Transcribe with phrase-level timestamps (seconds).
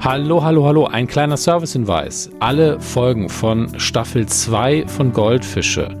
[0.00, 0.86] Hallo, hallo, hallo.
[0.86, 2.30] Ein kleiner Servicehinweis.
[2.40, 5.96] Alle Folgen von Staffel 2 von Goldfische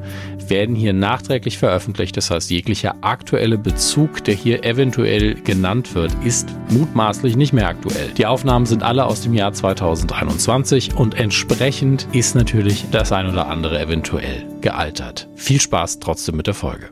[0.48, 2.16] werden hier nachträglich veröffentlicht.
[2.16, 8.10] Das heißt, jeglicher aktuelle Bezug, der hier eventuell genannt wird, ist mutmaßlich nicht mehr aktuell.
[8.16, 13.46] Die Aufnahmen sind alle aus dem Jahr 2021 und entsprechend ist natürlich das ein oder
[13.48, 15.28] andere eventuell gealtert.
[15.36, 16.90] Viel Spaß trotzdem mit der Folge.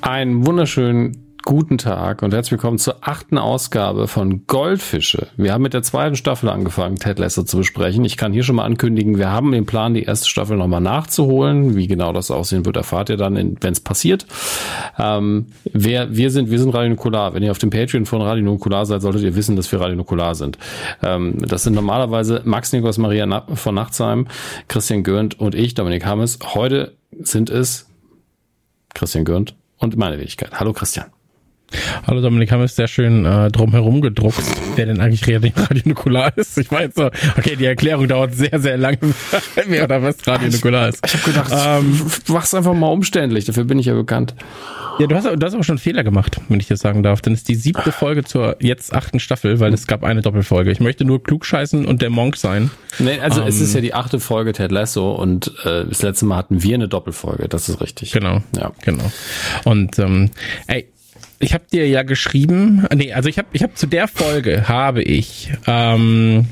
[0.00, 5.26] Einen wunderschönen Guten Tag und herzlich willkommen zur achten Ausgabe von Goldfische.
[5.36, 8.02] Wir haben mit der zweiten Staffel angefangen, Ted Lasso zu besprechen.
[8.06, 11.76] Ich kann hier schon mal ankündigen, wir haben den Plan, die erste Staffel nochmal nachzuholen.
[11.76, 14.24] Wie genau das aussehen wird, erfahrt ihr dann, wenn es passiert.
[14.98, 17.34] Ähm, wer, wir sind, wir sind Radio Nukular.
[17.34, 19.96] Wenn ihr auf dem Patreon von Radio Nukular seid, solltet ihr wissen, dass wir Radio
[19.96, 20.56] Nukular sind.
[21.02, 24.28] Ähm, das sind normalerweise Max Nikos Maria von Nachtsheim,
[24.68, 26.38] Christian Görnd und ich, Dominik Hammes.
[26.54, 27.86] Heute sind es
[28.94, 30.58] Christian Görnd und meine Wenigkeit.
[30.58, 31.08] Hallo Christian.
[32.06, 34.42] Hallo Dominik, haben wir es sehr schön äh, drumherum gedruckt,
[34.76, 35.52] wer denn eigentlich Radio
[35.84, 36.58] Nukular ist.
[36.58, 38.98] Ich weiß so, okay, die Erklärung dauert sehr, sehr lange,
[39.66, 41.04] wer oder was Radio Nukular ist.
[41.06, 44.34] Ich habe gedacht, ähm, mach's einfach mal umständlich, dafür bin ich ja bekannt.
[44.98, 47.20] Ja, du hast, du hast aber schon Fehler gemacht, wenn ich das sagen darf.
[47.20, 50.70] Denn es ist die siebte Folge zur jetzt achten Staffel, weil es gab eine Doppelfolge.
[50.70, 52.70] Ich möchte nur klugscheißen und der Monk sein.
[53.00, 56.26] Nee, also ähm, es ist ja die achte Folge Ted Lasso und äh, das letzte
[56.26, 58.12] Mal hatten wir eine Doppelfolge, das ist richtig.
[58.12, 58.42] Genau.
[58.56, 58.70] Ja.
[58.84, 59.10] Genau.
[59.64, 60.30] Und ähm,
[60.68, 60.86] ey,
[61.38, 65.02] ich habe dir ja geschrieben, nee, also ich habe ich hab zu der Folge habe
[65.02, 66.46] ich ähm,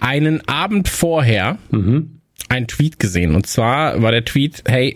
[0.00, 2.20] einen Abend vorher mhm.
[2.48, 4.94] einen Tweet gesehen und zwar war der Tweet, hey,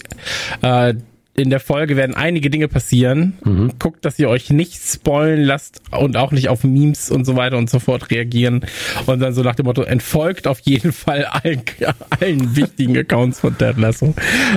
[0.63, 0.95] äh,
[1.37, 3.35] in der Folge werden einige Dinge passieren.
[3.45, 3.73] Mhm.
[3.79, 7.59] Guckt, dass ihr euch nicht spoilen lasst und auch nicht auf Memes und so weiter
[7.59, 8.65] und so fort reagieren.
[9.07, 11.63] Und dann so nach dem Motto, entfolgt auf jeden Fall allen,
[12.21, 14.15] allen wichtigen Accounts von Ted Lasso.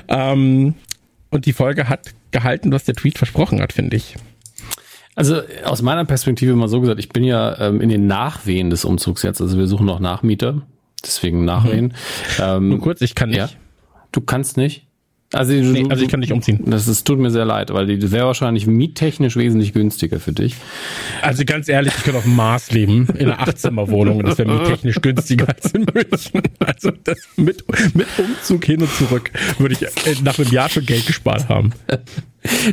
[0.08, 0.76] Ähm,
[1.30, 4.16] und die Folge hat gehalten, was der Tweet versprochen hat, finde ich.
[5.16, 8.86] Also aus meiner Perspektive mal so gesagt, ich bin ja ähm, in den Nachwehen des
[8.86, 9.42] Umzugs jetzt.
[9.42, 10.62] Also wir suchen noch Nachmieter,
[11.04, 11.86] deswegen Nachwehen.
[11.86, 11.94] Mhm.
[12.40, 13.38] Ähm, Nur kurz, ich kann nicht.
[13.38, 13.50] Ja,
[14.12, 14.87] du kannst nicht.
[15.34, 16.62] Also, du, nee, also ich kann nicht umziehen.
[16.68, 20.56] Das ist, tut mir sehr leid, weil die wäre wahrscheinlich miettechnisch wesentlich günstiger für dich.
[21.22, 24.24] Also ganz ehrlich, ich könnte auf dem Mars leben, in einer Achtzimmerwohnung.
[24.24, 26.42] Das wäre miettechnisch günstiger als in München.
[26.60, 31.06] Also das mit, mit Umzug hin und zurück würde ich nach einem Jahr schon Geld
[31.06, 31.74] gespart haben.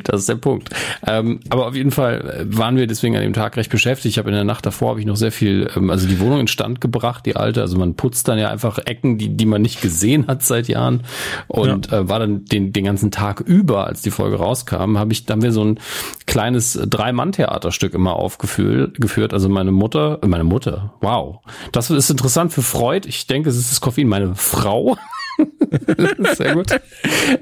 [0.05, 0.71] Das ist der Punkt.
[1.07, 4.13] Ähm, aber auf jeden Fall waren wir deswegen an dem Tag recht beschäftigt.
[4.13, 6.41] Ich habe in der Nacht davor habe ich noch sehr viel, ähm, also die Wohnung
[6.41, 7.61] in Stand gebracht, die alte.
[7.61, 11.03] Also man putzt dann ja einfach Ecken, die, die man nicht gesehen hat seit Jahren.
[11.49, 12.01] Und ja.
[12.01, 15.43] äh, war dann den, den ganzen Tag über, als die Folge rauskam, habe ich, dann
[15.43, 15.81] wir so ein
[16.27, 19.01] kleines Drei-Mann-Theaterstück immer aufgeführt.
[19.01, 19.33] Geführt.
[19.33, 21.41] Also meine Mutter, äh, meine Mutter, wow.
[21.73, 23.09] Das ist interessant für Freud.
[23.09, 24.09] Ich denke, es ist das Koffein.
[24.09, 24.97] Meine Frau
[26.35, 26.71] Sehr gut.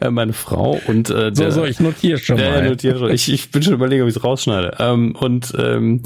[0.00, 2.68] Äh, meine Frau und äh, der, so, so, ich notiere schon der, mal.
[2.68, 3.10] Notiere schon.
[3.10, 4.76] Ich, ich bin schon überlegen, ob ich es rausschneide.
[4.78, 6.02] Ähm, und ähm,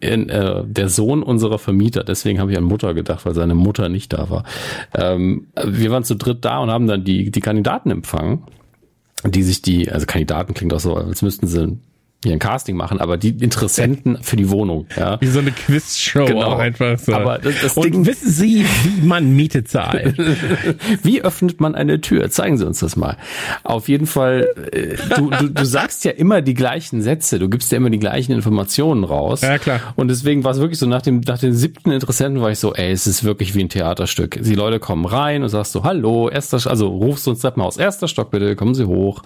[0.00, 3.88] in, äh, der Sohn unserer Vermieter, deswegen habe ich an Mutter gedacht, weil seine Mutter
[3.88, 4.44] nicht da war.
[4.94, 8.44] Ähm, wir waren zu dritt da und haben dann die, die Kandidaten empfangen
[9.24, 11.76] die sich die, also Kandidaten klingt auch so, als müssten sie
[12.24, 14.86] hier ein Casting machen, aber die Interessenten für die Wohnung.
[14.96, 15.20] Ja.
[15.20, 16.46] Wie so eine Quizshow genau.
[16.46, 17.14] auch einfach so.
[17.14, 20.18] Aber das, das Und Ding, wissen Sie, wie man Miete zahlt?
[21.04, 22.28] wie öffnet man eine Tür?
[22.28, 23.16] Zeigen Sie uns das mal.
[23.62, 27.70] Auf jeden Fall, äh, du, du, du sagst ja immer die gleichen Sätze, du gibst
[27.70, 29.42] ja immer die gleichen Informationen raus.
[29.42, 29.80] Ja, klar.
[29.94, 32.74] Und deswegen war es wirklich so, nach dem, nach dem siebten Interessenten war ich so,
[32.74, 34.42] ey, es ist wirklich wie ein Theaterstück.
[34.42, 37.64] Die Leute kommen rein und sagst so, hallo, erster, also rufst du uns das mal
[37.64, 39.22] aus, erster Stock bitte, kommen Sie hoch.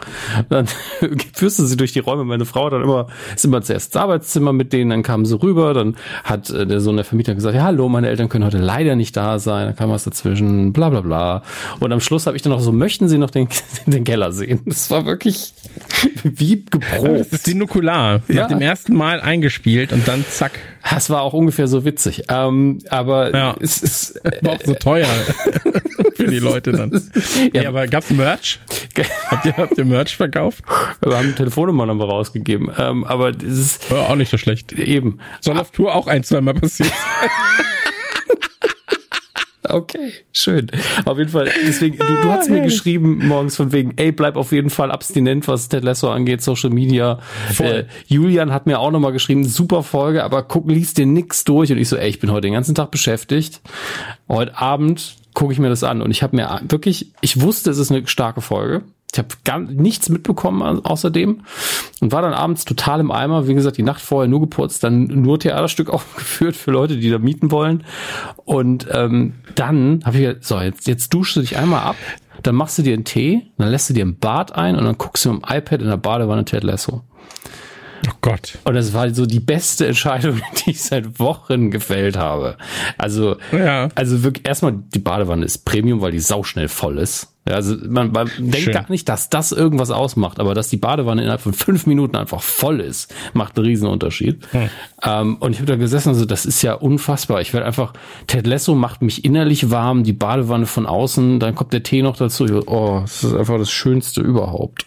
[0.50, 0.66] Dann
[1.32, 3.06] führst du sie durch die Räume, meine Frau dann immer,
[3.36, 6.80] sind wir zuerst ins Arbeitszimmer mit denen, dann kamen sie rüber, dann hat äh, der
[6.80, 9.76] Sohn der Vermieter gesagt, ja, hallo, meine Eltern können heute leider nicht da sein, dann
[9.76, 11.42] kam was dazwischen, bla bla bla.
[11.80, 13.48] Und am Schluss habe ich dann noch so, möchten Sie noch den,
[13.86, 14.60] den Keller sehen?
[14.66, 15.54] Das war wirklich
[16.22, 17.20] wie geprobt.
[17.20, 18.20] Das ist die Nukular.
[18.28, 18.42] Ja.
[18.42, 20.52] Nach dem ersten Mal eingespielt und dann zack.
[20.88, 22.24] Das war auch ungefähr so witzig.
[22.28, 23.54] Ähm, aber ja.
[23.60, 25.06] es ist war auch so teuer
[26.14, 26.92] für die Leute dann.
[27.52, 28.60] Ja, ja aber gab's Merch?
[29.30, 30.64] habt, ihr, habt ihr Merch verkauft?
[31.02, 32.70] Wir haben Telefonnummer nochmal rausgegeben.
[32.78, 34.72] Ähm, aber das ist ja, auch nicht so schlecht.
[34.72, 35.18] Eben.
[35.40, 36.92] Soll auf Tour auch ein, zweimal passieren.
[39.72, 40.66] Okay, schön.
[41.06, 44.52] Auf jeden Fall, deswegen, du, du hast mir geschrieben morgens von wegen, ey, bleib auf
[44.52, 47.20] jeden Fall abstinent, was Ted Lasso angeht, Social Media.
[47.58, 51.72] Äh, Julian hat mir auch nochmal geschrieben, super Folge, aber guck, liest dir nix durch.
[51.72, 53.62] Und ich so, ey, ich bin heute den ganzen Tag beschäftigt.
[54.28, 56.02] Heute Abend gucke ich mir das an.
[56.02, 58.82] Und ich habe mir wirklich, ich wusste, es ist eine starke Folge.
[59.12, 61.42] Ich habe gar nichts mitbekommen außerdem
[62.00, 63.46] und war dann abends total im Eimer.
[63.46, 67.18] Wie gesagt, die Nacht vorher nur geputzt, dann nur Theaterstück aufgeführt für Leute, die da
[67.18, 67.84] mieten wollen.
[68.44, 71.96] Und ähm, dann habe ich gesagt, so, jetzt, jetzt duschst du dich einmal ab,
[72.42, 74.96] dann machst du dir einen Tee, dann lässt du dir ein Bad ein und dann
[74.96, 77.02] guckst du im iPad in der Badewanne Ted Lasso.
[78.22, 78.56] Gott.
[78.64, 82.56] Und das war so die beste Entscheidung, die ich seit Wochen gefällt habe.
[82.96, 83.88] Also, Ja.
[83.94, 87.28] also wirklich erstmal die Badewanne ist Premium, weil die sauschnell voll ist.
[87.48, 88.72] Ja, also man, man denkt Schön.
[88.72, 92.40] gar nicht, dass das irgendwas ausmacht, aber dass die Badewanne innerhalb von fünf Minuten einfach
[92.40, 94.46] voll ist, macht einen riesen Unterschied.
[95.04, 97.40] Ähm, und ich habe da gesessen, also das ist ja unfassbar.
[97.40, 97.94] Ich werde einfach,
[98.28, 102.16] Ted Lasso macht mich innerlich warm, die Badewanne von außen, dann kommt der Tee noch
[102.16, 102.44] dazu.
[102.66, 104.86] Oh, das ist einfach das Schönste überhaupt.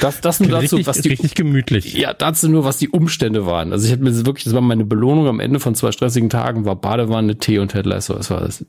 [0.00, 1.94] Das, das nur dazu, richtig, was die richtig gemütlich.
[1.94, 3.72] ja, dazu nur, was die Umstände waren.
[3.72, 6.64] Also ich hatte mir wirklich, das war meine Belohnung am Ende von zwei stressigen Tagen,
[6.64, 8.14] war Badewanne, Tee und Ted Lasso.
[8.14, 8.64] Das war das,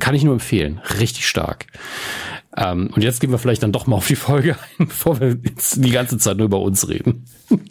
[0.00, 0.80] kann ich nur empfehlen.
[0.98, 1.66] Richtig stark.
[2.56, 5.36] Ähm, und jetzt gehen wir vielleicht dann doch mal auf die Folge ein, bevor wir
[5.44, 7.24] jetzt die ganze Zeit nur über uns reden.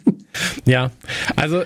[0.66, 0.90] Ja,
[1.34, 1.62] also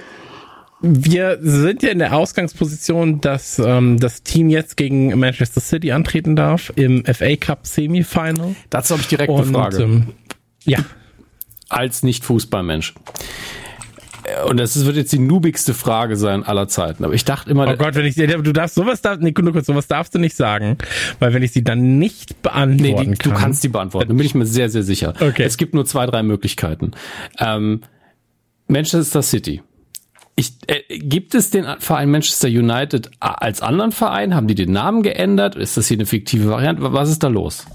[0.81, 6.37] wir sind ja in der Ausgangsposition, dass ähm, das Team jetzt gegen Manchester City antreten
[6.37, 8.55] darf im FA Cup Semifinal.
[8.71, 9.83] Dazu habe ich direkt eine Und Frage.
[9.83, 10.07] ähm,
[10.65, 10.79] ja,
[11.71, 12.95] Als Nicht-Fußballmensch.
[14.49, 17.05] Und das wird jetzt die nubigste Frage sein aller Zeiten.
[17.05, 19.67] Aber ich dachte immer, oh Gott, wenn ich du darfst sowas darf, nee, nur kurz,
[19.67, 20.77] sowas darfst du nicht sagen,
[21.19, 23.33] weil wenn ich sie dann nicht Nee, beantworten die, kann.
[23.33, 24.09] du kannst die beantworten.
[24.09, 25.15] Da bin ich mir sehr, sehr sicher.
[25.21, 25.43] Okay.
[25.43, 26.93] Es gibt nur zwei, drei Möglichkeiten.
[27.39, 27.81] Ähm,
[28.69, 29.63] Manchester City.
[30.37, 34.35] Ich, äh, gibt es den Verein Manchester United als anderen Verein?
[34.35, 35.57] Haben die den Namen geändert?
[35.57, 36.83] Ist das hier eine fiktive Variante?
[36.93, 37.67] Was ist da los?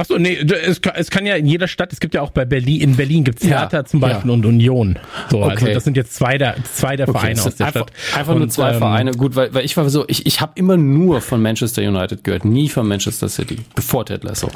[0.00, 2.30] Ach so, nee, es kann, es kann ja in jeder Stadt, es gibt ja auch
[2.30, 4.34] bei Berlin, in Berlin gibt's Ja, Hertha zum Beispiel ja.
[4.34, 4.96] und Union.
[5.28, 5.74] So, also Okay.
[5.74, 8.16] das sind jetzt zwei der, zwei der Vereine das aus der einfach, Stadt.
[8.16, 9.10] Einfach nur Und, zwei ähm, Vereine.
[9.10, 12.44] Gut, weil, weil ich war so, ich, ich habe immer nur von Manchester United gehört,
[12.44, 14.48] nie von Manchester City, bevor Ted Lasso.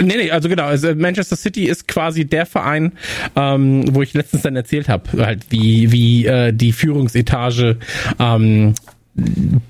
[0.00, 2.92] Nee, nee, also genau, also Manchester City ist quasi der Verein,
[3.36, 7.76] ähm, wo ich letztens dann erzählt habe, halt wie, wie äh, die Führungsetage
[8.18, 8.72] ähm,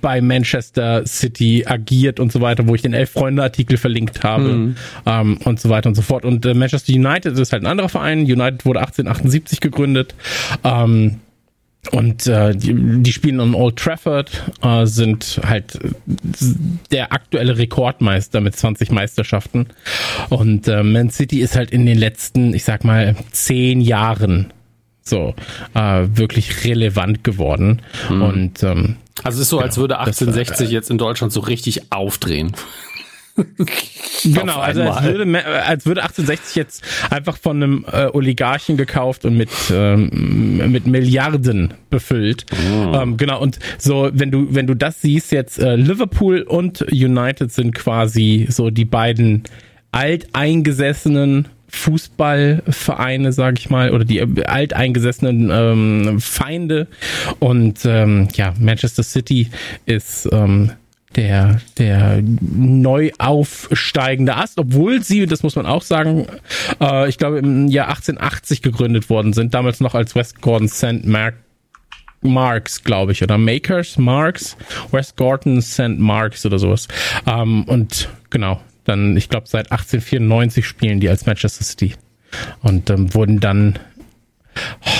[0.01, 4.75] bei Manchester City agiert und so weiter, wo ich den Elf-Freunde-Artikel verlinkt habe
[5.07, 6.25] ähm, und so weiter und so fort.
[6.25, 8.21] Und äh, Manchester United ist halt ein anderer Verein.
[8.21, 10.15] United wurde 1878 gegründet.
[10.65, 11.17] Ähm,
[11.93, 14.31] und äh, die, die spielen an Old Trafford,
[14.63, 15.79] äh, sind halt
[16.91, 19.67] der aktuelle Rekordmeister mit 20 Meisterschaften.
[20.29, 24.53] Und äh, Man City ist halt in den letzten, ich sag mal, zehn Jahren
[25.11, 25.35] so
[25.75, 27.83] äh, wirklich relevant geworden.
[28.09, 32.53] Und ähm, Also es ist so, als würde 1860 jetzt in Deutschland so richtig aufdrehen.
[34.23, 39.25] Genau, also als würde, Ma- als würde 1860 jetzt einfach von einem äh, Oligarchen gekauft
[39.25, 42.45] und mit, ähm, mit Milliarden befüllt.
[42.93, 47.51] Ähm, genau, und so, wenn du, wenn du das siehst, jetzt äh, Liverpool und United
[47.51, 49.45] sind quasi so die beiden
[49.93, 56.87] alteingesessenen Fußballvereine, sag ich mal, oder die äh, alteingesessenen ähm, Feinde.
[57.39, 59.51] Und ähm, ja, Manchester City
[59.87, 60.73] ist ähm,
[61.17, 66.27] der, der neu aufsteigende Ast, obwohl sie, das muss man auch sagen,
[66.81, 71.05] äh, ich glaube im Jahr 1880 gegründet worden sind, damals noch als West Gordon St.
[71.05, 71.35] Mark
[72.23, 74.57] Marks, glaube ich, oder Makers, Marks,
[74.91, 75.99] West Gordon St.
[75.99, 76.87] Marks oder sowas.
[77.27, 81.95] Ähm, und genau, dann, ich glaube, seit 1894 spielen die als Manchester City.
[82.63, 83.79] Und ähm, wurden dann,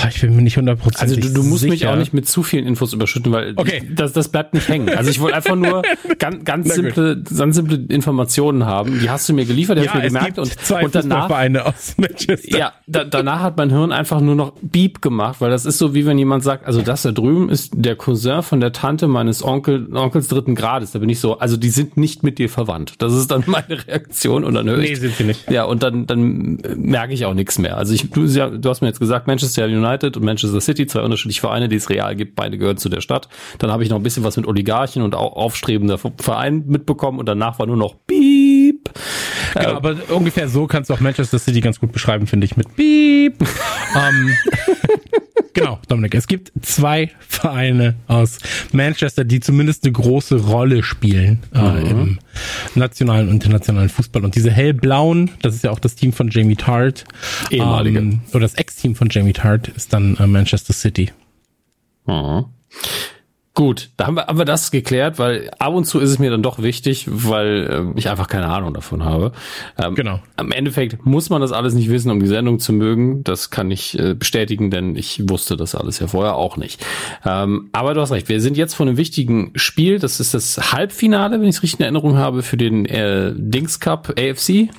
[0.09, 1.91] ich bin mir nicht Also hundertprozentig du, du musst mich sicher.
[1.93, 3.83] auch nicht mit zu vielen Infos überschütten, weil Okay.
[3.93, 4.89] das, das bleibt nicht hängen.
[4.89, 5.81] Also ich wollte einfach nur
[6.19, 8.99] ganz, ganz simple, ganz simple Informationen haben.
[8.99, 11.23] Die hast du mir geliefert, die ja, hast du mir gemerkt und, zwei und danach,
[11.23, 12.57] Fußballvereine aus Manchester.
[12.57, 15.93] ja, da, danach hat mein Hirn einfach nur noch Beep gemacht, weil das ist so
[15.93, 19.43] wie wenn jemand sagt, also das da drüben ist der Cousin von der Tante meines
[19.43, 20.91] Onkel, Onkels dritten Grades.
[20.91, 22.93] Da bin ich so, also die sind nicht mit dir verwandt.
[22.99, 25.49] Das ist dann meine Reaktion und dann höre Nee, ich, sind sie nicht.
[25.51, 27.77] ja, und dann, dann merke ich auch nichts mehr.
[27.77, 31.41] Also ich, du, du hast mir jetzt gesagt, Manchester United und Manchester City, zwei unterschiedliche
[31.41, 33.27] Vereine, die es real gibt, beide gehören zu der Stadt.
[33.57, 37.25] Dann habe ich noch ein bisschen was mit Oligarchen und auch aufstrebender Verein mitbekommen und
[37.27, 38.89] danach war nur noch Piep.
[39.53, 42.75] Genau, aber ungefähr so kannst du auch Manchester City ganz gut beschreiben, finde ich, mit
[42.75, 43.35] Beep.
[43.95, 44.35] ähm,
[45.53, 48.39] genau, Dominik, es gibt zwei Vereine aus
[48.71, 52.19] Manchester, die zumindest eine große Rolle spielen äh, im
[52.75, 54.23] nationalen und internationalen Fußball.
[54.23, 57.05] Und diese hellblauen, das ist ja auch das Team von Jamie Tart,
[57.49, 57.99] Ehemalige.
[57.99, 61.11] ähm, oder das Ex-Team von Jamie Tart ist dann äh, Manchester City.
[62.05, 62.45] Mhm.
[63.53, 66.31] Gut, da haben wir, haben wir das geklärt, weil ab und zu ist es mir
[66.31, 69.33] dann doch wichtig, weil ähm, ich einfach keine Ahnung davon habe.
[69.77, 70.19] Ähm, Genau.
[70.37, 73.25] Am Endeffekt muss man das alles nicht wissen, um die Sendung zu mögen.
[73.25, 76.85] Das kann ich äh, bestätigen, denn ich wusste das alles ja vorher auch nicht.
[77.25, 79.99] Ähm, aber du hast recht, wir sind jetzt vor einem wichtigen Spiel.
[79.99, 83.81] Das ist das Halbfinale, wenn ich es richtig in Erinnerung habe, für den äh, Dings
[83.81, 84.69] Cup, AFC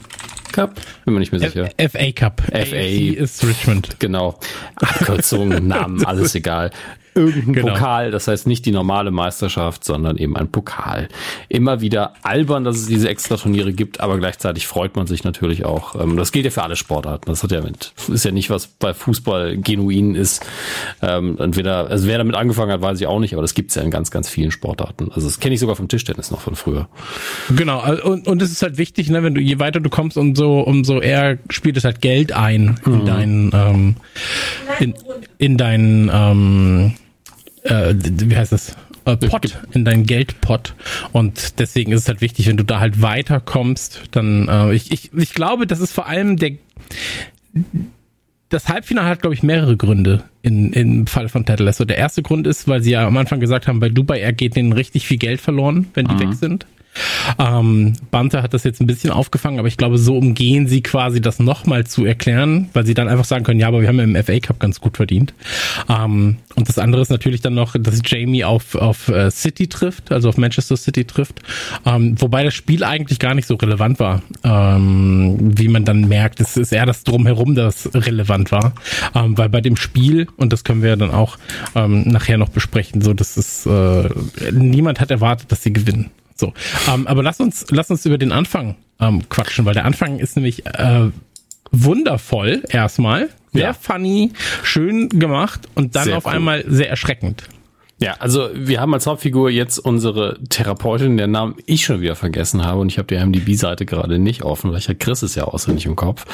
[0.52, 0.74] Cup.
[1.04, 1.68] Bin mir nicht mehr sicher.
[1.76, 2.42] F FA Cup.
[2.42, 2.56] FA.
[2.56, 4.00] AFC ist Richmond.
[4.00, 4.38] Genau.
[4.76, 6.70] Abkürzungen, Namen, alles egal.
[7.14, 7.72] Irgendein genau.
[7.72, 11.08] Pokal, das heißt nicht die normale Meisterschaft, sondern eben ein Pokal.
[11.48, 16.00] Immer wieder albern, dass es diese Extraturniere gibt, aber gleichzeitig freut man sich natürlich auch.
[16.00, 17.30] Ähm, das gilt ja für alle Sportarten.
[17.30, 20.44] Das hat ja mit, ist ja nicht, was bei Fußball genuin ist.
[21.02, 23.82] Ähm, entweder, also wer damit angefangen hat, weiß ich auch nicht, aber das gibt's ja
[23.82, 25.10] in ganz, ganz vielen Sportarten.
[25.12, 26.88] Also das kenne ich sogar vom Tischtennis noch von früher.
[27.54, 30.60] Genau, und, und es ist halt wichtig, ne, wenn du, je weiter du kommst, umso,
[30.60, 33.06] umso eher spielt es halt Geld ein in mhm.
[33.06, 33.96] deinen, ähm,
[34.78, 34.94] in,
[35.38, 36.94] in deinen, ähm,
[37.62, 38.76] äh, wie heißt das?
[39.04, 40.74] Äh, Pot, in deinen Geldpot.
[41.12, 45.12] Und deswegen ist es halt wichtig, wenn du da halt weiterkommst, dann, äh, ich, ich,
[45.12, 46.52] ich glaube, das ist vor allem der,
[48.48, 51.84] das Halbfinale hat, glaube ich, mehrere Gründe in, im Fall von Ted Lasso.
[51.84, 54.56] Der erste Grund ist, weil sie ja am Anfang gesagt haben, bei Dubai, er geht
[54.56, 56.20] denen richtig viel Geld verloren, wenn die mhm.
[56.20, 56.66] weg sind.
[57.38, 61.20] Ähm, Bante hat das jetzt ein bisschen aufgefangen, aber ich glaube, so umgehen sie quasi
[61.20, 64.04] das nochmal zu erklären, weil sie dann einfach sagen können, ja, aber wir haben ja
[64.04, 65.34] im FA Cup ganz gut verdient.
[65.88, 70.12] Ähm, und das andere ist natürlich dann noch, dass Jamie auf, auf äh, City trifft,
[70.12, 71.40] also auf Manchester City trifft,
[71.86, 76.40] ähm, wobei das Spiel eigentlich gar nicht so relevant war, ähm, wie man dann merkt.
[76.40, 78.74] Es ist eher das Drumherum, das relevant war,
[79.14, 81.38] ähm, weil bei dem Spiel, und das können wir dann auch
[81.74, 84.08] ähm, nachher noch besprechen, so, dass es, äh,
[84.52, 86.10] niemand hat erwartet, dass sie gewinnen.
[86.42, 86.52] So,
[86.92, 90.34] ähm, aber lass uns, lass uns über den Anfang ähm, quatschen, weil der Anfang ist
[90.34, 91.10] nämlich äh,
[91.70, 93.72] wundervoll erstmal, sehr ja.
[93.72, 94.32] funny,
[94.64, 96.32] schön gemacht und dann sehr auf cool.
[96.32, 97.44] einmal sehr erschreckend.
[98.02, 102.64] Ja, also wir haben als Hauptfigur jetzt unsere Therapeutin, der Namen ich schon wieder vergessen
[102.64, 105.44] habe und ich habe die MDB-Seite gerade nicht offen, weil ich ja Chris ist ja
[105.44, 106.24] auswendig im Kopf.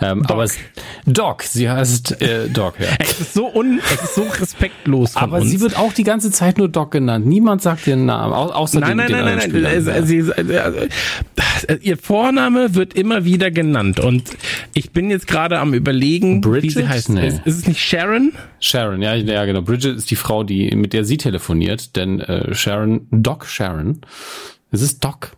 [0.00, 0.30] Ähm, Doc.
[0.30, 0.56] aber es,
[1.04, 2.86] Doc, sie heißt äh, Doc, ja.
[2.98, 5.50] Es ist so un, es ist so respektlos von Aber uns.
[5.50, 7.26] sie wird auch die ganze Zeit nur Doc genannt.
[7.26, 10.88] Niemand sagt ihren Namen, au außer nein, den, nein, den nein, nein, nein, sie, äh,
[11.82, 14.30] ihr Vorname wird immer wieder genannt und
[14.72, 16.62] ich bin jetzt gerade am überlegen, Bridget?
[16.64, 17.10] wie sie heißt.
[17.10, 17.28] Nee.
[17.28, 18.32] Ist, ist es nicht Sharon?
[18.60, 19.62] Sharon, ja, ja, genau.
[19.62, 24.00] Bridget ist die Frau, die mit der sie telefoniert, denn äh, Sharon, Doc Sharon,
[24.70, 25.32] es ist Doc.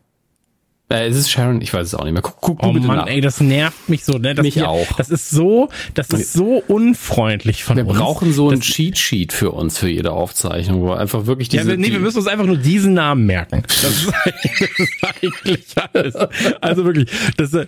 [0.92, 1.62] Äh, ist es Sharon?
[1.62, 2.22] Ich weiß es auch nicht mehr.
[2.22, 3.06] Guck, guck oh bitte Mann, nach.
[3.06, 4.18] ey, das nervt mich so.
[4.18, 4.34] Ne?
[4.34, 4.86] Das mich hier, auch.
[4.98, 7.94] Das ist so, das ist so unfreundlich von wir uns.
[7.94, 11.62] Wir brauchen so ein Cheat Sheet für uns für jede Aufzeichnung, wo einfach wirklich diese.
[11.62, 13.62] Ja, wir, nee, die, wir müssen uns einfach nur diesen Namen merken.
[13.66, 15.64] Das ist, das ist eigentlich
[15.94, 16.14] alles.
[16.60, 17.66] Also wirklich, dass, dass,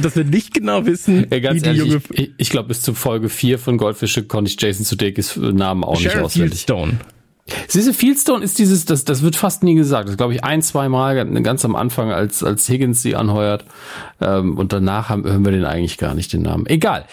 [0.00, 2.02] dass wir nicht genau wissen, ja, ganz wie die ehrlich, junge.
[2.12, 6.00] Ich, ich glaube, bis zur Folge 4 von Goldfische konnte ich Jason Sudeikis Namen auch
[6.00, 6.50] Sharon nicht auswendig.
[6.52, 6.98] Fieldstone.
[7.68, 10.08] Siehste, Fieldstone ist dieses, das, das wird fast nie gesagt.
[10.08, 13.64] Das glaube ich ein, zwei Mal ganz am Anfang, als, als Higgins sie anheuert.
[14.20, 16.66] Ähm, und danach haben, hören wir den eigentlich gar nicht den Namen.
[16.66, 17.06] Egal.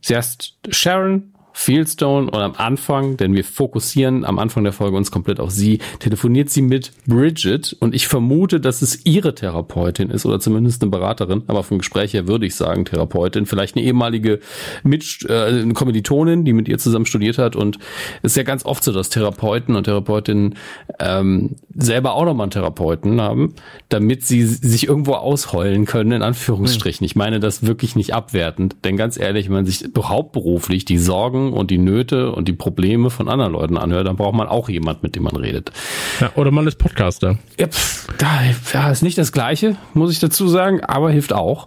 [0.00, 5.10] Sie heißt Sharon Fieldstone und am Anfang, denn wir fokussieren am Anfang der Folge uns
[5.10, 10.26] komplett auf sie, telefoniert sie mit Bridget und ich vermute, dass es ihre Therapeutin ist
[10.26, 14.40] oder zumindest eine Beraterin, aber vom Gespräch her würde ich sagen Therapeutin, vielleicht eine ehemalige
[14.82, 17.78] mit äh, eine Kommilitonin, die mit ihr zusammen studiert hat und
[18.22, 20.56] es ist ja ganz oft so, dass Therapeuten und Therapeutinnen
[20.98, 23.54] ähm, selber auch nochmal einen Therapeuten haben,
[23.88, 27.04] damit sie sich irgendwo ausheulen können, in Anführungsstrichen.
[27.04, 31.49] Ich meine das wirklich nicht abwertend, denn ganz ehrlich, wenn man sich hauptberuflich die Sorgen
[31.52, 35.02] und die Nöte und die Probleme von anderen Leuten anhört, dann braucht man auch jemand,
[35.02, 35.72] mit dem man redet.
[36.20, 37.38] Ja, oder man ist Podcaster.
[37.58, 38.40] Ja, pff, da,
[38.72, 41.66] ja, ist nicht das Gleiche, muss ich dazu sagen, aber hilft auch.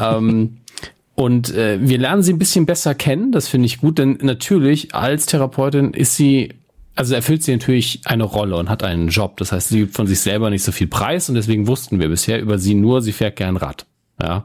[0.00, 0.58] ähm,
[1.14, 4.94] und äh, wir lernen sie ein bisschen besser kennen, das finde ich gut, denn natürlich
[4.94, 6.54] als Therapeutin ist sie
[6.98, 9.36] also erfüllt sie natürlich eine Rolle und hat einen Job.
[9.36, 12.08] Das heißt, sie gibt von sich selber nicht so viel Preis und deswegen wussten wir
[12.08, 13.86] bisher über sie nur, sie fährt gern Rad.
[14.20, 14.44] Ja.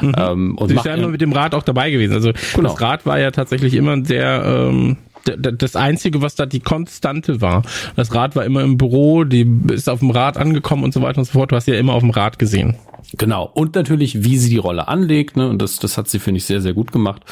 [0.00, 0.14] Mhm.
[0.16, 2.14] Ähm, und Sie ist ja immer mit dem Rad auch dabei gewesen.
[2.14, 2.70] Also genau.
[2.70, 7.62] das Rad war ja tatsächlich immer sehr ähm, das Einzige, was da die Konstante war.
[7.96, 11.18] Das Rad war immer im Büro, die ist auf dem Rad angekommen und so weiter
[11.18, 11.52] und so fort.
[11.52, 12.76] Du hast ja immer auf dem Rad gesehen.
[13.16, 13.50] Genau.
[13.54, 16.44] Und natürlich, wie sie die Rolle anlegt, ne, und das, das hat sie, finde ich,
[16.44, 17.22] sehr, sehr gut gemacht,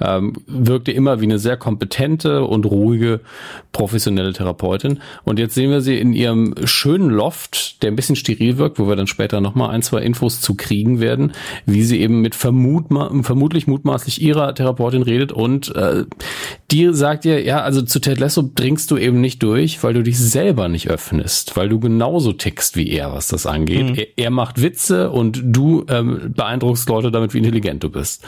[0.00, 3.20] ähm, wirkte immer wie eine sehr kompetente und ruhige,
[3.72, 5.00] professionelle Therapeutin.
[5.24, 8.88] Und jetzt sehen wir sie in ihrem schönen Loft, der ein bisschen steril wirkt, wo
[8.88, 11.32] wir dann später nochmal ein, zwei Infos zu kriegen werden,
[11.66, 16.04] wie sie eben mit vermutma vermutlich mutmaßlich ihrer Therapeutin redet und äh,
[16.70, 20.02] die sagt ihr, ja, also zu Ted Lasso dringst du eben nicht durch, weil du
[20.02, 23.90] dich selber nicht öffnest, weil du genauso tickst wie er, was das angeht.
[23.90, 23.94] Mhm.
[23.94, 28.24] Er, er macht Witze und du ähm, beeindruckst Leute damit, wie intelligent du bist.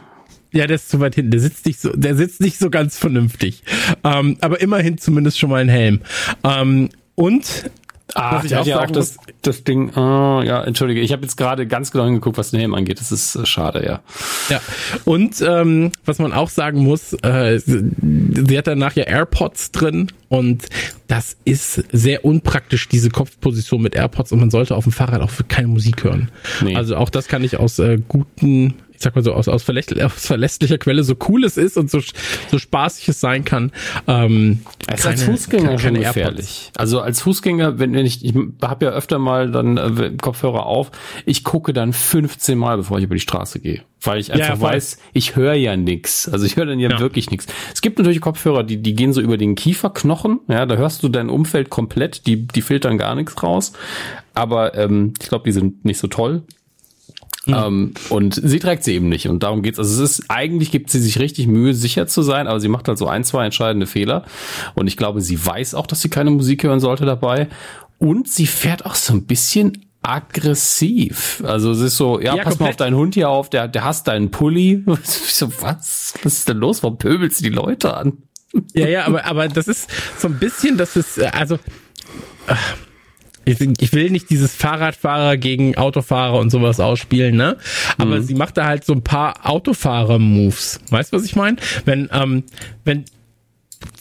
[0.50, 1.32] Ja, der ist zu weit hinten.
[1.32, 3.62] Der sitzt nicht so, der sitzt nicht so ganz vernünftig.
[4.04, 6.00] Ähm, aber immerhin zumindest schon mal ein Helm.
[6.44, 7.70] Ähm, und
[8.14, 9.90] Ah, ich auch ja auch das, das Ding.
[9.94, 13.00] Oh, ja, entschuldige, ich habe jetzt gerade ganz genau hingeguckt, was den Helm angeht.
[13.00, 14.00] Das ist äh, schade, ja.
[14.48, 14.60] Ja.
[15.04, 20.66] Und ähm, was man auch sagen muss, äh, sie hat danach ja AirPods drin und
[21.06, 25.32] das ist sehr unpraktisch, diese Kopfposition mit AirPods und man sollte auf dem Fahrrad auch
[25.48, 26.30] keine Musik hören.
[26.62, 26.76] Nee.
[26.76, 30.06] Also auch das kann ich aus äh, guten ich sag mal so, aus, aus, verlässlicher,
[30.06, 32.00] aus verlässlicher Quelle, so cool es ist und so,
[32.50, 33.70] so spaßig es sein kann.
[34.08, 36.72] Ähm, es ist als Fußgänger keine, schon gefährlich.
[36.76, 40.90] Also als Fußgänger, wenn, wenn ich, ich habe ja öfter mal dann äh, Kopfhörer auf,
[41.26, 43.82] ich gucke dann 15 Mal, bevor ich über die Straße gehe.
[44.02, 46.28] Weil ich einfach ja, weiß, ich höre ja nix.
[46.28, 47.46] Also ich höre dann ja, ja, wirklich nichts.
[47.74, 50.40] Es gibt natürlich Kopfhörer, die, die gehen so über den Kieferknochen.
[50.46, 53.72] Ja, da hörst du dein Umfeld komplett, die, die filtern gar nichts raus.
[54.34, 56.42] Aber ähm, ich glaube, die sind nicht so toll.
[57.46, 57.54] Mhm.
[57.54, 59.28] Ähm, und sie trägt sie eben nicht.
[59.28, 59.78] Und darum geht's.
[59.78, 62.86] Also es ist, eigentlich gibt sie sich richtig Mühe, sicher zu sein, aber sie macht
[62.86, 64.24] halt so ein, zwei entscheidende Fehler.
[64.74, 67.48] Und ich glaube, sie weiß auch, dass sie keine Musik hören sollte dabei.
[67.98, 71.42] Und sie fährt auch so ein bisschen aggressiv.
[71.44, 72.60] Also es ist so, ja, ja pass komplett.
[72.60, 74.84] mal auf deinen Hund hier auf, der, der hasst deinen Pulli.
[75.04, 76.14] so, was?
[76.22, 76.82] Was ist denn los?
[76.82, 78.18] Warum pöbelst du die Leute an?
[78.74, 81.56] Ja, ja, aber, aber das ist so ein bisschen, das ist, also,
[82.46, 82.54] äh,
[83.44, 87.56] ich will nicht dieses Fahrradfahrer gegen Autofahrer und sowas ausspielen, ne?
[87.96, 88.22] Aber mhm.
[88.22, 90.80] sie macht da halt so ein paar Autofahrer-Moves.
[90.90, 91.56] Weißt du, was ich meine?
[91.86, 92.44] Wenn, ähm,
[92.84, 93.04] wenn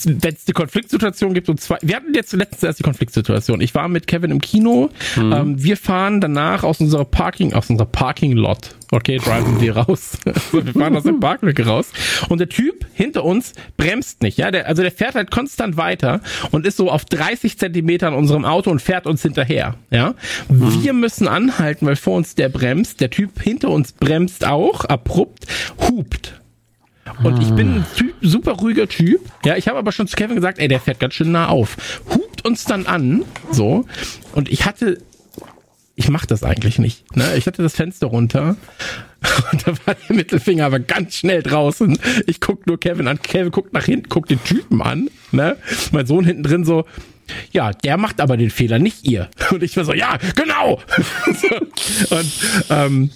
[0.06, 3.62] wenn es die Konfliktsituation gibt und zwei, wir hatten jetzt letztens erst die Konfliktsituation.
[3.62, 4.90] Ich war mit Kevin im Kino.
[5.16, 5.34] Mhm.
[5.34, 8.76] Ähm, wir fahren danach aus unserer Parking, aus unserer Parking Lot.
[8.92, 10.18] Okay, driven wir raus.
[10.52, 11.92] wir fahren aus dem Parkweg raus.
[12.30, 14.38] Und der Typ hinter uns bremst nicht.
[14.38, 18.14] Ja, der, also der fährt halt konstant weiter und ist so auf 30 Zentimeter an
[18.14, 19.76] unserem Auto und fährt uns hinterher.
[19.90, 20.16] Ja,
[20.50, 20.84] mhm.
[20.84, 23.02] wir müssen anhalten, weil vor uns der bremst.
[23.02, 25.46] Der Typ hinter uns bremst auch abrupt,
[25.90, 26.40] hupt
[27.24, 29.22] und ich bin ein typ, super ruhiger Typ.
[29.44, 31.78] Ja, ich habe aber schon zu Kevin gesagt, ey, der fährt ganz schön nah auf.
[32.10, 33.86] Hupt uns dann an, so.
[34.34, 35.00] Und ich hatte,
[35.96, 37.16] ich mache das eigentlich nicht.
[37.16, 37.36] Ne?
[37.36, 38.56] Ich hatte das Fenster runter
[39.52, 41.98] und da war der Mittelfinger aber ganz schnell draußen.
[42.28, 43.22] Ich guck nur Kevin an.
[43.22, 45.10] Kevin guckt nach hinten, guckt den Typen an.
[45.32, 45.58] Ne?
[45.92, 46.86] Mein Sohn hinten drin so,
[47.52, 49.30] ja, der macht aber den Fehler, nicht ihr.
[49.52, 50.82] Und ich war so, ja, genau.
[52.10, 52.32] und
[52.70, 53.10] ähm,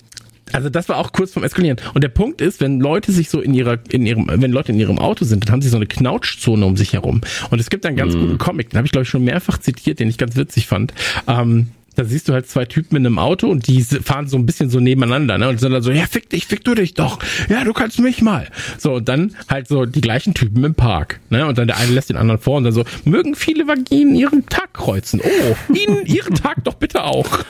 [0.53, 1.77] also das war auch kurz vom Eskalieren.
[1.93, 4.79] Und der Punkt ist, wenn Leute sich so in ihrer, in ihrem, wenn Leute in
[4.79, 7.21] ihrem Auto sind, dann haben sie so eine Knautschzone um sich herum.
[7.49, 8.19] Und es gibt einen ganz mm.
[8.19, 10.93] guten Comic, den habe ich glaube ich schon mehrfach zitiert, den ich ganz witzig fand.
[11.27, 14.45] Ähm, da siehst du halt zwei Typen in einem Auto und die fahren so ein
[14.45, 15.49] bisschen so nebeneinander, ne?
[15.49, 17.19] Und sind dann so, ja, fick dich, fick du dich doch.
[17.49, 18.47] Ja, du kannst mich mal.
[18.77, 21.45] So, und dann halt so die gleichen Typen im Park, ne?
[21.45, 24.45] Und dann der eine lässt den anderen vor und dann so, mögen viele Vaginen ihren
[24.45, 25.21] Tag kreuzen.
[25.21, 27.43] Oh, ihnen ihren Tag doch bitte auch.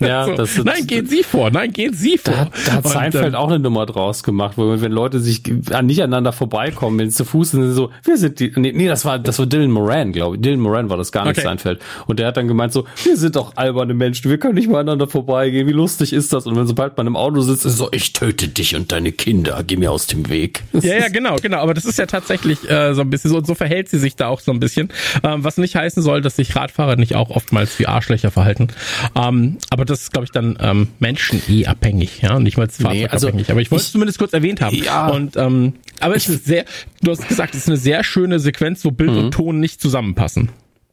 [0.00, 1.50] Ja, das ist, Nein, gehen Sie vor.
[1.50, 2.34] Nein, gehen Sie vor.
[2.34, 5.86] Da, da hat Seinfeld äh, auch eine Nummer draus gemacht, wo wenn Leute sich an
[5.86, 9.04] nicht aneinander vorbeikommen, wenn sie zu Fuß sind, so, wir sind die, nee, nee, das
[9.04, 10.42] war, das war Dylan Moran, glaube ich.
[10.42, 11.42] Dylan Moran war das gar nicht okay.
[11.42, 11.80] Seinfeld.
[12.06, 14.80] Und der hat dann gemeint so, wir sind doch alberne Menschen, wir können nicht mal
[14.80, 16.46] aneinander vorbeigehen, wie lustig ist das?
[16.46, 19.62] Und wenn sobald man im Auto sitzt, ist so, ich töte dich und deine Kinder,
[19.66, 20.64] geh mir aus dem Weg.
[20.72, 21.58] Ja, ja, genau, genau.
[21.58, 24.16] Aber das ist ja tatsächlich äh, so ein bisschen so, und so verhält sie sich
[24.16, 24.90] da auch so ein bisschen.
[25.22, 28.68] Ähm, was nicht heißen soll, dass sich Radfahrer nicht auch oftmals wie Arschlöcher verhalten.
[29.14, 33.02] Ähm, aber das ist, glaube ich, dann ähm, Menschen eh abhängig, ja, nicht mal fahrzeugabhängig.
[33.02, 34.74] Nee, also aber ich wollte es zumindest kurz erwähnt haben.
[34.74, 35.08] Ja.
[35.08, 36.64] Und ähm, aber es ist sehr,
[37.02, 39.18] du hast gesagt, es ist eine sehr schöne Sequenz, wo Bild mhm.
[39.18, 40.48] und Ton nicht zusammenpassen.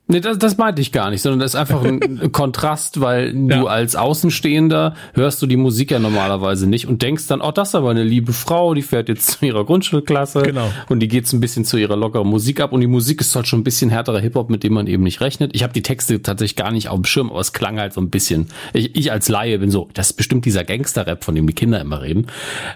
[0.05, 3.57] Nee, das, das meinte ich gar nicht, sondern das ist einfach ein Kontrast, weil ja.
[3.57, 7.69] du als Außenstehender hörst du die Musik ja normalerweise nicht und denkst dann, oh, das
[7.69, 10.69] ist aber eine liebe Frau, die fährt jetzt zu ihrer Grundschulklasse genau.
[10.89, 13.47] und die geht ein bisschen zu ihrer lockeren Musik ab und die Musik ist halt
[13.47, 15.51] schon ein bisschen härterer Hip-Hop, mit dem man eben nicht rechnet.
[15.55, 18.01] Ich habe die Texte tatsächlich gar nicht auf dem Schirm, aber es klang halt so
[18.01, 18.47] ein bisschen.
[18.73, 21.79] Ich, ich als Laie bin so, das ist bestimmt dieser Gangster-Rap, von dem die Kinder
[21.79, 22.27] immer reden.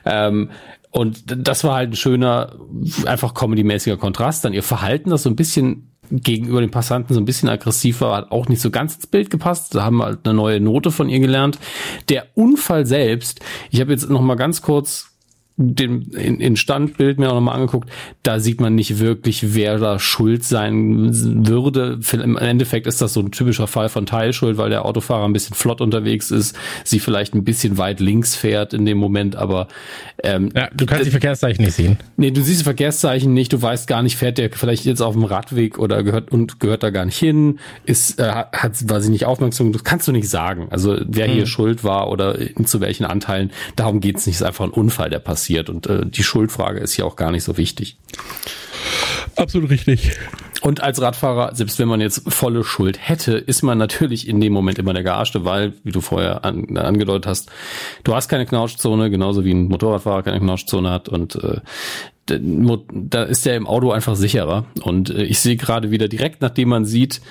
[0.05, 0.49] Ähm,
[0.91, 2.55] und das war halt ein schöner,
[3.05, 4.45] einfach comedy-mäßiger Kontrast.
[4.45, 8.17] Dann ihr Verhalten, das so ein bisschen gegenüber den Passanten so ein bisschen aggressiv war,
[8.17, 9.75] hat auch nicht so ganz ins Bild gepasst.
[9.75, 11.59] Da haben wir halt eine neue Note von ihr gelernt.
[12.09, 13.41] Der Unfall selbst,
[13.71, 15.16] ich habe jetzt noch mal ganz kurz
[15.59, 17.89] den in, in Standbild mir auch nochmal angeguckt,
[18.21, 21.99] da sieht man nicht wirklich, wer da schuld sein würde.
[22.13, 25.55] Im Endeffekt ist das so ein typischer Fall von Teilschuld, weil der Autofahrer ein bisschen
[25.55, 29.67] flott unterwegs ist, sie vielleicht ein bisschen weit links fährt in dem Moment, aber
[30.23, 31.97] ähm, ja, du kannst die Verkehrszeichen nicht sehen.
[32.17, 35.15] Nee, du siehst die Verkehrszeichen nicht, du weißt gar nicht, fährt der vielleicht jetzt auf
[35.15, 39.09] dem Radweg oder gehört und gehört da gar nicht hin, ist äh, hat war sie
[39.09, 40.67] nicht aufmerksam, das kannst du nicht sagen.
[40.69, 41.33] Also wer hm.
[41.33, 45.09] hier schuld war oder zu welchen Anteilen, darum geht's nicht, es ist einfach ein Unfall,
[45.09, 45.69] der passiert passiert.
[45.69, 47.97] Und äh, die Schuldfrage ist ja auch gar nicht so wichtig.
[49.35, 50.11] Absolut richtig.
[50.61, 54.51] Und als Radfahrer, selbst wenn man jetzt volle Schuld hätte, ist man natürlich in dem
[54.51, 57.51] Moment immer der Gearschte, weil, wie du vorher an, angedeutet hast,
[58.03, 61.61] du hast keine Knautschzone, genauso wie ein Motorradfahrer keine Knautschzone hat und äh,
[62.29, 64.65] da ist der im Auto einfach sicherer.
[64.81, 67.21] Und äh, ich sehe gerade wieder direkt, nachdem man sieht,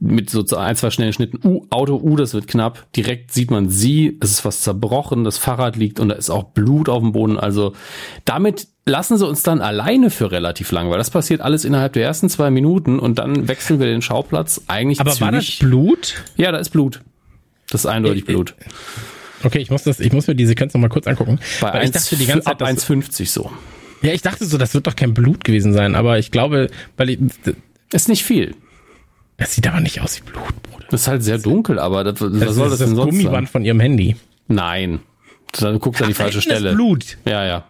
[0.00, 3.68] mit so ein, zwei schnellen Schnitten, uh, Auto, uh, das wird knapp, direkt sieht man
[3.68, 7.12] sie, es ist was zerbrochen, das Fahrrad liegt und da ist auch Blut auf dem
[7.12, 7.38] Boden.
[7.38, 7.74] Also
[8.24, 12.04] damit lassen sie uns dann alleine für relativ lang, weil das passiert alles innerhalb der
[12.04, 15.22] ersten zwei Minuten und dann wechseln wir den Schauplatz eigentlich Aber zügig.
[15.22, 16.14] war das Blut?
[16.36, 17.00] Ja, da ist Blut.
[17.70, 18.54] Das ist eindeutig ich, Blut.
[19.42, 21.40] Okay, ich muss das, ich muss mir die Sequenz nochmal kurz angucken.
[21.60, 23.50] Bei 1, ich dachte die ganze Zeit, ab 1,50 so.
[24.02, 27.10] Ja, ich dachte so, das wird doch kein Blut gewesen sein, aber ich glaube, weil
[27.10, 27.18] ich,
[27.92, 28.54] ist nicht viel.
[29.36, 30.86] Das sieht aber nicht aus wie Blut, Bruder.
[30.90, 33.48] Das ist halt sehr dunkel, aber das, was das soll das, das denn sonst Gummiband
[33.48, 33.52] sein?
[33.52, 34.16] von ihrem Handy.
[34.48, 35.00] Nein.
[35.52, 36.72] Du guckst an die falsche Stelle.
[36.72, 37.18] Blut.
[37.24, 37.64] Ja, ja.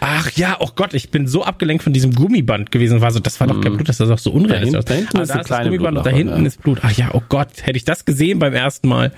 [0.00, 3.00] Ach ja, oh Gott, ich bin so abgelenkt von diesem Gummiband gewesen.
[3.00, 3.76] War so, das war doch kein mhm.
[3.76, 4.84] Blut, das ist doch so unrealistisch.
[4.84, 6.46] Da, hinten, da hinten ah, ist da ist das Gummiband und da hinten ja.
[6.46, 6.78] ist Blut.
[6.82, 9.12] Ach ja, oh Gott, hätte ich das gesehen beim ersten Mal.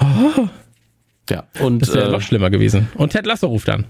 [0.00, 0.48] Oh.
[1.30, 2.88] Ja, und das wäre äh, noch schlimmer gewesen.
[2.94, 3.84] Und Ted Lasso ruft an.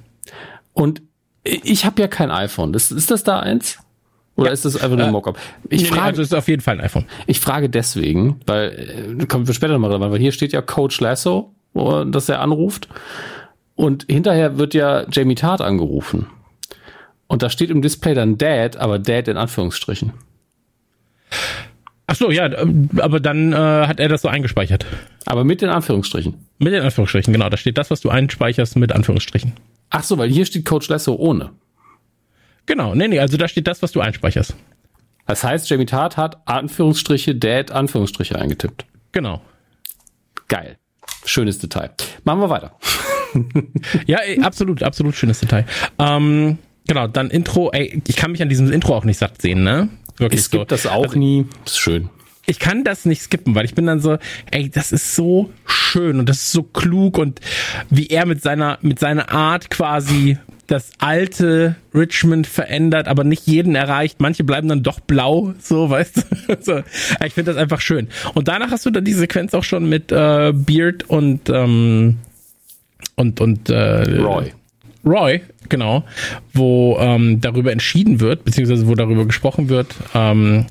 [0.73, 1.03] Und
[1.47, 2.75] ich habe ja kein iPhone.
[2.75, 3.79] Ist, ist das da eins?
[4.37, 4.53] Oder ja.
[4.53, 5.39] ist das einfach nur ein äh, Mockup?
[5.71, 7.07] Ich nee, frage, also ist auf jeden Fall ein iPhone.
[7.27, 11.01] Ich frage deswegen, weil, äh, kommen wir später nochmal dran, weil hier steht ja Coach
[11.01, 12.89] Lasso, dass er anruft.
[13.75, 16.27] Und hinterher wird ja Jamie Tart angerufen.
[17.27, 20.13] Und da steht im Display dann Dad, aber Dad in Anführungsstrichen.
[22.07, 24.87] Ach so, ja, ähm, aber dann äh, hat er das so eingespeichert.
[25.25, 26.35] Aber mit den Anführungsstrichen.
[26.59, 27.49] Mit den Anführungsstrichen, genau.
[27.49, 29.55] Da steht das, was du einspeicherst, mit Anführungsstrichen.
[29.91, 31.53] Ach so, weil hier steht Coach Lasso ohne.
[32.67, 34.57] Genau, nee, nee, also da steht das, was du einspeicherst.
[35.27, 38.87] Das heißt, Jamie Tart hat Anführungsstriche, Dad, Anführungsstriche eingetippt.
[39.13, 39.41] Genau.
[40.49, 40.77] Geil.
[41.25, 41.91] Schönes Detail.
[42.25, 42.77] Machen wir weiter.
[44.07, 45.67] ja, ey, absolut, absolut schönes Detail.
[45.99, 49.63] Ähm, genau, dann Intro, ey, ich kann mich an diesem Intro auch nicht satt sehen,
[49.63, 49.89] ne?
[50.17, 50.65] Wirklich ich so.
[50.65, 51.47] das auch also, nie.
[51.65, 52.09] Das ist schön
[52.47, 54.19] ich kann das nicht skippen, weil ich bin dann so,
[54.51, 57.41] ey, das ist so schön und das ist so klug und
[57.91, 63.75] wie er mit seiner, mit seiner Art quasi das alte Richmond verändert, aber nicht jeden
[63.75, 64.21] erreicht.
[64.21, 66.57] Manche bleiben dann doch blau, so, weißt du.
[66.61, 66.83] so,
[67.25, 68.09] ich finde das einfach schön.
[68.35, 72.19] Und danach hast du dann die Sequenz auch schon mit äh, Beard und ähm,
[73.15, 74.53] und und äh, Roy.
[75.05, 76.05] Roy, genau,
[76.53, 80.67] wo ähm, darüber entschieden wird, beziehungsweise wo darüber gesprochen wird, ähm,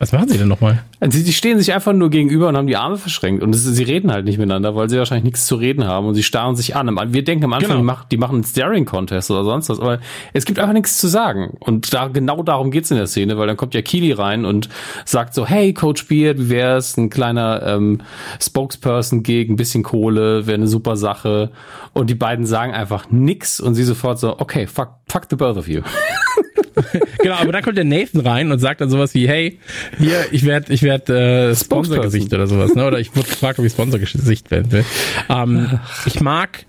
[0.00, 0.82] was machen sie denn nochmal?
[0.98, 3.42] Also sie stehen sich einfach nur gegenüber und haben die Arme verschränkt.
[3.42, 6.22] Und sie reden halt nicht miteinander, weil sie wahrscheinlich nichts zu reden haben und sie
[6.22, 6.98] starren sich an.
[7.12, 7.98] Wir denken am Anfang, genau.
[8.10, 9.98] die machen einen Staring-Contest oder sonst was, aber
[10.32, 11.58] es gibt einfach nichts zu sagen.
[11.60, 14.70] Und da genau darum geht's in der Szene, weil dann kommt ja Keely rein und
[15.04, 16.96] sagt so, hey, Coach Beard, wie wär's?
[16.96, 18.00] Ein kleiner ähm,
[18.40, 21.50] Spokesperson gegen ein bisschen Kohle, wäre eine super Sache.
[21.92, 25.58] Und die beiden sagen einfach nix und sie sofort so, okay, fuck, fuck the both
[25.58, 25.82] of you.
[27.22, 29.58] genau, aber dann kommt der Nathan rein und sagt dann sowas wie, hey,
[29.98, 32.86] hier, ich werde ich werd, äh, Sponsorgesicht oder sowas, ne?
[32.86, 34.84] Oder ich wurde gefragt, ob ich Sponsorgesicht werden will.
[35.28, 36.64] Ähm, ich mag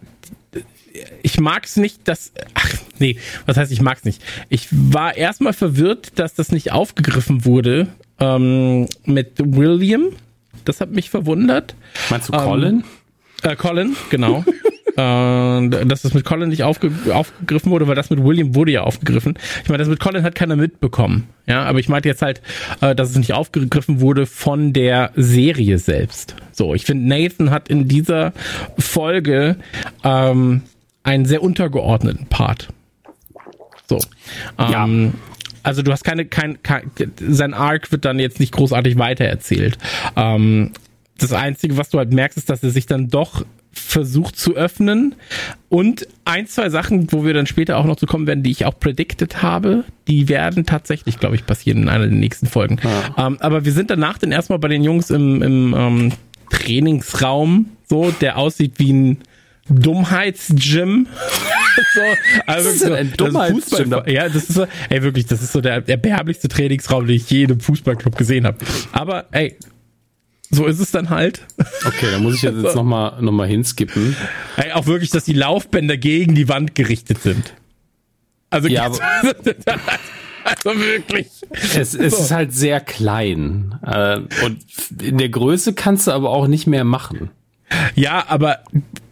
[1.23, 2.31] ich mag es nicht, dass.
[2.53, 4.21] Ach, nee, was heißt, ich mag es nicht?
[4.49, 7.87] Ich war erstmal verwirrt, dass das nicht aufgegriffen wurde
[8.19, 10.09] ähm, mit William.
[10.65, 11.75] Das hat mich verwundert.
[12.09, 12.83] Meinst du Colin?
[13.43, 14.43] Ähm, äh, Colin, genau.
[14.97, 18.81] äh, dass das mit Colin nicht aufge aufgegriffen wurde, weil das mit William wurde ja
[18.81, 19.37] aufgegriffen.
[19.63, 21.27] Ich meine, das mit Colin hat keiner mitbekommen.
[21.47, 22.41] Ja, aber ich meinte jetzt halt,
[22.81, 26.35] äh, dass es nicht aufgegriffen wurde von der Serie selbst.
[26.51, 28.33] So, ich finde, Nathan hat in dieser
[28.77, 29.57] Folge
[30.03, 30.61] ähm,
[31.03, 32.69] einen sehr untergeordneten Part.
[33.87, 33.99] So.
[34.57, 35.19] Ähm, ja.
[35.63, 39.77] Also du hast keine, kein, kein, sein Arc wird dann jetzt nicht großartig weitererzählt.
[40.15, 40.71] Ähm,
[41.17, 45.15] das Einzige, was du halt merkst, ist, dass er sich dann doch versucht zu öffnen.
[45.69, 48.65] Und ein, zwei Sachen, wo wir dann später auch noch zu kommen werden, die ich
[48.65, 52.79] auch predicted habe, die werden tatsächlich, glaube ich, passieren in einer der nächsten Folgen.
[52.83, 53.27] Ja.
[53.27, 56.11] Ähm, aber wir sind danach dann erstmal bei den Jungs im, im ähm,
[56.49, 59.17] Trainingsraum, so, der aussieht wie ein
[59.69, 61.07] Dummheitsgym.
[61.93, 62.01] so,
[62.45, 65.41] also Das ist so, ein das Dummheits- Fußball, ja, das ist so, ey, wirklich, das
[65.41, 68.57] ist so der erbärmlichste Trainingsraum, den ich je in einem Fußballclub gesehen habe.
[68.91, 69.55] Aber, ey,
[70.51, 71.41] so ist es dann halt.
[71.85, 74.15] Okay, dann muss ich jetzt, jetzt nochmal noch mal hinskippen.
[74.57, 77.53] Ey, auch wirklich, dass die Laufbänder gegen die Wand gerichtet sind.
[78.49, 78.85] Also, Ja,
[80.43, 81.27] also wirklich.
[81.51, 83.79] Es, es ist halt sehr klein.
[83.85, 84.59] Äh, und
[85.01, 87.29] in der Größe kannst du aber auch nicht mehr machen.
[87.95, 88.59] Ja, aber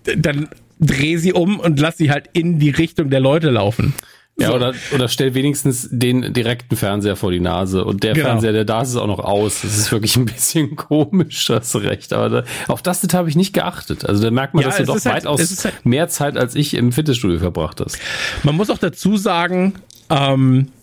[0.04, 0.50] dann
[0.80, 3.94] dreh sie um und lass sie halt in die Richtung der Leute laufen.
[4.40, 4.54] Ja, So.
[4.56, 7.84] oder, oder stell wenigstens den direkten Fernseher vor die Nase.
[7.86, 8.28] Und der Genau.
[8.28, 9.62] Fernseher, der da ist, ist auch noch aus.
[9.62, 12.14] Das ist wirklich ein bisschen komisch, du recht.
[12.14, 14.06] Aber da, auf das habe ich nicht geachtet.
[14.06, 16.74] Also da merkt man, Ja, dass du doch halt- weitaus halt- mehr Zeit als ich
[16.74, 17.98] im Fitnessstudio verbracht hast.
[18.44, 19.74] Man muss auch dazu sagen,
[20.10, 20.79] ähm, äh,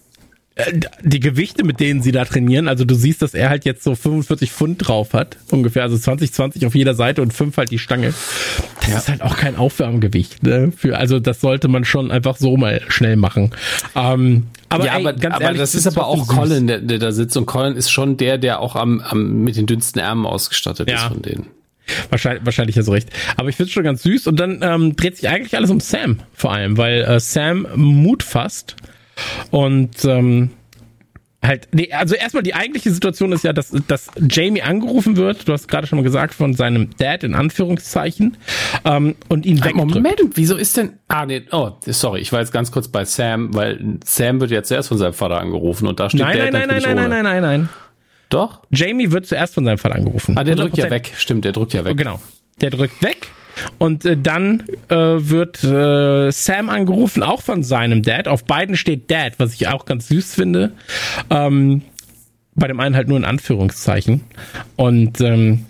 [1.02, 3.94] die Gewichte, mit denen sie da trainieren, also du siehst, dass er halt jetzt so
[3.94, 7.78] 45 Pfund drauf hat, ungefähr, also 20, 20 auf jeder Seite und 5 halt die
[7.78, 8.14] Stange.
[8.80, 8.96] Das Ja.
[8.98, 10.72] ist halt auch kein Aufwärmgewicht, ne?
[10.74, 13.50] Für, also das sollte man schon einfach so mal schnell machen.
[13.94, 16.26] Ähm, aber, ja, ey, aber, ganz aber ehrlich, das ist aber auch.
[16.26, 17.36] Colin, der, der da sitzt.
[17.36, 20.94] Und Colin ist schon der, der auch am, am mit den dünnsten Ärmeln ausgestattet ist
[20.94, 21.08] Ja.
[21.08, 21.46] von denen.
[22.10, 23.10] Wahrscheinlich, wahrscheinlich hast du recht.
[23.36, 24.26] Aber ich finde es schon ganz süß.
[24.26, 28.22] Und dann ähm, dreht sich eigentlich alles um Sam vor allem, weil äh, Sam Mut
[28.24, 28.74] fasst
[29.50, 30.50] und ähm,
[31.42, 35.52] halt, nee, also erstmal die eigentliche Situation ist ja, dass, dass Jamie angerufen wird, du
[35.52, 38.36] hast gerade schon mal gesagt, von seinem Dad in Anführungszeichen,
[38.84, 39.94] ähm, und ihn wegdrückt.
[39.94, 40.94] Moment, wieso ist denn.
[41.08, 44.62] Ah, nee, oh, sorry, ich war jetzt ganz kurz bei Sam, weil Sam wird ja
[44.62, 47.10] zuerst von seinem Vater angerufen und da steht Nein, Dad nein, nein, nein, nein, nein,
[47.10, 47.68] nein, nein, nein.
[48.28, 48.62] Doch?
[48.70, 50.36] Jamie wird zuerst von seinem Vater angerufen.
[50.36, 50.90] Ah, der drückt ja 100%.
[50.90, 51.12] weg.
[51.16, 51.96] Stimmt, der drückt ja weg.
[51.96, 52.20] Genau.
[52.60, 53.28] Der drückt weg.
[53.78, 58.28] Und äh, dann äh, wird äh, Sam angerufen, auch von seinem Dad.
[58.28, 60.72] Auf beiden steht Dad, was ich auch ganz süß finde.
[61.30, 61.82] Ähm,
[62.54, 64.22] bei dem einen halt nur in Anführungszeichen.
[64.76, 65.66] Und ähm,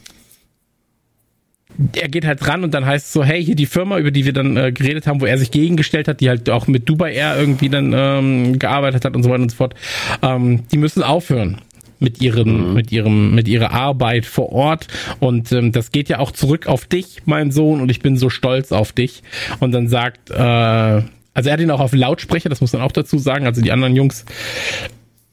[1.95, 4.25] er geht halt ran und dann heißt es so, hey, hier die Firma, über die
[4.25, 7.13] wir dann äh, geredet haben, wo er sich gegengestellt hat, die halt auch mit Dubai
[7.13, 9.75] Air irgendwie dann ähm, gearbeitet hat und so weiter und so fort,
[10.23, 11.61] ähm, die müssen aufhören
[11.99, 14.89] mit ihren, mit ihrem, mit ihrer Arbeit vor Ort.
[15.21, 18.31] Und ähm, das geht ja auch zurück auf dich, mein Sohn, und ich bin so
[18.31, 19.23] stolz auf dich.
[19.61, 22.93] Und dann sagt, äh, also er hat ihn auch auf Lautsprecher, das muss man auch
[22.93, 23.47] dazu sagen.
[23.47, 24.25] Also die anderen Jungs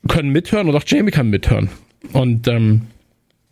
[0.07, 1.69] können mithören und auch Jamie kann mithören.
[2.11, 2.81] Und ähm,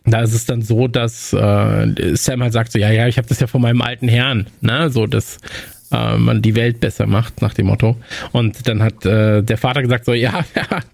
[0.05, 3.27] da ist es dann so, dass äh, Sam halt sagt so, ja, ja, ich habe
[3.27, 5.37] das ja von meinem alten Herrn, ne, so dass
[5.91, 7.97] äh, man die Welt besser macht nach dem Motto.
[8.31, 10.45] Und dann hat äh, der Vater gesagt so, ja,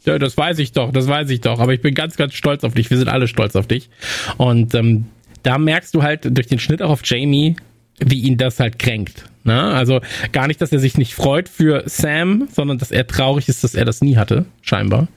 [0.06, 2.64] ja, das weiß ich doch, das weiß ich doch, aber ich bin ganz, ganz stolz
[2.64, 2.90] auf dich.
[2.90, 3.90] Wir sind alle stolz auf dich.
[4.38, 5.06] Und ähm,
[5.44, 7.56] da merkst du halt durch den Schnitt auch auf Jamie,
[8.00, 9.26] wie ihn das halt kränkt.
[9.44, 9.62] Ne?
[9.62, 10.02] Also
[10.34, 13.76] gar nicht, dass er sich nicht freut für Sam, sondern dass er traurig ist, dass
[13.76, 15.08] er das nie hatte, scheinbar.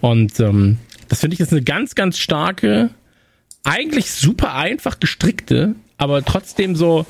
[0.00, 2.90] Und ähm, das finde ich ist eine ganz, ganz starke,
[3.62, 7.06] eigentlich super einfach gestrickte, aber trotzdem so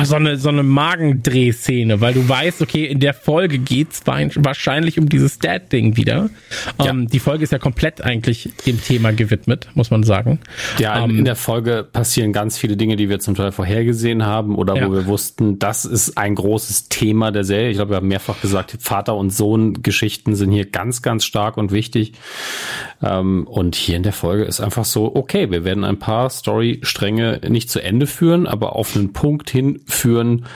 [0.00, 4.98] oh, so eine so eine Magendrehszene, weil du weißt, okay, in der Folge geht's wahrscheinlich
[4.98, 6.30] um dieses Dad-Ding wieder.
[6.78, 10.40] Ähm, die Folge ist ja komplett eigentlich dem Thema gewidmet, muss man sagen.
[10.78, 14.24] Ja, in, Ähm, in der Folge passieren ganz viele Dinge, die wir zum Teil vorhergesehen
[14.26, 14.88] haben oder Ja.
[14.88, 17.70] wo wir wussten, das ist ein großes Thema der Serie.
[17.70, 21.72] Ich glaube, wir haben mehrfach gesagt, Vater- und Sohn-Geschichten sind hier ganz, ganz stark und
[21.72, 22.12] wichtig.
[23.02, 27.40] Ähm, und hier in der Folge ist einfach so, okay, wir werden ein paar Storystränge
[27.48, 29.50] nicht zu Ende führen, aber auf einen Punkt
[29.86, 30.46] hinführen,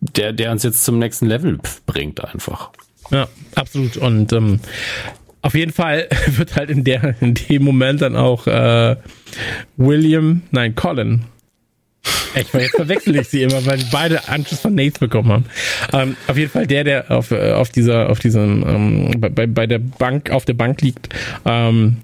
[0.00, 2.70] der, der uns jetzt zum nächsten Level bringt einfach.
[3.10, 3.96] Ja, absolut.
[3.96, 4.60] Und ähm,
[5.42, 8.96] auf jeden Fall wird halt in der in dem Moment dann auch äh,
[9.76, 11.24] William, nein, Colin.
[12.34, 15.44] Ich jetzt verwechsel ich sie immer, weil die beide Anschluss von Nate bekommen haben.
[15.92, 19.46] Ähm, auf jeden Fall der, der auf, äh, auf dieser, auf diesem, ähm, bei- bei,
[19.46, 21.08] bei der Bank, auf der Bank liegt.
[21.46, 21.98] Ähm,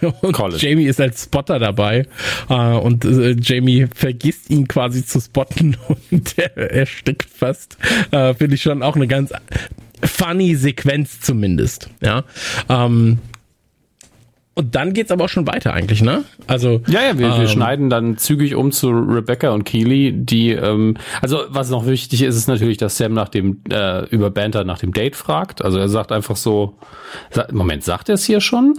[0.22, 0.58] und Colin.
[0.58, 2.06] Jamie ist als Spotter dabei.
[2.48, 5.76] Äh, und äh, Jamie vergisst ihn quasi zu spotten
[6.10, 7.76] und er erstickt fast.
[8.10, 9.32] Äh, Finde ich schon auch eine ganz
[10.02, 11.90] funny Sequenz zumindest.
[12.00, 12.24] Ja.
[12.68, 13.18] Ähm,
[14.54, 16.24] und dann geht's aber auch schon weiter eigentlich, ne?
[16.46, 20.50] Also Ja, ja, wir, wir ähm, schneiden dann zügig um zu Rebecca und Keely, die,
[20.52, 24.64] ähm, also was noch wichtig ist, ist natürlich, dass Sam nach dem, äh, über Banter
[24.64, 25.64] nach dem Date fragt.
[25.64, 26.78] Also er sagt einfach so,
[27.30, 28.78] sa Moment, sagt er es hier schon?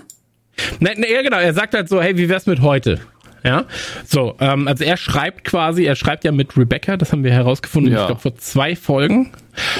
[0.80, 1.38] Ne, ne, ja, genau.
[1.38, 3.00] Er sagt halt so, hey, wie wär's mit heute?
[3.44, 3.66] Ja,
[4.06, 7.94] so, ähm, also er schreibt quasi, er schreibt ja mit Rebecca, das haben wir herausgefunden,
[7.94, 8.00] Ja.
[8.02, 9.34] ich glaube vor zwei Folgen.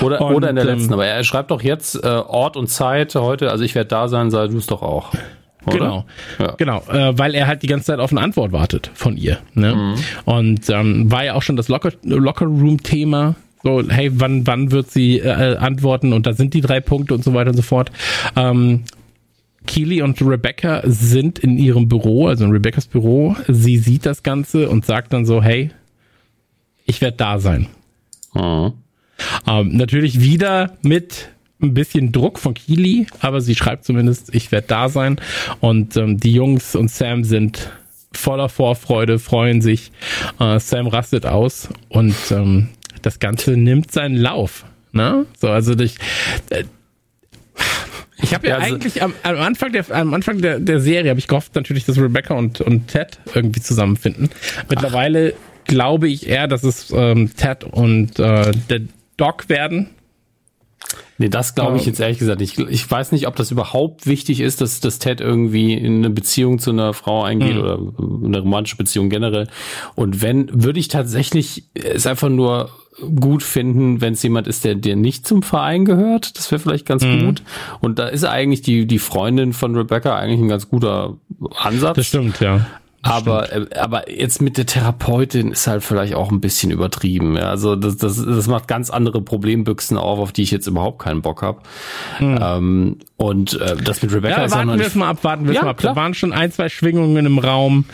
[0.04, 2.68] Oder, Und, oder in der ähm, letzten, aber er schreibt doch jetzt äh, Ort und
[2.68, 5.14] Zeit heute, also ich werde da sein, sei du es doch auch.
[5.66, 5.78] Oder?
[5.78, 6.06] Genau,
[6.40, 6.52] Ja.
[6.58, 9.40] genau, äh, weil er halt die ganze Zeit auf eine Antwort wartet von ihr.
[9.54, 9.76] Ne?
[9.76, 9.96] Mhm.
[10.26, 13.36] Und ähm, war ja auch schon das Locker, Locker Room Thema.
[13.64, 16.14] So, hey, wann, wann wird sie äh, antworten?
[16.14, 17.92] Und da sind die drei Punkte und so weiter und so fort.
[18.36, 18.84] Ähm,
[19.66, 23.36] Keely und Rebecca sind in ihrem Büro, also in Rebeccas Büro.
[23.48, 25.72] Sie sieht das Ganze und sagt dann so, hey,
[26.86, 27.68] ich werde da sein.
[28.36, 28.74] Mhm.
[29.48, 31.30] Ähm, natürlich wieder mit
[31.66, 35.20] ein bisschen Druck von Keely, aber sie schreibt zumindest, ich werde da sein.
[35.60, 37.72] Und ähm, die Jungs und Sam sind
[38.14, 39.92] voller Vorfreude, freuen sich.
[40.40, 42.70] Äh, Sam rastet aus und ähm,
[43.02, 44.66] das Ganze nimmt seinen Lauf.
[44.92, 45.26] Ne?
[45.40, 45.98] So, also ich,
[46.50, 46.64] äh,
[48.22, 51.10] ich habe ja, ja also eigentlich am, am, Anfang der am Anfang der, der Serie
[51.10, 54.30] habe ich gehofft natürlich, dass Rebecca und und Ted irgendwie zusammenfinden.
[54.70, 55.68] Mittlerweile Ach.
[55.68, 58.82] glaube ich eher, dass es ähm, Ted und äh, der
[59.18, 59.90] Doc werden.
[61.18, 62.60] Nee, das glaube ich jetzt ehrlich gesagt nicht.
[62.60, 66.10] Ich, ich weiß nicht, ob das überhaupt wichtig ist, dass, dass Ted irgendwie in eine
[66.10, 67.62] Beziehung zu einer Frau eingeht mhm.
[67.62, 67.80] oder
[68.26, 69.48] eine romantische Beziehung generell.
[69.96, 72.70] Und wenn, würde ich tatsächlich es einfach nur
[73.20, 76.38] gut finden, wenn es jemand ist, der, der nicht zum Verein gehört.
[76.38, 77.26] Das wäre vielleicht ganz mhm.
[77.26, 77.44] gut.
[77.82, 81.18] Und da ist eigentlich die, die Freundin von Rebecca eigentlich ein ganz guter
[81.58, 81.98] Ansatz.
[81.98, 82.66] Das stimmt, ja.
[83.06, 87.38] Aber, äh, aber jetzt mit der Therapeutin ist halt vielleicht auch ein bisschen übertrieben.
[87.38, 87.50] Ja?
[87.50, 91.22] Also das, das, das macht ganz andere Problembüchsen auf, auf die ich jetzt überhaupt keinen
[91.22, 91.62] Bock habe.
[92.18, 92.40] Hm.
[92.42, 95.54] Ähm, und äh, das mit Rebecca ja, ist warten wir es mal ab, warten wir
[95.54, 95.78] ja, mal ab.
[95.78, 95.94] Klar.
[95.94, 97.86] Da waren schon ein, zwei Schwingungen im Raum.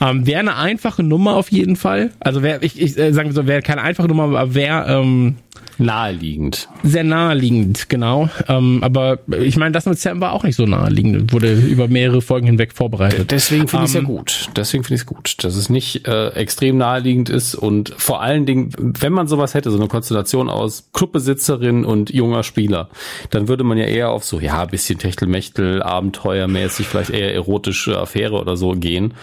[0.00, 2.12] Ähm, wäre eine einfache Nummer auf jeden Fall.
[2.20, 5.36] Also wäre ich, ich äh, sagen wir so, wäre keine einfache Nummer, aber wäre ähm,
[5.80, 6.68] Naheliegend.
[6.82, 8.28] Sehr naheliegend, genau.
[8.48, 11.32] Ähm, aber ich meine, das mit Sam war auch nicht so naheliegend.
[11.32, 13.30] Wurde über mehrere Folgen hinweg vorbereitet.
[13.30, 14.48] Deswegen finde ich es ja ähm, gut.
[14.54, 18.44] Deswegen finde ich es gut, dass es nicht äh, extrem naheliegend ist und vor allen
[18.44, 22.90] Dingen, wenn man sowas hätte, so eine Konstellation aus Clubbesitzerin und junger Spieler,
[23.30, 28.38] dann würde man ja eher auf so, ja, bisschen Techtelmechtel, abenteuermäßig, vielleicht eher erotische Affäre
[28.38, 29.14] oder so gehen.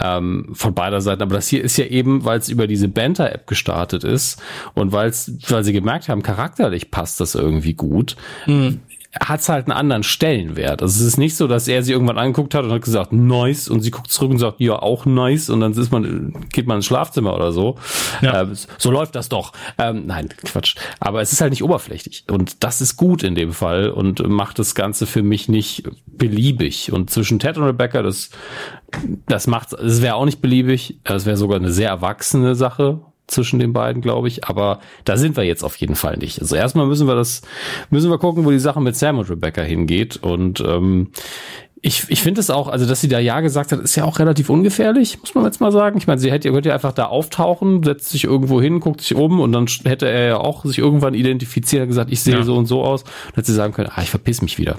[0.00, 1.22] Ähm, von beider Seiten.
[1.22, 4.40] Aber das hier ist ja eben, weil es über diese Banter-App gestartet ist
[4.74, 8.80] und weil's, weil sie gemerkt gemerkt haben, charakterlich passt das irgendwie gut, mhm.
[9.18, 10.82] hat es halt einen anderen Stellenwert.
[10.82, 13.68] Also es ist nicht so, dass er sie irgendwann angeguckt hat und hat gesagt, nice,
[13.68, 16.76] und sie guckt zurück und sagt, ja, auch nice, und dann ist man, geht man
[16.76, 17.76] ins Schlafzimmer oder so.
[18.20, 18.42] Ja.
[18.42, 19.52] Ähm, so läuft das doch.
[19.78, 20.76] Ähm, nein, Quatsch.
[21.00, 22.24] Aber es ist halt nicht oberflächlich.
[22.30, 26.92] Und das ist gut in dem Fall und macht das Ganze für mich nicht beliebig.
[26.92, 28.30] Und zwischen Ted und Rebecca, das,
[29.26, 31.00] das macht, das wäre auch nicht beliebig.
[31.04, 34.44] Das wäre sogar eine sehr erwachsene Sache zwischen den beiden, glaube ich.
[34.44, 36.40] Aber da sind wir jetzt auf jeden Fall nicht.
[36.40, 37.42] Also erstmal müssen wir das,
[37.90, 40.16] müssen wir gucken, wo die Sache mit Sam und Rebecca hingeht.
[40.16, 41.10] Und ähm,
[41.82, 44.18] ich, ich finde es auch, also dass sie da Ja gesagt hat, ist ja auch
[44.18, 45.98] relativ ungefährlich, muss man jetzt mal sagen.
[45.98, 49.14] Ich meine, sie hätte, könnte ja einfach da auftauchen, setzt sich irgendwo hin, guckt sich
[49.14, 52.42] um und dann hätte er ja auch sich irgendwann identifiziert und gesagt, ich sehe ja.
[52.42, 53.02] so und so aus.
[53.02, 54.78] Und hätte sie sagen können, ah, ich verpiss mich wieder.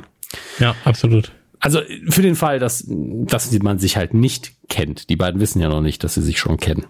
[0.59, 1.31] Ja, absolut.
[1.59, 1.79] Also
[2.09, 5.09] für den Fall, dass, dass man sich halt nicht kennt.
[5.09, 6.85] Die beiden wissen ja noch nicht, dass sie sich schon kennen.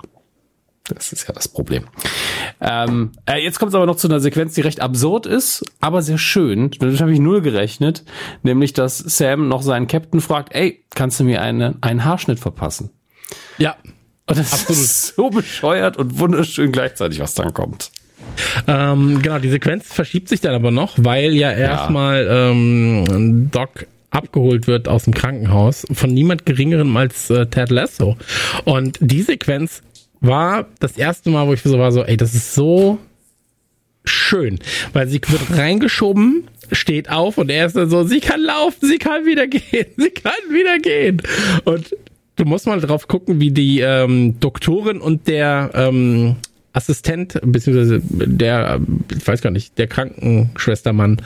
[0.90, 1.86] Das ist ja das Problem.
[2.62, 6.02] Ähm, äh, jetzt kommt es aber noch zu einer Sequenz, die recht absurd ist, aber
[6.02, 6.72] sehr schön.
[6.80, 8.04] Damit habe ich null gerechnet.
[8.44, 12.90] Nämlich, dass Sam noch seinen Captain fragt, ey, kannst du mir eine, einen Haarschnitt verpassen?
[13.58, 13.76] Ja.
[14.30, 14.82] Und das absolut.
[14.82, 17.92] ist so bescheuert und wunderschön gleichzeitig, was dann kommt.
[18.68, 22.50] Ähm, genau, die Sequenz verschiebt sich dann aber noch, weil ja erstmal ja.
[22.50, 28.18] ähm, Doc abgeholt wird aus dem Krankenhaus von niemand geringerem als äh, Ted Lasso.
[28.66, 29.82] Und die Sequenz
[30.22, 33.00] war das erste Mal, wo ich so war, so, ey, das ist so
[34.06, 34.60] schön,
[34.94, 38.98] weil sie wird reingeschoben, steht auf und er ist dann so, sie kann laufen, sie
[38.98, 41.22] kann wieder gehen, sie kann wieder gehen.
[41.66, 41.96] Und
[42.36, 46.38] du musst mal drauf gucken, wie die ähm, Doktorin und der ähm,
[46.74, 48.80] Assistent, beziehungsweise der,
[49.16, 51.22] ich weiß gar nicht, der Krankenschwestermann,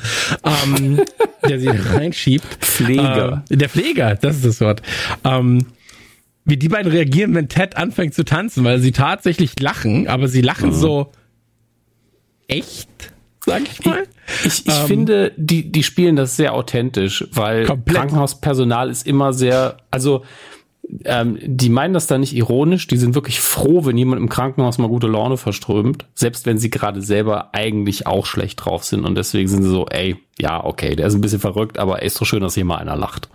[0.45, 1.01] ähm,
[1.47, 2.47] der sie reinschiebt.
[2.61, 3.43] Pfleger.
[3.49, 4.81] Äh, der Pfleger, das ist das Wort.
[5.25, 5.65] Ähm,
[6.45, 10.41] wie die beiden reagieren, wenn Ted anfängt zu tanzen, weil sie tatsächlich lachen, aber sie
[10.41, 10.73] lachen mhm.
[10.73, 11.11] so
[12.47, 12.89] echt,
[13.45, 14.03] sag ich mal.
[14.43, 17.97] Ich, ich, ich ähm, finde, die, die spielen das sehr authentisch, weil komplett.
[17.97, 20.23] Krankenhauspersonal ist immer sehr, also
[21.05, 24.77] ähm, die meinen das da nicht ironisch, die sind wirklich froh, wenn jemand im Krankenhaus
[24.77, 29.15] mal gute Laune verströmt, selbst wenn sie gerade selber eigentlich auch schlecht drauf sind und
[29.15, 32.19] deswegen sind sie so, ey, ja, okay, der ist ein bisschen verrückt, aber ey, ist
[32.19, 33.29] doch schön, dass hier mal einer lacht.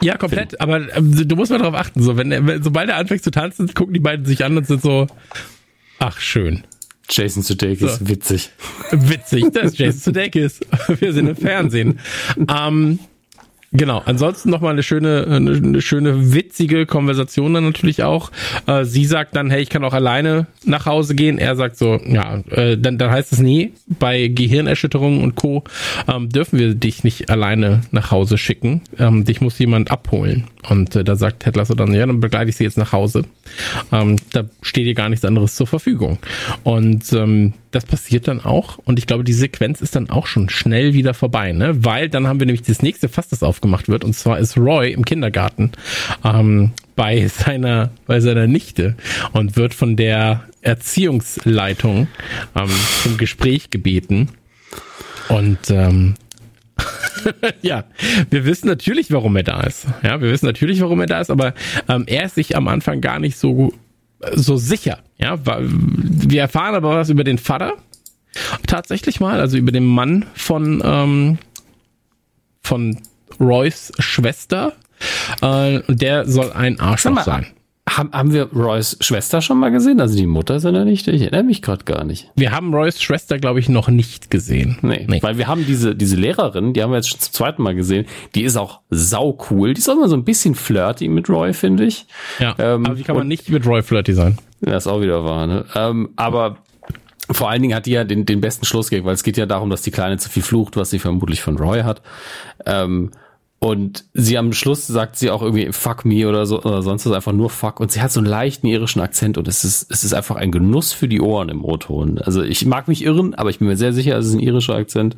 [0.00, 0.50] Ja, komplett.
[0.50, 0.60] Film.
[0.60, 2.02] Aber äh, du musst mal drauf achten.
[2.02, 4.82] So, wenn, er, sobald er anfängt zu tanzen, gucken die beiden sich an und sind
[4.82, 5.06] so,
[5.98, 6.64] ach schön.
[7.08, 8.08] Jason Sudeikis, so.
[8.08, 8.50] witzig.
[8.90, 10.60] Witzig, das ist Jason Sudeikis.
[11.00, 12.00] Wir sind im Fernsehen.
[12.48, 12.98] Ähm,
[13.76, 18.30] Genau, ansonsten nochmal eine schöne, eine, schöne, witzige Konversation dann natürlich auch.
[18.68, 21.38] Äh, sie sagt dann, hey, ich kann auch alleine nach Hause gehen.
[21.38, 25.64] Er sagt so, ja, äh, dann, dann heißt es nee, bei Gehirnerschütterungen und Co.
[26.06, 28.82] Ähm, dürfen wir dich nicht alleine nach Hause schicken.
[28.96, 30.44] Ähm, dich muss jemand abholen.
[30.68, 33.24] Und äh, da sagt Ted Lasso dann, ja, dann begleite ich sie jetzt nach Hause.
[33.90, 36.18] Ähm, da steht ihr gar nichts anderes zur Verfügung.
[36.62, 38.78] Und ähm, das passiert dann auch.
[38.78, 41.84] Und ich glaube, die Sequenz ist dann auch schon schnell wieder vorbei, ne?
[41.84, 44.04] Weil dann haben wir nämlich das nächste Fass, das aufgemacht wird.
[44.04, 45.72] Und zwar ist Roy im Kindergarten
[46.24, 48.96] ähm, bei seiner, bei seiner Nichte
[49.32, 52.08] und wird von der Erziehungsleitung
[52.56, 52.70] ähm,
[53.02, 54.30] zum Gespräch gebeten.
[55.28, 56.14] Und ähm,
[57.62, 57.84] ja,
[58.30, 59.86] wir wissen natürlich, warum er da ist.
[60.02, 61.54] Ja, wir wissen natürlich, warum er da ist, aber
[61.88, 63.72] ähm, er ist sich am Anfang gar nicht so,
[64.32, 64.98] so sicher.
[65.18, 67.74] Ja, wir erfahren aber was über den Vater.
[68.66, 71.38] Tatsächlich mal, also über den Mann von, ähm,
[72.62, 72.98] von
[73.38, 74.72] Roys Schwester.
[75.40, 77.46] Äh, der soll ein Arschloch sein.
[77.96, 80.00] Haben, haben wir Roys Schwester schon mal gesehen?
[80.00, 81.12] Also die Mutter seiner Nichte?
[81.12, 82.30] Ich erinnere mich gerade gar nicht.
[82.34, 84.78] Wir haben Roys Schwester, glaube ich, noch nicht gesehen.
[84.82, 87.62] Nee, nee, weil wir haben diese, diese Lehrerin, die haben wir jetzt schon zum zweiten
[87.62, 89.74] Mal gesehen, die ist auch sau cool.
[89.74, 92.06] Die ist auch immer so ein bisschen flirty mit Roy, finde ich.
[92.40, 94.38] Ja, ähm, aber wie kann man nicht mit Roy flirty sein?
[94.60, 95.64] Das ist auch wieder wahr, ne?
[95.76, 96.56] Ähm, aber
[97.30, 99.70] vor allen Dingen hat die ja den, den besten Schlussgag, weil es geht ja darum,
[99.70, 102.02] dass die Kleine zu viel flucht, was sie vermutlich von Roy hat.
[102.66, 103.12] Ähm,
[103.64, 107.14] und sie am Schluss sagt sie auch irgendwie fuck me oder so oder sonst was
[107.14, 107.80] einfach nur fuck.
[107.80, 110.52] Und sie hat so einen leichten irischen Akzent und es ist, es ist einfach ein
[110.52, 112.18] Genuss für die Ohren im O-Ton.
[112.18, 114.74] Also ich mag mich irren, aber ich bin mir sehr sicher, es ist ein irischer
[114.74, 115.16] Akzent.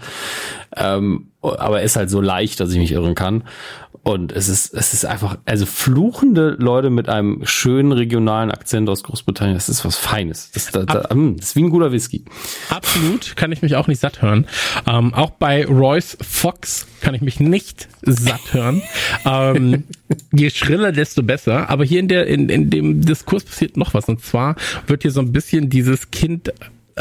[0.76, 3.42] Ähm, aber er ist halt so leicht, dass ich mich irren kann.
[4.06, 9.02] Und es ist, es ist einfach, also fluchende Leute mit einem schönen regionalen Akzent aus
[9.02, 10.52] Großbritannien, das ist was Feines.
[10.52, 12.24] Das, da, da, mm, das ist wie ein guter Whisky.
[12.70, 14.46] Absolut, kann ich mich auch nicht satt hören.
[14.86, 18.80] Ähm, auch bei Royce Fox kann ich mich nicht satt hören.
[19.24, 19.82] ähm,
[20.32, 21.68] je schriller, desto besser.
[21.68, 24.04] Aber hier in der, in, in dem Diskurs passiert noch was.
[24.04, 24.54] Und zwar
[24.86, 26.52] wird hier so ein bisschen dieses Kind,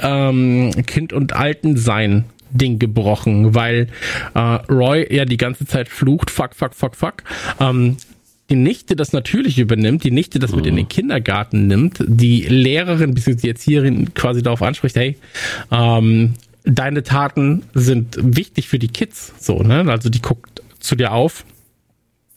[0.02, 3.88] ähm, Kind und Altensein Ding gebrochen, weil
[4.34, 7.24] äh, Roy ja die ganze Zeit flucht, fuck, fuck, fuck, fuck.
[7.60, 7.98] Ähm,
[8.50, 13.14] die Nichte das natürlich übernimmt, die Nichte das mit in den Kindergarten nimmt, die Lehrerin
[13.16, 13.36] bzw.
[13.36, 15.18] die Erzieherin quasi darauf anspricht, hey,
[15.72, 19.86] ähm, deine Taten sind wichtig für die Kids, so, ne?
[19.88, 21.44] Also die guckt zu dir auf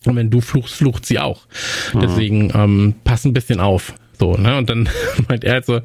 [0.07, 1.47] und wenn du fluchst, flucht sie auch.
[1.93, 2.01] Mhm.
[2.01, 4.57] Deswegen ähm, pass ein bisschen auf, so, ne?
[4.57, 4.89] Und dann
[5.29, 5.81] meint er halt so,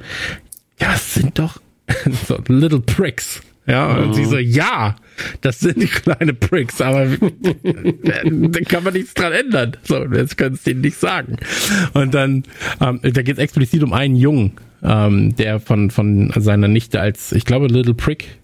[0.80, 1.60] ja, sind doch
[2.28, 3.42] so little pricks.
[3.66, 4.96] Ja, und sie so, ja,
[5.42, 9.78] das sind kleine Pricks, aber da kann man nichts dran ändern.
[9.84, 11.38] So, jetzt können es denen nicht sagen.
[11.94, 12.44] Und dann,
[12.82, 14.54] ähm, da geht es explizit um einen Jungen,
[14.84, 18.38] ähm, der von, von seiner Nichte als, ich glaube, Little Prick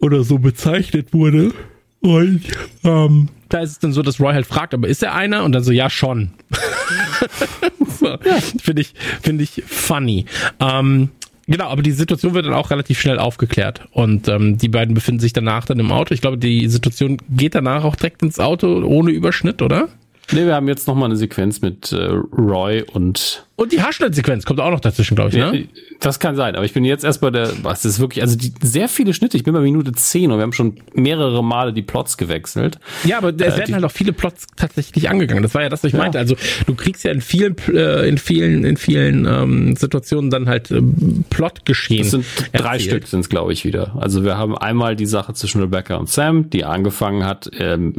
[0.00, 1.52] oder so bezeichnet wurde.
[2.00, 2.42] Und
[2.84, 5.44] ähm, da ist es dann so, dass Roy halt fragt, aber ist er einer?
[5.44, 6.30] Und dann so, ja, schon.
[7.98, 8.38] so, ja.
[8.62, 10.26] Finde ich, finde ich funny.
[10.60, 11.10] Ähm,
[11.48, 13.88] Genau, aber die Situation wird dann auch relativ schnell aufgeklärt.
[13.90, 16.12] Und ähm, die beiden befinden sich danach dann im Auto.
[16.12, 19.88] Ich glaube, die Situation geht danach auch direkt ins Auto ohne Überschnitt, oder?
[20.30, 22.04] Nee, wir haben jetzt nochmal eine Sequenz mit äh,
[22.36, 25.58] Roy und und die Haarschnittsequenz kommt auch noch dazwischen, glaube ich, ne?
[25.58, 25.66] Ja,
[25.98, 28.52] das kann sein, aber ich bin jetzt erst bei der, was ist wirklich, also die,
[28.62, 31.82] sehr viele Schnitte, ich bin bei Minute 10 und wir haben schon mehrere Male die
[31.82, 32.78] Plots gewechselt.
[33.02, 35.42] Ja, aber es äh, werden halt auch viele Plots tatsächlich angegangen.
[35.42, 35.98] Das war ja das, was ich ja.
[35.98, 36.20] meinte.
[36.20, 36.36] Also
[36.66, 41.24] du kriegst ja in vielen, äh, in vielen, in vielen ähm, Situationen dann halt ähm,
[41.28, 42.02] Plotgeschehen.
[42.02, 42.82] Das sind drei erzählt.
[42.82, 43.96] Stück sind es, glaube ich, wieder.
[43.98, 47.94] Also wir haben einmal die Sache zwischen Rebecca und Sam, die angefangen hat, ähm,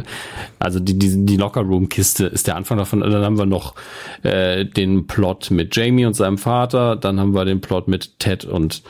[0.58, 3.02] also die, die, die Locker-Room-Kiste ist der Anfang davon.
[3.02, 3.76] Dann haben wir noch
[4.24, 6.96] äh, den Plot mit Jamie und seinem Vater.
[6.96, 8.84] Dann haben wir den Plot mit Ted und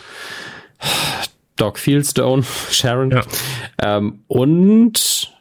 [1.56, 3.12] Doc Fieldstone, Sharon.
[3.12, 3.24] Ja.
[3.82, 5.34] Ähm, und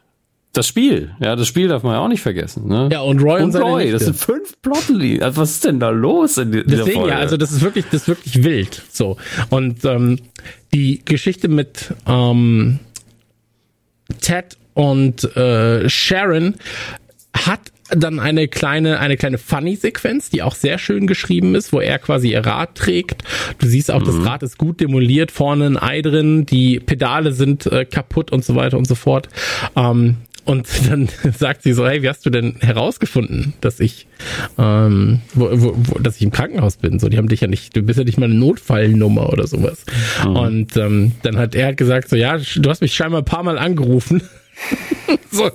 [0.53, 2.67] das Spiel, ja, das Spiel darf man ja auch nicht vergessen.
[2.67, 2.89] Ne?
[2.91, 5.21] Ja, und Roy und, und Roy, das sind fünf Plotlinien.
[5.21, 7.11] Also was ist denn da los in dieser Deswegen, Folge?
[7.11, 8.81] ja, also das ist wirklich, das ist wirklich wild.
[8.91, 9.17] So
[9.51, 10.19] und ähm,
[10.73, 12.79] die Geschichte mit ähm,
[14.21, 16.55] Ted und äh, Sharon
[17.33, 21.99] hat dann eine kleine, eine kleine Funny-Sequenz, die auch sehr schön geschrieben ist, wo er
[21.99, 23.23] quasi ihr Rad trägt.
[23.59, 24.05] Du siehst auch, mhm.
[24.05, 28.45] das Rad ist gut demoliert, vorne ein Ei drin, die Pedale sind äh, kaputt und
[28.45, 29.29] so weiter und so fort.
[29.75, 30.17] Ähm,
[30.49, 34.07] und dann sagt sie so, hey, wie hast du denn herausgefunden, dass ich,
[34.57, 36.99] ähm, wo, wo, wo, dass ich im Krankenhaus bin?
[36.99, 39.85] So, die haben dich ja nicht, du bist ja nicht mal eine Notfallnummer oder sowas.
[40.25, 40.35] Mhm.
[40.35, 43.43] Und ähm, dann hat er halt gesagt, so, ja, du hast mich scheinbar ein paar
[43.43, 44.21] Mal angerufen.
[45.31, 45.49] so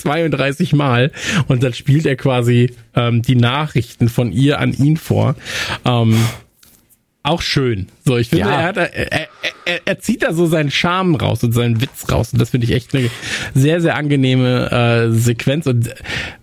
[0.00, 1.12] 32 Mal.
[1.48, 5.36] Und dann spielt er quasi ähm, die Nachrichten von ihr an ihn vor.
[5.84, 6.16] Ähm,
[7.22, 7.88] auch schön.
[8.04, 8.60] So, ich finde, ja.
[8.60, 9.28] er, hat, er,
[9.66, 12.32] er, er, zieht da so seinen Charme raus und seinen Witz raus.
[12.32, 13.10] Und das finde ich echt eine
[13.54, 15.66] sehr, sehr angenehme äh, Sequenz.
[15.66, 15.90] Und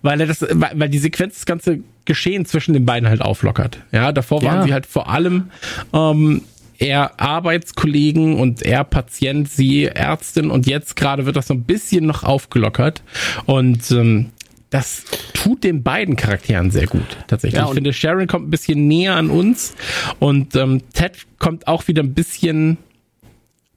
[0.02, 3.80] weil er das, weil die Sequenz das ganze Geschehen zwischen den beiden halt auflockert.
[3.90, 4.52] Ja, davor ja.
[4.52, 5.50] waren sie halt vor allem
[5.92, 6.42] ähm,
[6.78, 12.06] er Arbeitskollegen und er Patient, sie Ärztin und jetzt gerade wird das so ein bisschen
[12.06, 13.02] noch aufgelockert
[13.46, 14.30] und ähm,
[14.70, 17.58] das tut den beiden Charakteren sehr gut, tatsächlich.
[17.58, 19.74] Ja, ich finde, Sharon kommt ein bisschen näher an uns
[20.18, 22.76] und ähm, Ted kommt auch wieder ein bisschen.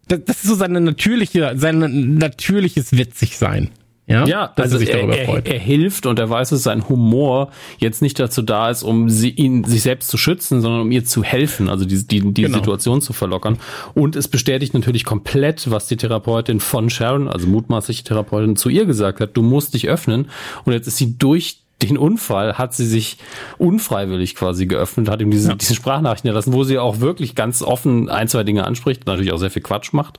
[0.08, 3.70] Das, das ist so seine natürliche, sein natürliches Witzigsein.
[4.12, 8.20] Ja, ja also er, er, er, hilft und er weiß, dass sein Humor jetzt nicht
[8.20, 11.70] dazu da ist, um sie, ihn sich selbst zu schützen, sondern um ihr zu helfen,
[11.70, 12.57] also die, die, die genau.
[12.57, 13.57] Situation zu verlockern.
[13.93, 18.86] Und es bestätigt natürlich komplett, was die Therapeutin von Sharon, also mutmaßliche Therapeutin, zu ihr
[18.86, 19.36] gesagt hat.
[19.36, 20.30] Du musst dich öffnen.
[20.66, 23.17] Und jetzt ist sie durch den Unfall hat sie sich
[23.57, 25.55] unfreiwillig quasi geöffnet, hat ihm diese, ja.
[25.55, 29.38] diese Sprachnachrichten erlassen, wo sie auch wirklich ganz offen ein, zwei Dinge anspricht, natürlich auch
[29.38, 30.17] sehr viel Quatsch macht.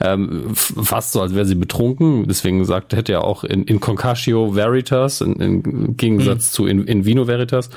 [0.00, 2.26] Ähm, fast so, als wäre sie betrunken.
[2.26, 6.54] Deswegen sagt, hätte er auch in, in Concatio Veritas, in, in Gegensatz mhm.
[6.54, 7.70] zu in, in Vino Veritas.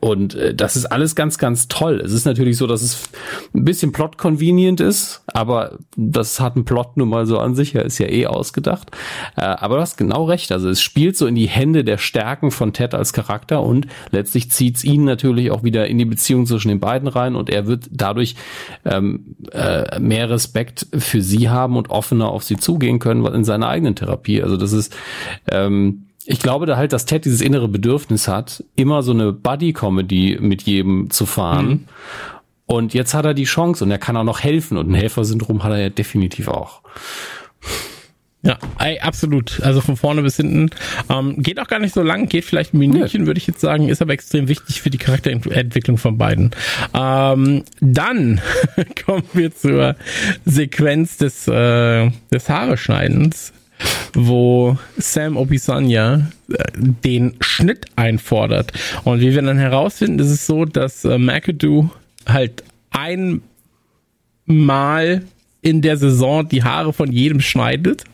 [0.00, 2.00] Und äh, das ist alles ganz, ganz toll.
[2.04, 3.08] Es ist natürlich so, dass es
[3.54, 7.74] ein bisschen plot-convenient ist, aber das hat ein Plot nun mal so an sich.
[7.74, 8.90] Er ist ja eh ausgedacht.
[9.36, 10.52] Äh, aber du hast genau recht.
[10.52, 14.50] Also es spielt so in die Hände der Stärken von Ted als Charakter und letztlich
[14.50, 17.88] zieht's ihn natürlich auch wieder in die Beziehung zwischen den beiden rein und er wird
[17.90, 18.34] dadurch
[18.84, 23.68] ähm, äh, mehr Respekt für sie haben und offener auf sie zugehen können in seiner
[23.68, 24.42] eigenen Therapie.
[24.42, 24.94] Also das ist
[25.50, 30.36] ähm, ich glaube da halt, dass Ted dieses innere Bedürfnis hat, immer so eine Buddy-Comedy
[30.42, 31.68] mit jedem zu fahren.
[31.68, 31.84] Mhm.
[32.66, 35.64] Und jetzt hat er die Chance und er kann auch noch helfen und ein Helfersyndrom
[35.64, 36.82] hat er ja definitiv auch.
[38.42, 39.60] Ja, ey, absolut.
[39.62, 40.70] Also von vorne bis hinten.
[41.10, 43.88] Ähm, geht auch gar nicht so lang, geht vielleicht ein Minütchen, würde ich jetzt sagen,
[43.88, 46.52] ist aber extrem wichtig für die Charakterentwicklung von beiden.
[46.94, 48.40] Ähm, dann
[49.04, 49.96] kommen wir zur
[50.44, 53.52] Sequenz des, äh, des Haareschneidens,
[54.14, 58.72] wo Sam Opisanya äh, den Schnitt einfordert.
[59.02, 61.90] Und wie wir dann herausfinden, ist es so, dass äh, McAdoo
[62.24, 62.62] halt
[64.46, 65.22] einmal
[65.60, 68.04] in der Saison die Haare von jedem schneidet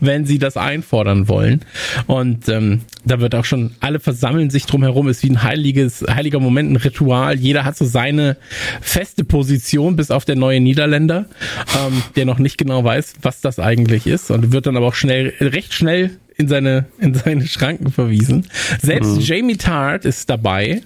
[0.00, 1.60] wenn sie das einfordern wollen.
[2.06, 6.04] Und ähm, da wird auch schon, alle versammeln sich drum herum, ist wie ein heiliges,
[6.08, 7.36] heiliger Moment, ein Ritual.
[7.36, 8.36] Jeder hat so seine
[8.80, 11.26] feste Position, bis auf der neue Niederländer,
[11.86, 14.94] ähm, der noch nicht genau weiß, was das eigentlich ist und wird dann aber auch
[14.94, 18.48] schnell, recht schnell in seine, in seine Schranken verwiesen.
[18.80, 19.20] Selbst mhm.
[19.20, 20.82] Jamie Tart ist dabei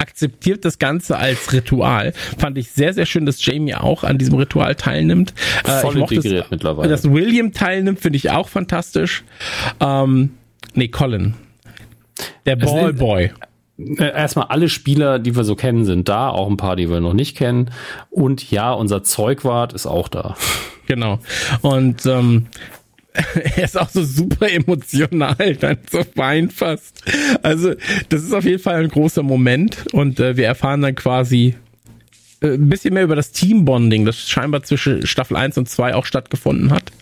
[0.00, 2.12] akzeptiert das Ganze als Ritual.
[2.38, 5.34] Fand ich sehr, sehr schön, dass Jamie auch an diesem Ritual teilnimmt.
[5.64, 6.88] Äh, Voll ich integriert das, mittlerweile.
[6.88, 9.24] Dass William teilnimmt, finde ich auch fantastisch.
[9.80, 10.30] Ähm,
[10.74, 11.34] nee, Colin.
[12.46, 13.30] Der Ballboy.
[13.78, 17.00] Äh, erstmal alle Spieler, die wir so kennen, sind da, auch ein paar, die wir
[17.00, 17.70] noch nicht kennen.
[18.10, 20.36] Und ja, unser Zeugwart ist auch da.
[20.86, 21.20] Genau.
[21.62, 22.46] Und ähm,
[23.56, 27.02] er ist auch so super emotional, dann so fein fast.
[27.42, 27.74] Also,
[28.08, 31.56] das ist auf jeden Fall ein großer Moment und äh, wir erfahren dann quasi
[32.40, 36.06] äh, ein bisschen mehr über das Teambonding, das scheinbar zwischen Staffel 1 und 2 auch
[36.06, 36.92] stattgefunden hat.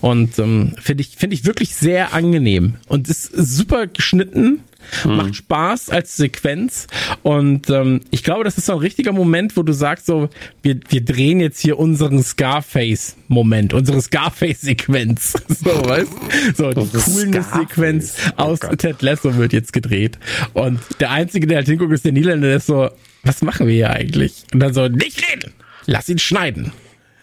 [0.00, 2.74] Und ähm, finde ich, finde ich wirklich sehr angenehm.
[2.88, 4.60] Und ist super geschnitten
[5.04, 5.16] Mhm.
[5.16, 6.86] Macht Spaß als Sequenz.
[7.22, 10.28] Und ähm, ich glaube, das ist so ein richtiger Moment, wo du sagst, so,
[10.62, 15.32] wir, wir drehen jetzt hier unseren Scarface-Moment, unsere Scarface-Sequenz.
[15.48, 16.12] so, weißt
[16.56, 18.78] So, die Coolness-Sequenz oh aus Gott.
[18.78, 20.18] Ted Lasso wird jetzt gedreht.
[20.52, 22.90] Und der Einzige, der halt hinguckt, ist der Niederländer, der ist so,
[23.22, 24.44] was machen wir hier eigentlich?
[24.52, 25.52] Und dann so, nicht reden!
[25.86, 26.72] Lass ihn schneiden.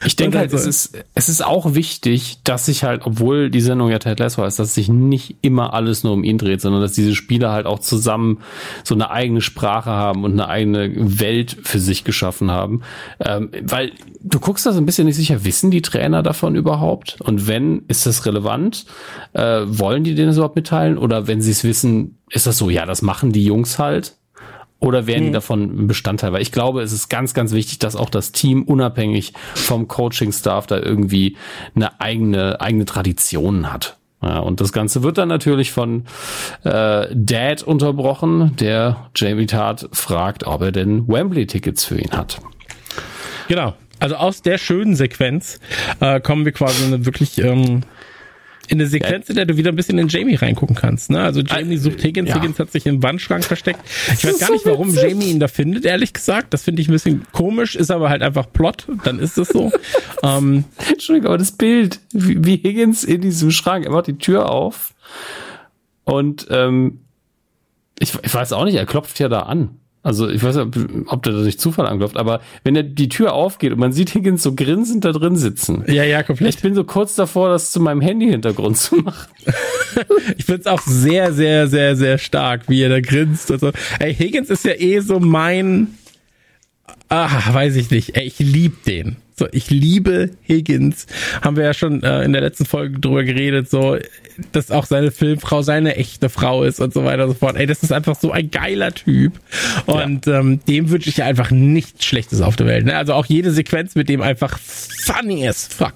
[0.06, 3.90] Ich denke halt, es ist, es ist auch wichtig, dass sich halt, obwohl die Sendung
[3.90, 6.94] ja Ted Lasso heißt, dass sich nicht immer alles nur um ihn dreht, sondern dass
[6.94, 8.40] diese Spieler halt auch zusammen
[8.84, 12.82] so eine eigene Sprache haben und eine eigene Welt für sich geschaffen haben.
[13.20, 13.92] Ähm, weil
[14.22, 17.20] du guckst da so ein bisschen nicht sicher, wissen die Trainer davon überhaupt?
[17.22, 18.86] Und wenn, ist das relevant?
[19.34, 20.98] Äh, wollen die denen das überhaupt mitteilen?
[20.98, 24.16] Oder wenn sie es wissen, ist das so, ja, das machen die Jungs halt?
[24.80, 25.34] Oder werden die hm.
[25.34, 26.32] davon ein Bestandteil?
[26.32, 30.68] Weil ich glaube, es ist ganz, ganz wichtig, dass auch das Team unabhängig vom Coaching-Staff
[30.68, 31.36] da irgendwie
[31.76, 33.98] eine eigene, eigene Tradition hat.
[34.22, 36.06] Ja, und das Ganze wird dann natürlich von
[36.64, 42.40] äh, Dad unterbrochen, der Jamie Tart fragt, ob er denn Wembley-Tickets für ihn hat.
[43.48, 43.76] Genau.
[44.00, 45.60] Also aus der schönen Sequenz
[46.00, 47.82] äh, kommen wir quasi in eine wirklich ähm,
[48.70, 51.10] in eine Sequenz, in der du wieder ein bisschen in Jamie reingucken kannst.
[51.10, 51.22] Ne?
[51.22, 52.36] Also Jamie sucht Higgins, ja.
[52.36, 53.80] Higgins hat sich im Wandschrank versteckt.
[54.14, 56.54] Ich weiß gar nicht, warum Jamie ihn da findet, ehrlich gesagt.
[56.54, 59.72] Das finde ich ein bisschen komisch, ist aber halt einfach Plot, dann ist es so.
[60.24, 64.52] ähm, Entschuldigung, aber das Bild, wie, wie Higgins in diesem Schrank, er macht die Tür
[64.52, 64.94] auf
[66.04, 67.00] und ähm,
[68.00, 69.80] ich, ich weiß auch nicht, er klopft ja da an.
[70.02, 70.78] Also ich weiß nicht,
[71.08, 74.42] ob der durch Zufall anklopft, aber wenn er die Tür aufgeht und man sieht Higgins
[74.42, 75.84] so grinsend da drin sitzen.
[75.88, 76.56] Ja, ja, komplett.
[76.56, 79.30] Ich bin so kurz davor, das zu meinem Handy-Hintergrund zu machen.
[80.38, 83.72] ich find's auch sehr, sehr, sehr, sehr stark, wie er da grinst und so.
[84.00, 85.96] Ey, Higgins ist ja eh so mein,
[87.10, 89.18] ah, weiß ich nicht, ey, ich lieb den.
[89.40, 91.08] So, ich liebe Higgins.
[91.42, 93.98] Haben wir ja schon äh, in der letzten Folge drüber geredet, so,
[94.52, 97.56] dass auch seine Filmfrau seine echte Frau ist und so weiter und so fort.
[97.56, 99.40] Ey, das ist einfach so ein geiler Typ.
[99.86, 100.42] Und ja.
[100.42, 102.86] ähm, dem wünsche ich ja einfach nichts Schlechtes auf der Welt.
[102.86, 102.98] Ne?
[102.98, 105.96] Also auch jede Sequenz mit dem einfach funny as fuck.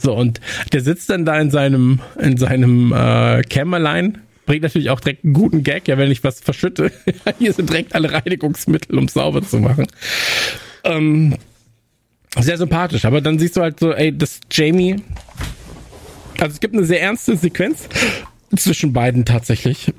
[0.00, 0.40] So, und
[0.72, 5.32] der sitzt dann da in seinem, in seinem äh, Kämmerlein bringt natürlich auch direkt einen
[5.32, 6.92] guten Gag, ja, wenn ich was verschütte.
[7.40, 9.88] Hier sind direkt alle Reinigungsmittel, um sauber zu machen.
[10.84, 11.34] Ähm,
[12.42, 14.96] sehr sympathisch, aber dann siehst du halt so, ey, das Jamie.
[16.38, 17.88] Also es gibt eine sehr ernste Sequenz
[18.54, 19.92] zwischen beiden tatsächlich.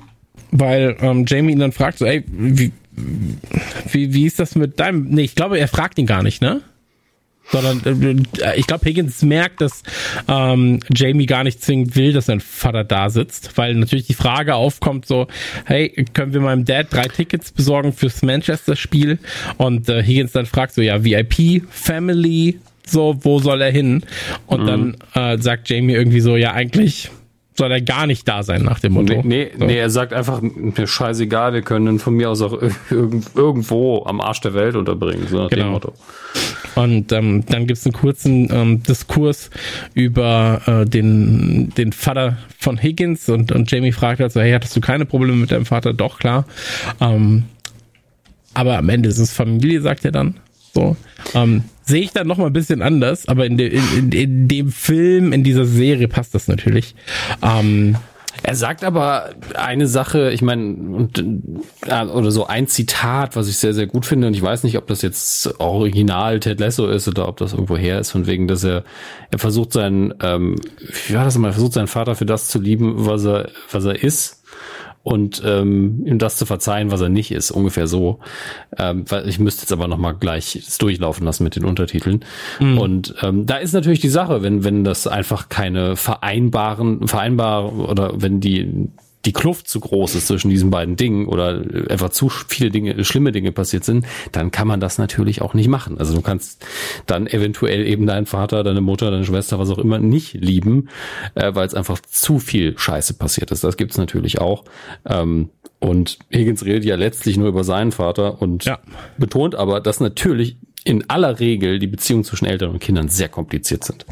[0.50, 5.08] Weil ähm, Jamie ihn dann fragt, so, ey, wie, wie, wie ist das mit deinem.
[5.10, 6.62] Nee, ich glaube, er fragt ihn gar nicht, ne?
[7.50, 9.82] Sondern äh, ich glaube, Higgins merkt, dass
[10.28, 14.54] ähm, Jamie gar nicht zwingend will, dass sein Vater da sitzt, weil natürlich die Frage
[14.54, 15.26] aufkommt so,
[15.64, 19.18] hey, können wir meinem Dad drei Tickets besorgen fürs Manchester-Spiel?
[19.56, 24.04] Und äh, Higgins dann fragt so, ja, VIP, Family, so, wo soll er hin?
[24.46, 24.66] Und mhm.
[24.66, 27.10] dann äh, sagt Jamie irgendwie so, ja, eigentlich
[27.58, 29.14] soll er gar nicht da sein nach dem Motto.
[29.14, 29.64] Nee, nee, so.
[29.66, 32.58] nee er sagt einfach, mir scheißegal, wir können von mir aus auch
[33.34, 35.64] irgendwo am Arsch der Welt unterbringen, so nach genau.
[35.64, 35.92] dem Motto.
[36.76, 39.50] Und ähm, dann gibt es einen kurzen ähm, Diskurs
[39.94, 44.80] über äh, den, den Vater von Higgins und, und Jamie fragt also, hey, hattest du
[44.80, 45.92] keine Probleme mit deinem Vater?
[45.92, 46.46] Doch, klar.
[47.00, 47.44] Ähm,
[48.54, 50.36] aber am Ende ist es Familie, sagt er dann.
[50.72, 50.96] So.
[51.34, 54.70] Ähm, Sehe ich dann noch mal ein bisschen anders, aber in, de, in, in, dem
[54.70, 56.94] Film, in dieser Serie passt das natürlich.
[57.42, 57.96] Ähm,
[58.42, 61.08] er sagt aber eine Sache, ich meine,
[61.86, 64.76] äh, oder so ein Zitat, was ich sehr, sehr gut finde, und ich weiß nicht,
[64.76, 68.46] ob das jetzt original Ted Lasso ist oder ob das irgendwo her ist, von wegen,
[68.46, 68.84] dass er,
[69.30, 70.56] er versucht seinen, ähm,
[71.06, 73.86] wie war das mal, er versucht seinen Vater für das zu lieben, was er, was
[73.86, 74.37] er ist
[75.02, 78.18] und ähm, ihm das zu verzeihen, was er nicht ist, ungefähr so.
[78.76, 82.24] Ähm, weil ich müsste jetzt aber noch mal gleich durchlaufen lassen mit den Untertiteln.
[82.60, 82.78] Mhm.
[82.78, 88.20] Und ähm, da ist natürlich die Sache, wenn wenn das einfach keine vereinbaren vereinbar oder
[88.20, 88.88] wenn die
[89.28, 93.30] die Kluft zu groß ist zwischen diesen beiden Dingen oder einfach zu viele Dinge, schlimme
[93.30, 95.98] Dinge passiert sind, dann kann man das natürlich auch nicht machen.
[95.98, 96.64] Also du kannst
[97.04, 100.88] dann eventuell eben deinen Vater, deine Mutter, deine Schwester, was auch immer nicht lieben,
[101.34, 103.64] äh, weil es einfach zu viel Scheiße passiert ist.
[103.64, 104.64] Das gibt's natürlich auch.
[105.04, 108.78] Ähm, und Higgins redet ja letztlich nur über seinen Vater und ja.
[109.18, 113.84] betont aber, dass natürlich in aller Regel die Beziehungen zwischen Eltern und Kindern sehr kompliziert
[113.84, 114.06] sind.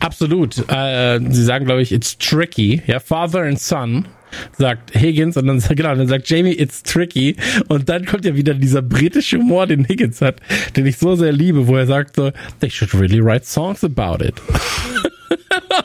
[0.00, 0.56] Absolut.
[0.72, 2.82] Äh, sie sagen, glaube ich, it's tricky.
[2.86, 4.08] Ja, Father and Son
[4.56, 7.36] sagt Higgins und dann sagt, genau, dann sagt Jamie, it's tricky.
[7.68, 10.36] Und dann kommt ja wieder dieser britische Humor, den Higgins hat,
[10.76, 12.30] den ich so sehr liebe, wo er sagt so,
[12.60, 14.34] they should really write songs about it.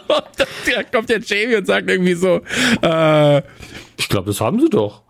[0.07, 2.41] und dann kommt der Jamie und sagt irgendwie so,
[2.81, 3.41] äh,
[3.97, 5.03] ich glaube, das haben sie doch.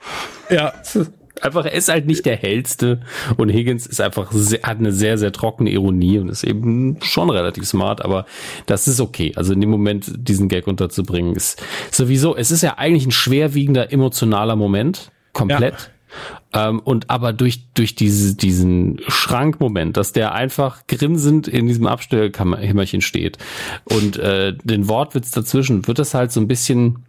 [0.49, 0.73] Ja.
[1.43, 3.01] einfach, er ist halt nicht der hellste
[3.37, 7.29] und Higgins ist einfach, sehr, hat eine sehr, sehr trockene Ironie und ist eben schon
[7.29, 8.25] relativ smart, aber
[8.65, 9.33] das ist okay.
[9.35, 11.61] Also in dem Moment diesen Gag unterzubringen ist
[11.91, 15.73] sowieso, es ist ja eigentlich ein schwerwiegender emotionaler Moment, komplett.
[15.73, 16.38] Ja.
[16.53, 23.01] Ähm, und aber durch, durch diese, diesen Schrankmoment, dass der einfach grinsend in diesem Abstellkämmerchen
[23.01, 23.37] steht
[23.85, 27.05] und äh, den Wortwitz dazwischen, wird das halt so ein bisschen,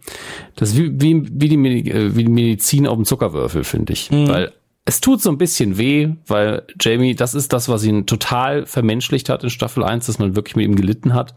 [0.55, 4.11] das wie, wie, wie, die, äh, wie die Medizin auf dem Zuckerwürfel, finde ich.
[4.11, 4.27] Mhm.
[4.27, 4.51] Weil
[4.85, 9.29] es tut so ein bisschen weh, weil Jamie, das ist das, was ihn total vermenschlicht
[9.29, 11.33] hat in Staffel 1, dass man wirklich mit ihm gelitten hat.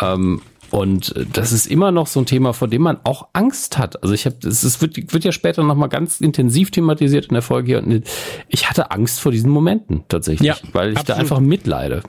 [0.00, 4.02] Ähm, und das ist immer noch so ein Thema, vor dem man auch Angst hat.
[4.02, 7.42] Also ich habe, es wird, wird ja später noch mal ganz intensiv thematisiert in der
[7.42, 7.82] Folge hier.
[7.82, 8.04] Und
[8.48, 11.18] ich hatte Angst vor diesen Momenten tatsächlich, ja, weil ich absolut.
[11.18, 12.02] da einfach mitleide.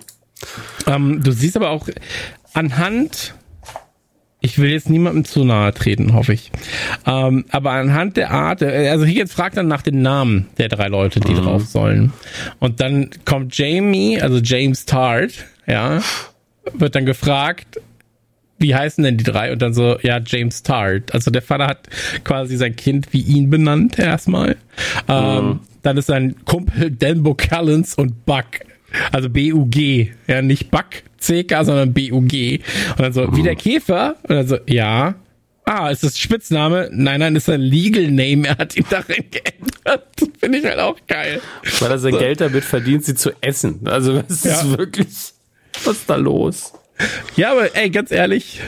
[0.88, 1.88] Ähm, du siehst aber auch
[2.54, 3.34] anhand,
[4.42, 6.52] ich will jetzt niemandem zu nahe treten, hoffe ich.
[7.06, 10.88] Ähm, aber anhand der Art, also hier jetzt fragt dann nach den Namen der drei
[10.88, 11.44] Leute, die mhm.
[11.44, 12.14] drauf sollen.
[12.60, 16.02] Und dann kommt Jamie, also James Tart, ja,
[16.74, 17.80] wird dann gefragt,
[18.60, 19.52] wie heißen denn die drei?
[19.52, 21.14] Und dann so, ja, James Tart.
[21.14, 21.90] Also der Vater hat
[22.24, 24.58] quasi sein Kind wie ihn benannt erstmal.
[25.08, 25.60] Ähm, mhm.
[25.82, 28.46] Dann ist sein Kumpel Denbo Callens und Buck.
[29.12, 30.12] Also B-U-G.
[30.28, 30.88] Ja, nicht Buck,
[31.18, 32.60] C-K, sondern B-U-G.
[32.92, 33.36] Und dann so, mhm.
[33.36, 34.16] wie der Käfer?
[34.24, 35.16] Und dann so, ja.
[35.66, 36.90] Ah, ist das Spitzname?
[36.92, 38.48] Nein, nein, ist ein Legal Name.
[38.48, 40.08] Er hat ihn darin geändert.
[40.16, 41.42] Das finde ich halt auch geil.
[41.80, 42.20] Weil er sein so.
[42.20, 43.82] Geld damit verdient, sie zu essen.
[43.86, 44.54] Also, es ja.
[44.54, 45.08] ist wirklich,
[45.84, 46.74] was ist da los?
[47.36, 48.62] Ja, aber ey, ganz ehrlich,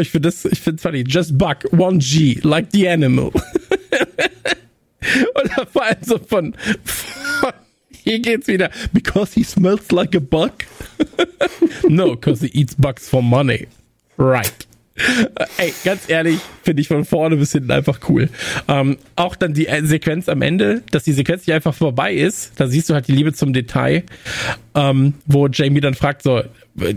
[0.00, 1.04] ich finde das, ich finde funny.
[1.06, 3.30] Just Buck, 1G, like the animal.
[5.34, 7.52] Oder vor allem so von, von
[7.90, 8.70] hier geht's wieder.
[8.92, 10.64] Because he smells like a buck.
[11.88, 13.68] no, because he eats bucks for money.
[14.16, 14.66] Right.
[15.58, 18.28] Ey, ganz ehrlich, finde ich von vorne bis hinten einfach cool.
[18.66, 22.52] Ähm, auch dann die äh, Sequenz am Ende, dass die Sequenz nicht einfach vorbei ist,
[22.56, 24.02] da siehst du halt die Liebe zum Detail,
[24.74, 26.42] ähm, wo Jamie dann fragt so,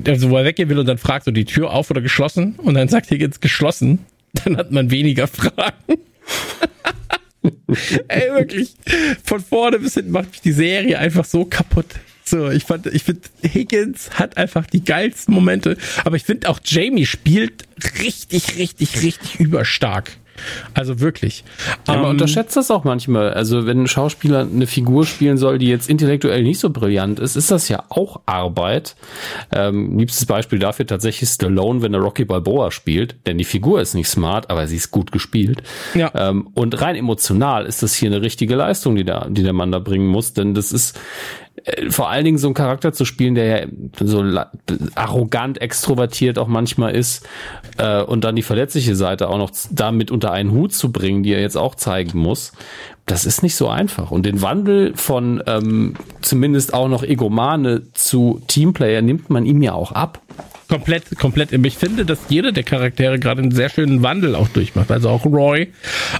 [0.07, 2.75] also wo er weggehen will und dann fragt so die Tür auf oder geschlossen und
[2.75, 3.99] dann sagt Higgins geschlossen,
[4.33, 5.97] dann hat man weniger Fragen.
[8.07, 8.75] Ey, wirklich,
[9.23, 11.87] von vorne bis hinten macht mich die Serie einfach so kaputt.
[12.23, 15.75] So, ich fand, ich finde, Higgins hat einfach die geilsten Momente,
[16.05, 17.65] aber ich finde auch Jamie spielt
[17.99, 20.11] richtig, richtig, richtig überstark.
[20.73, 21.43] Also wirklich.
[21.87, 23.33] Ja, man um, unterschätzt das auch manchmal.
[23.33, 27.35] Also wenn ein Schauspieler eine Figur spielen soll, die jetzt intellektuell nicht so brillant ist,
[27.35, 28.95] ist das ja auch Arbeit.
[29.51, 33.93] Ähm, liebstes Beispiel dafür tatsächlich Stallone, wenn er Rocky Balboa spielt, denn die Figur ist
[33.93, 35.63] nicht smart, aber sie ist gut gespielt.
[35.93, 36.11] Ja.
[36.15, 39.71] Ähm, und rein emotional ist das hier eine richtige Leistung, die der, die der Mann
[39.71, 40.99] da bringen muss, denn das ist
[41.89, 43.67] vor allen Dingen so einen Charakter zu spielen, der ja
[43.99, 44.23] so
[44.95, 47.27] arrogant, extrovertiert auch manchmal ist
[47.77, 51.33] äh, und dann die verletzliche Seite auch noch damit unter einen Hut zu bringen, die
[51.33, 52.53] er jetzt auch zeigen muss,
[53.05, 54.11] das ist nicht so einfach.
[54.11, 59.73] Und den Wandel von ähm, zumindest auch noch Egomane zu Teamplayer nimmt man ihm ja
[59.73, 60.21] auch ab.
[60.67, 61.51] Komplett, komplett.
[61.51, 64.89] Ich finde, dass jeder der Charaktere gerade einen sehr schönen Wandel auch durchmacht.
[64.89, 65.73] Also auch Roy.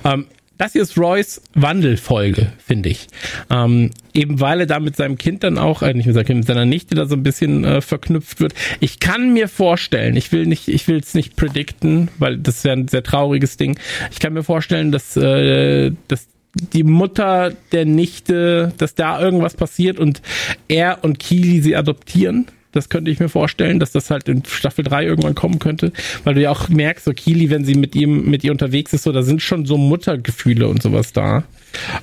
[0.04, 0.26] Ähm,
[0.62, 3.08] das hier ist Roys Wandelfolge, finde ich.
[3.50, 6.38] Ähm, eben weil er da mit seinem Kind dann auch, äh, nicht mit seinem Kind,
[6.42, 8.54] mit seiner Nichte da so ein bisschen äh, verknüpft wird.
[8.80, 12.78] Ich kann mir vorstellen, ich will nicht, ich will es nicht predikten, weil das wäre
[12.78, 13.80] ein sehr trauriges Ding.
[14.12, 19.98] Ich kann mir vorstellen, dass, äh, dass die Mutter der Nichte, dass da irgendwas passiert
[19.98, 20.22] und
[20.68, 24.84] er und Kili sie adoptieren das könnte ich mir vorstellen, dass das halt in Staffel
[24.84, 25.92] 3 irgendwann kommen könnte,
[26.24, 29.04] weil du ja auch merkst, so Kili, wenn sie mit ihm, mit ihr unterwegs ist,
[29.04, 31.44] so, da sind schon so Muttergefühle und sowas da.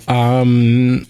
[0.06, 1.06] Ähm,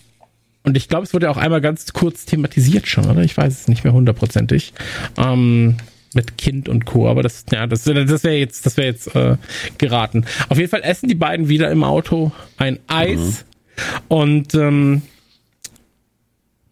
[0.65, 3.23] und ich glaube, es wurde ja auch einmal ganz kurz thematisiert schon, oder?
[3.23, 4.73] Ich weiß es nicht mehr hundertprozentig.
[5.17, 5.77] Ähm,
[6.15, 7.09] mit Kind und Co.
[7.09, 9.37] Aber das, ja, das, das wäre jetzt, das wäre jetzt äh,
[9.79, 10.25] geraten.
[10.49, 13.85] Auf jeden Fall essen die beiden wieder im Auto ein Eis mhm.
[14.09, 15.03] und ähm,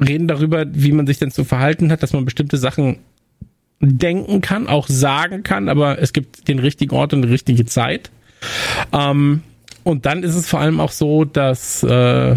[0.01, 2.99] reden darüber, wie man sich denn zu verhalten hat, dass man bestimmte Sachen
[3.81, 8.11] denken kann, auch sagen kann, aber es gibt den richtigen Ort und die richtige Zeit.
[8.93, 9.43] Ähm,
[9.85, 12.37] und dann ist es vor allem auch so, dass, äh,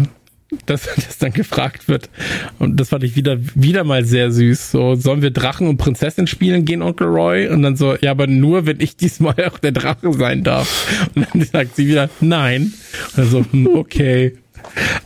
[0.66, 2.10] dass, dass dann gefragt wird,
[2.58, 6.26] und das fand ich wieder, wieder mal sehr süß, so, sollen wir Drachen und Prinzessin
[6.26, 7.48] spielen gehen, Onkel Roy?
[7.48, 11.10] Und dann so, ja, aber nur, wenn ich diesmal auch der Drache sein darf.
[11.14, 12.72] Und dann sagt sie wieder, nein.
[13.16, 13.44] Also,
[13.74, 14.36] okay.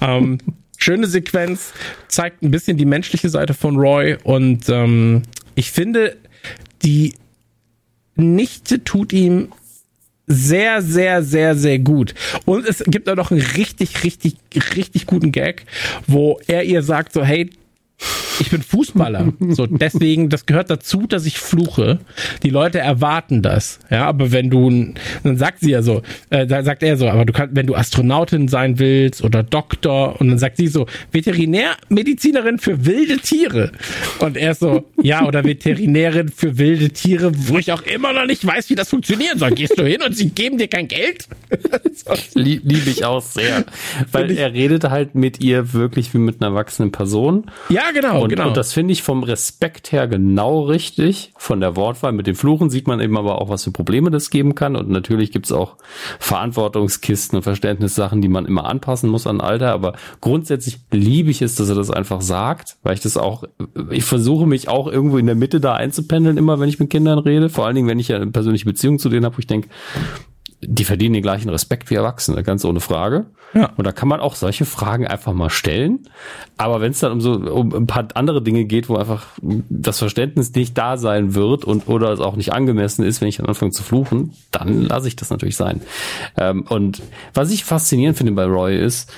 [0.01, 0.39] Ähm,
[0.85, 1.73] schöne Sequenz,
[2.09, 5.23] zeigt ein bisschen die menschliche Seite von Roy und ähm,
[5.55, 6.17] ich finde,
[6.83, 7.15] die
[8.17, 9.49] Nichte tut ihm
[10.27, 12.15] sehr, sehr, sehr, sehr gut.
[12.45, 14.37] Und es gibt auch noch einen richtig, richtig,
[14.77, 15.65] richtig guten Gag,
[16.07, 17.51] wo er ihr sagt so, hey,
[18.41, 19.33] ich bin Fußballer.
[19.51, 22.01] So, deswegen, das gehört dazu, dass ich fluche.
[22.43, 23.79] Die Leute erwarten das.
[23.91, 27.25] Ja, aber wenn du, dann sagt sie ja so, äh, da sagt er so, aber
[27.25, 32.59] du kannst, wenn du Astronautin sein willst oder Doktor, und dann sagt sie so, Veterinärmedizinerin
[32.59, 33.73] für wilde Tiere.
[34.19, 38.45] Und er so, ja, oder Veterinärin für wilde Tiere, wo ich auch immer noch nicht
[38.45, 39.53] weiß, wie das funktionieren soll.
[39.53, 41.29] Gehst du hin und sie geben dir kein Geld?
[42.35, 43.65] Liebe ich auch sehr.
[44.11, 47.51] Weil er redet halt mit ihr wirklich wie mit einer erwachsenen Person.
[47.69, 48.23] Ja, genau.
[48.23, 48.49] Und, genau.
[48.49, 51.33] und das finde ich vom Respekt her genau richtig.
[51.39, 54.29] Von der Wortwahl mit den Fluchen sieht man eben aber auch, was für Probleme das
[54.29, 54.77] geben kann.
[54.77, 55.77] Und natürlich gibt es auch
[56.19, 59.73] Verantwortungskisten und Verständnissachen, die man immer anpassen muss an Alter.
[59.73, 63.45] Aber grundsätzlich liebe ich es, dass er das einfach sagt, weil ich das auch,
[63.91, 67.19] ich versuche mich auch irgendwo in der Mitte da einzupendeln, immer wenn ich mit Kindern
[67.19, 67.49] rede.
[67.49, 69.69] Vor allen Dingen, wenn ich ja eine persönliche Beziehung zu denen habe, wo ich denke,
[70.67, 73.27] die verdienen den gleichen Respekt wie Erwachsene, ganz ohne Frage.
[73.55, 73.71] Ja.
[73.77, 76.09] Und da kann man auch solche Fragen einfach mal stellen.
[76.57, 79.27] Aber wenn es dann um so um ein paar andere Dinge geht, wo einfach
[79.69, 83.37] das Verständnis nicht da sein wird und oder es auch nicht angemessen ist, wenn ich
[83.37, 85.83] dann anfange zu fluchen, dann lasse ich das natürlich sein.
[86.37, 87.03] Ähm, und
[87.33, 89.13] was ich faszinierend finde bei Roy ist,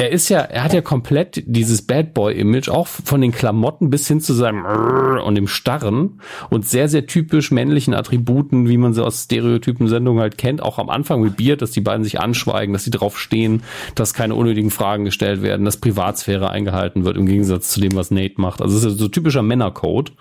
[0.00, 3.90] er ist ja, er hat ja komplett dieses Bad Boy Image, auch von den Klamotten
[3.90, 8.94] bis hin zu seinem und dem Starren und sehr, sehr typisch männlichen Attributen, wie man
[8.94, 12.72] sie aus Stereotypen-Sendungen halt kennt, auch am Anfang mit Beard, dass die beiden sich anschweigen,
[12.72, 13.62] dass sie drauf stehen,
[13.94, 18.10] dass keine unnötigen Fragen gestellt werden, dass Privatsphäre eingehalten wird, im Gegensatz zu dem, was
[18.10, 18.62] Nate macht.
[18.62, 20.12] Also es ist so typischer Männercode.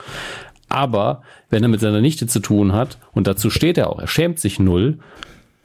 [0.67, 4.07] Aber wenn er mit seiner Nichte zu tun hat, und dazu steht er auch, er
[4.07, 4.99] schämt sich null,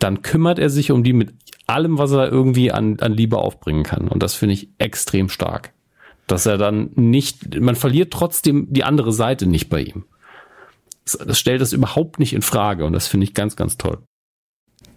[0.04, 1.34] dann kümmert er sich um die mit
[1.66, 4.06] allem, was er irgendwie an, an Liebe aufbringen kann.
[4.06, 5.72] Und das finde ich extrem stark.
[6.26, 10.04] Dass er dann nicht, man verliert trotzdem die andere Seite nicht bei ihm.
[11.06, 13.98] Das, das stellt das überhaupt nicht in Frage und das finde ich ganz, ganz toll.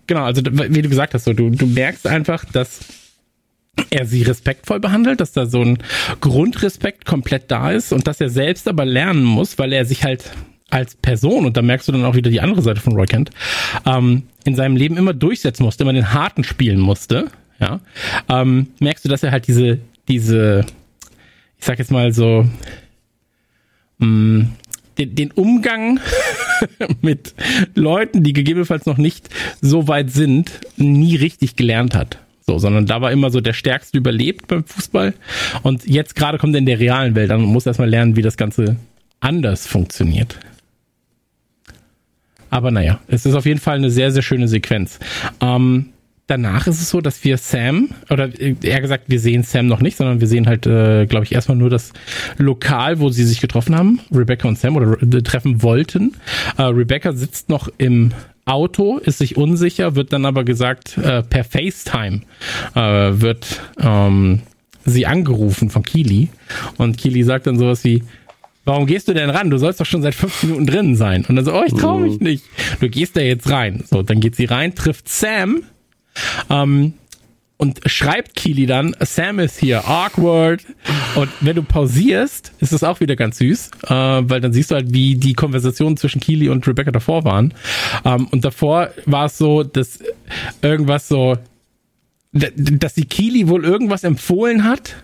[0.07, 2.79] Genau, also wie du gesagt hast, so, du, du merkst einfach, dass
[3.89, 5.77] er sie respektvoll behandelt, dass da so ein
[6.19, 10.31] Grundrespekt komplett da ist und dass er selbst aber lernen muss, weil er sich halt
[10.69, 13.29] als Person, und da merkst du dann auch wieder die andere Seite von Roy Kent,
[13.85, 17.27] ähm, in seinem Leben immer durchsetzen musste, immer den Harten spielen musste,
[17.59, 17.79] ja,
[18.29, 20.65] ähm, merkst du, dass er halt diese, diese,
[21.57, 22.45] ich sag jetzt mal so,
[23.99, 24.51] mh, mm,
[24.97, 25.99] den, den Umgang
[27.01, 27.33] mit
[27.75, 29.29] Leuten, die gegebenenfalls noch nicht
[29.61, 32.19] so weit sind, nie richtig gelernt hat.
[32.45, 35.13] So, sondern da war immer so der Stärkste überlebt beim Fußball.
[35.63, 38.21] Und jetzt gerade kommt er in der realen Welt an und muss erstmal lernen, wie
[38.21, 38.77] das Ganze
[39.19, 40.39] anders funktioniert.
[42.49, 44.99] Aber naja, es ist auf jeden Fall eine sehr, sehr schöne Sequenz.
[45.41, 45.87] Ähm,
[46.27, 49.97] danach ist es so, dass wir Sam, oder eher gesagt, wir sehen Sam noch nicht,
[49.97, 51.93] sondern wir sehen halt, äh, glaube ich, erstmal nur das
[52.37, 56.15] Lokal, wo sie sich getroffen haben, Rebecca und Sam, oder äh, treffen wollten.
[56.57, 58.11] Äh, Rebecca sitzt noch im
[58.45, 62.21] Auto, ist sich unsicher, wird dann aber gesagt, äh, per FaceTime
[62.75, 64.41] äh, wird ähm,
[64.85, 66.29] sie angerufen von Kili.
[66.77, 68.03] Und Kili sagt dann sowas wie,
[68.67, 69.49] warum gehst du denn ran?
[69.49, 71.25] Du sollst doch schon seit fünf Minuten drin sein.
[71.27, 72.27] Und dann so, oh, ich traue mich mhm.
[72.27, 72.43] nicht.
[72.79, 73.83] Du gehst da jetzt rein.
[73.89, 75.63] So, dann geht sie rein, trifft Sam,
[76.49, 76.93] ähm,
[77.57, 80.63] und schreibt Keely dann, Sam ist hier, awkward.
[81.15, 84.75] Und wenn du pausierst, ist das auch wieder ganz süß, äh, weil dann siehst du
[84.75, 87.55] halt, wie die Konversationen zwischen Keely und Rebecca davor waren.
[88.05, 89.99] Ähm, und davor war es so, dass
[90.61, 91.37] irgendwas so,
[92.31, 94.95] dass die Keely wohl irgendwas empfohlen hat.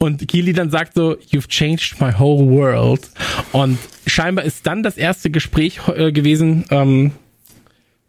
[0.00, 3.10] Und Keely dann sagt so, you've changed my whole world.
[3.52, 7.12] Und scheinbar ist dann das erste Gespräch äh, gewesen, ähm,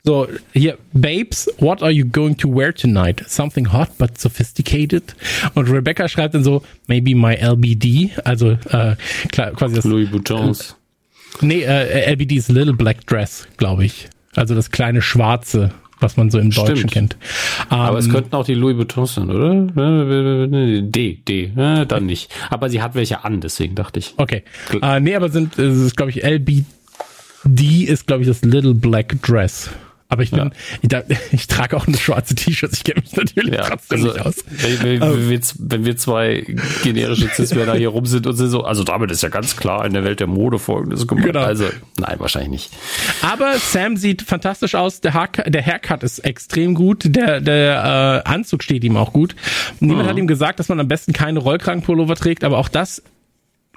[0.04, 3.24] so, hier, Babes, what are you going to wear tonight?
[3.28, 5.16] Something hot but sophisticated.
[5.56, 8.96] Und Rebecca schreibt dann so, maybe my LBD, also äh,
[9.32, 9.86] klar, quasi das.
[9.86, 10.78] Louis Vuittons.
[11.42, 14.10] Äh, nee, äh, LBD ist Little Black Dress, glaube ich.
[14.36, 16.70] Also das kleine Schwarze, was man so im Stimmt.
[16.70, 17.18] Deutschen kennt.
[17.70, 20.82] Aber es ähm, könnten auch die Louis Vuittons sein, oder?
[20.82, 22.32] D, D, äh, dann nicht.
[22.50, 24.14] Aber sie hat welche an, deswegen dachte ich.
[24.18, 24.44] Okay.
[24.82, 29.22] Äh, nee, aber sind, es ist, glaube ich, LBD ist, glaube ich, das Little Black
[29.22, 29.70] Dress.
[30.12, 30.52] Aber ich bin,
[30.92, 31.04] ja.
[31.08, 32.74] ich, ich, trage auch eine schwarze T-Shirt.
[32.74, 34.36] Ich kenne mich natürlich ja, trotzdem also, nicht aus.
[34.50, 36.46] Wenn, wenn, um, wir, wenn, wir, zwei
[36.84, 39.94] generische Cis-Männer hier rum sind und sind so, also damit ist ja ganz klar in
[39.94, 41.26] der Welt der Mode folgendes gemacht.
[41.26, 41.42] Genau.
[41.42, 41.66] Also,
[41.98, 42.72] nein, wahrscheinlich nicht.
[43.22, 45.00] Aber Sam sieht fantastisch aus.
[45.02, 47.04] Der, Haar, der Haircut ist extrem gut.
[47.06, 49.36] Der, der äh, Anzug steht ihm auch gut.
[49.80, 50.10] Niemand mhm.
[50.10, 53.04] hat ihm gesagt, dass man am besten keine Rollkragenpullover trägt, aber auch das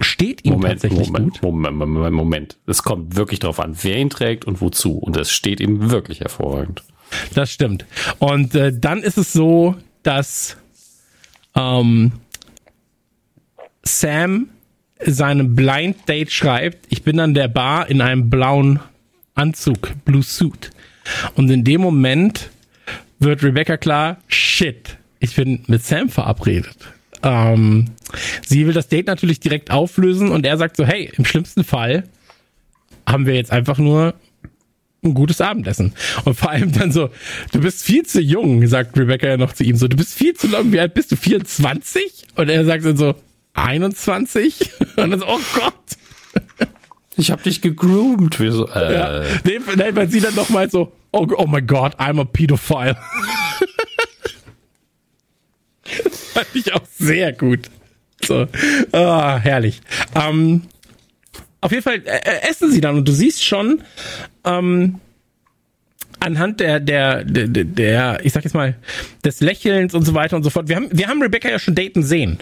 [0.03, 1.43] steht ihm Moment, tatsächlich Moment, gut.
[1.43, 2.57] Moment, Moment, Moment.
[2.67, 4.97] Es kommt wirklich darauf an, wer ihn trägt und wozu.
[4.97, 6.83] Und es steht ihm wirklich hervorragend.
[7.33, 7.85] Das stimmt.
[8.19, 10.57] Und äh, dann ist es so, dass
[11.55, 12.13] ähm,
[13.83, 14.49] Sam
[15.05, 18.79] seinem Blind Date schreibt, ich bin an der Bar in einem blauen
[19.35, 20.71] Anzug, Blue Suit.
[21.35, 22.49] Und in dem Moment
[23.19, 26.77] wird Rebecca klar, shit, ich bin mit Sam verabredet.
[27.23, 27.85] Ähm,
[28.45, 32.03] sie will das Date natürlich direkt auflösen und er sagt so, hey, im schlimmsten Fall
[33.07, 34.13] haben wir jetzt einfach nur
[35.03, 35.93] ein gutes Abendessen.
[36.25, 37.09] Und vor allem dann so,
[37.51, 40.33] du bist viel zu jung, sagt Rebecca ja noch zu ihm so, du bist viel
[40.33, 41.15] zu lang, wie alt bist du?
[41.15, 42.25] 24?
[42.35, 43.15] Und er sagt dann so,
[43.53, 44.71] 21?
[44.97, 45.73] Und dann so, oh Gott.
[47.15, 48.39] Ich hab dich gegroomt.
[48.39, 48.93] Wie so, äh.
[48.93, 49.21] ja.
[49.43, 52.97] nee, nee, weil sie dann nochmal so, oh, oh my God, I'm a pedophile.
[56.33, 57.69] fand ich auch sehr gut.
[58.23, 58.47] So,
[58.91, 59.81] ah, herrlich.
[60.15, 60.63] Ähm,
[61.61, 63.81] auf jeden Fall äh, äh, essen sie dann und du siehst schon
[64.43, 64.99] ähm,
[66.19, 68.75] anhand der, der, der, der, ich sag jetzt mal,
[69.23, 70.69] des Lächelns und so weiter und so fort.
[70.69, 72.39] Wir haben, wir haben Rebecca ja schon daten sehen.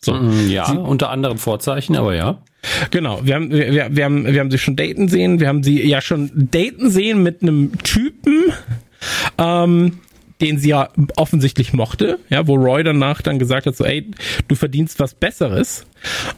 [0.00, 0.14] So.
[0.14, 2.42] Mm, ja, sie, unter anderen Vorzeichen, aber ja.
[2.90, 5.84] Genau, wir haben, wir, wir, haben, wir haben sie schon daten sehen, wir haben sie
[5.86, 8.52] ja schon daten sehen mit einem Typen,
[9.38, 10.00] ähm,
[10.40, 14.10] den sie ja offensichtlich mochte, ja, wo Roy danach dann gesagt hat, so, ey,
[14.46, 15.86] du verdienst was Besseres.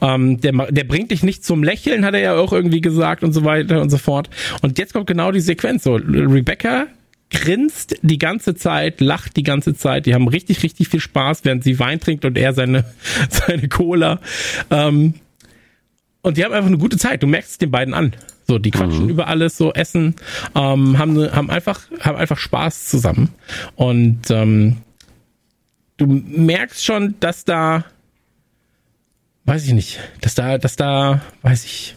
[0.01, 3.32] Ähm, der, der bringt dich nicht zum Lächeln, hat er ja auch irgendwie gesagt und
[3.32, 4.30] so weiter und so fort.
[4.62, 5.84] Und jetzt kommt genau die Sequenz.
[5.84, 6.86] So, Rebecca
[7.30, 10.07] grinst die ganze Zeit, lacht die ganze Zeit.
[10.07, 12.84] Die haben richtig, richtig viel Spaß, während sie Wein trinkt und er seine,
[13.28, 14.20] seine Cola.
[14.70, 15.14] Ähm,
[16.22, 17.22] und die haben einfach eine gute Zeit.
[17.22, 18.12] Du merkst es den beiden an.
[18.51, 19.11] So, die quatschen mhm.
[19.11, 20.16] über alles, so essen,
[20.57, 23.28] ähm, haben, haben einfach, haben einfach Spaß zusammen.
[23.76, 24.78] Und ähm,
[25.98, 27.84] du merkst schon, dass da,
[29.44, 31.94] weiß ich nicht, dass da, dass da, weiß ich,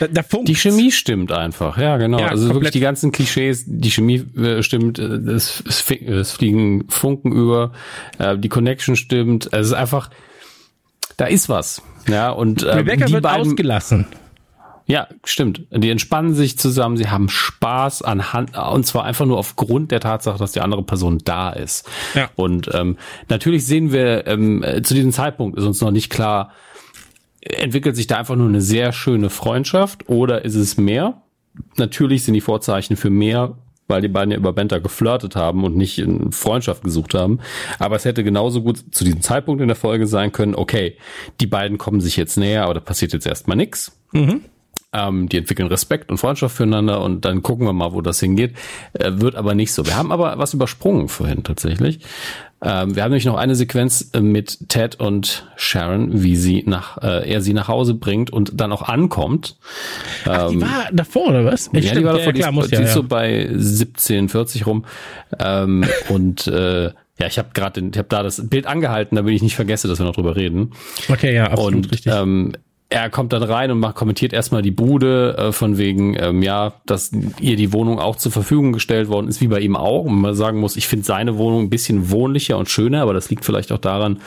[0.00, 2.18] da, da die Chemie stimmt einfach, ja genau.
[2.18, 2.54] Ja, also komplett.
[2.56, 7.72] wirklich die ganzen Klischees, die Chemie äh, stimmt, äh, es, es, es, fliegen Funken über,
[8.18, 9.48] äh, die Connection stimmt.
[9.50, 10.10] Es ist einfach,
[11.16, 11.80] da ist was.
[12.06, 14.06] Ja und äh, Rebecca die wird beiden, ausgelassen.
[14.86, 15.62] Ja, stimmt.
[15.72, 20.38] Die entspannen sich zusammen, sie haben Spaß anhand, und zwar einfach nur aufgrund der Tatsache,
[20.38, 21.88] dass die andere Person da ist.
[22.14, 22.30] Ja.
[22.36, 22.96] Und ähm,
[23.28, 26.52] natürlich sehen wir, ähm, zu diesem Zeitpunkt ist uns noch nicht klar,
[27.40, 31.22] entwickelt sich da einfach nur eine sehr schöne Freundschaft oder ist es mehr?
[31.76, 33.56] Natürlich sind die Vorzeichen für mehr,
[33.88, 37.40] weil die beiden ja über Benter geflirtet haben und nicht in Freundschaft gesucht haben.
[37.78, 40.96] Aber es hätte genauso gut zu diesem Zeitpunkt in der Folge sein können, okay,
[41.40, 43.96] die beiden kommen sich jetzt näher, aber da passiert jetzt erstmal nichts.
[44.12, 44.42] Mhm.
[44.92, 48.54] Ähm, die entwickeln Respekt und Freundschaft füreinander und dann gucken wir mal, wo das hingeht.
[48.92, 49.84] Äh, wird aber nicht so.
[49.84, 52.00] Wir haben aber was übersprungen vorhin tatsächlich.
[52.62, 56.96] Ähm, wir haben nämlich noch eine Sequenz äh, mit Ted und Sharon, wie sie nach,
[57.02, 59.58] äh, er sie nach Hause bringt und dann auch ankommt.
[60.24, 61.68] Ach, die ähm, war davor, oder was?
[61.74, 64.86] Ja, die war davor, ja, klar, die, ist, die ja, ist so bei 1740 rum.
[65.38, 69.42] Ähm, und äh, ja, ich habe gerade, ich habe da das Bild angehalten, damit ich
[69.42, 70.72] nicht vergesse, dass wir noch drüber reden.
[71.08, 72.12] Okay, ja, absolut und, richtig.
[72.12, 72.52] Ähm,
[72.88, 76.74] er kommt dann rein und macht, kommentiert erstmal die Bude äh, von wegen, ähm, ja,
[76.86, 77.10] dass
[77.40, 80.04] ihr die Wohnung auch zur Verfügung gestellt worden ist, wie bei ihm auch.
[80.04, 83.28] Und man sagen muss, ich finde seine Wohnung ein bisschen wohnlicher und schöner, aber das
[83.28, 84.20] liegt vielleicht auch daran,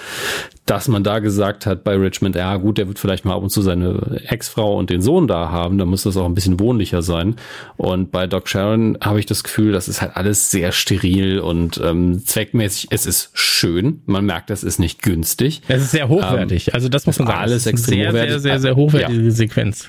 [0.65, 3.49] dass man da gesagt hat bei Richmond, ja gut, der wird vielleicht mal ab und
[3.49, 7.01] zu seine Ex-Frau und den Sohn da haben, da muss das auch ein bisschen wohnlicher
[7.01, 7.37] sein.
[7.77, 11.79] Und bei Doc Sharon habe ich das Gefühl, das ist halt alles sehr steril und
[11.83, 12.89] ähm, zweckmäßig.
[12.91, 15.61] Es ist schön, man merkt, das ist nicht günstig.
[15.69, 17.39] Es ist sehr hochwertig, ähm, also das muss man sagen.
[17.39, 18.29] Alles extrem sehr, hochwertig.
[18.29, 19.31] Sehr, sehr, sehr hochwertige ja.
[19.31, 19.87] Sequenz.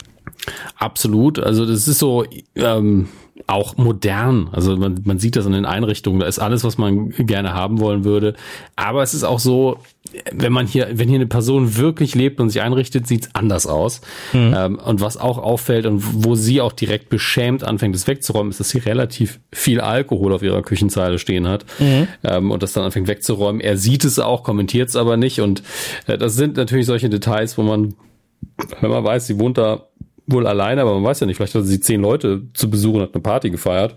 [0.76, 2.24] Absolut, also das ist so,
[2.56, 3.08] ähm,
[3.46, 4.48] auch modern.
[4.52, 6.20] Also man, man sieht das in den Einrichtungen.
[6.20, 8.34] Da ist alles, was man gerne haben wollen würde.
[8.76, 9.78] Aber es ist auch so,
[10.32, 14.00] wenn man hier, wenn hier eine Person wirklich lebt und sich einrichtet, sieht's anders aus.
[14.32, 14.54] Mhm.
[14.56, 18.60] Ähm, und was auch auffällt und wo sie auch direkt beschämt anfängt, es wegzuräumen, ist,
[18.60, 22.08] dass sie relativ viel Alkohol auf ihrer Küchenzeile stehen hat mhm.
[22.24, 23.60] ähm, und das dann anfängt wegzuräumen.
[23.60, 25.40] Er sieht es auch, kommentiert es aber nicht.
[25.40, 25.62] Und
[26.06, 27.94] äh, das sind natürlich solche Details, wo man,
[28.80, 29.86] wenn man weiß, sie wohnt da
[30.26, 33.14] wohl alleine, aber man weiß ja nicht, vielleicht hat sie zehn Leute zu besuchen, hat
[33.14, 33.96] eine Party gefeiert.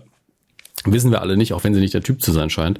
[0.86, 2.78] Wissen wir alle nicht, auch wenn sie nicht der Typ zu sein scheint.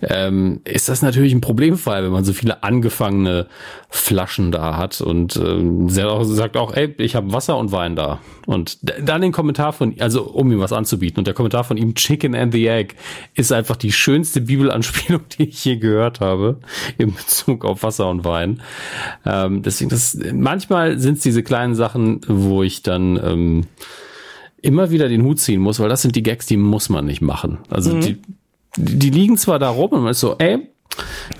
[0.00, 3.46] Ähm, ist das natürlich ein Problemfall, wenn man so viele angefangene
[3.90, 8.20] Flaschen da hat und ähm, sagt auch, ey, ich habe Wasser und Wein da.
[8.46, 11.18] Und dann den Kommentar von, also um ihm was anzubieten.
[11.18, 12.94] Und der Kommentar von ihm, Chicken and the Egg,
[13.34, 16.58] ist einfach die schönste Bibelanspielung, die ich je gehört habe
[16.98, 18.62] in Bezug auf Wasser und Wein.
[19.26, 23.66] Ähm, deswegen, das manchmal sind es diese kleinen Sachen, wo ich dann ähm,
[24.64, 27.20] immer wieder den Hut ziehen muss, weil das sind die Gags, die muss man nicht
[27.20, 27.58] machen.
[27.68, 28.00] Also mhm.
[28.00, 28.18] die,
[28.76, 30.58] die liegen zwar da rum und man ist so, ey,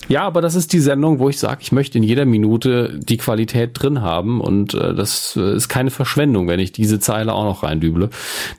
[0.09, 3.16] ja, aber das ist die Sendung, wo ich sage, ich möchte in jeder Minute die
[3.16, 7.45] Qualität drin haben und äh, das äh, ist keine Verschwendung, wenn ich diese Zeile auch
[7.45, 8.11] noch reindüble.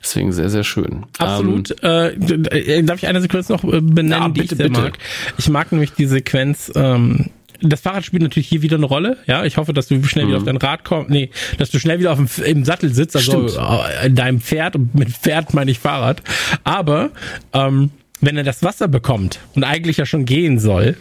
[0.02, 1.04] Deswegen sehr, sehr schön.
[1.18, 1.76] Absolut.
[1.82, 4.80] Ähm, äh, darf ich eine Sequenz noch äh, benennen, ja, bitte, die ich sehr bitte.
[4.80, 4.98] mag?
[5.38, 7.30] Ich mag nämlich die Sequenz, ähm,
[7.60, 9.18] das Fahrrad spielt natürlich hier wieder eine Rolle.
[9.26, 10.28] Ja, ich hoffe, dass du schnell mhm.
[10.28, 11.10] wieder auf dein Rad kommst.
[11.10, 13.68] Nee, dass du schnell wieder auf dem im Sattel sitzt, also Stimmt.
[14.02, 14.76] Äh, in deinem Pferd.
[14.76, 16.22] Und mit Pferd meine ich Fahrrad.
[16.64, 17.10] Aber
[17.52, 17.90] ähm,
[18.20, 20.96] wenn er das Wasser bekommt und eigentlich ja schon gehen soll,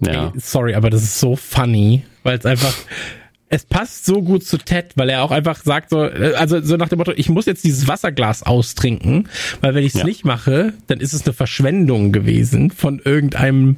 [0.00, 0.26] ja.
[0.26, 2.74] Ey, sorry, aber das ist so funny, weil es einfach
[3.54, 6.76] es passt so gut zu Ted, weil er auch einfach sagt so, äh, also so
[6.76, 9.28] nach dem Motto, ich muss jetzt dieses Wasserglas austrinken,
[9.60, 10.06] weil wenn ich es ja.
[10.06, 13.76] nicht mache, dann ist es eine Verschwendung gewesen von irgendeinem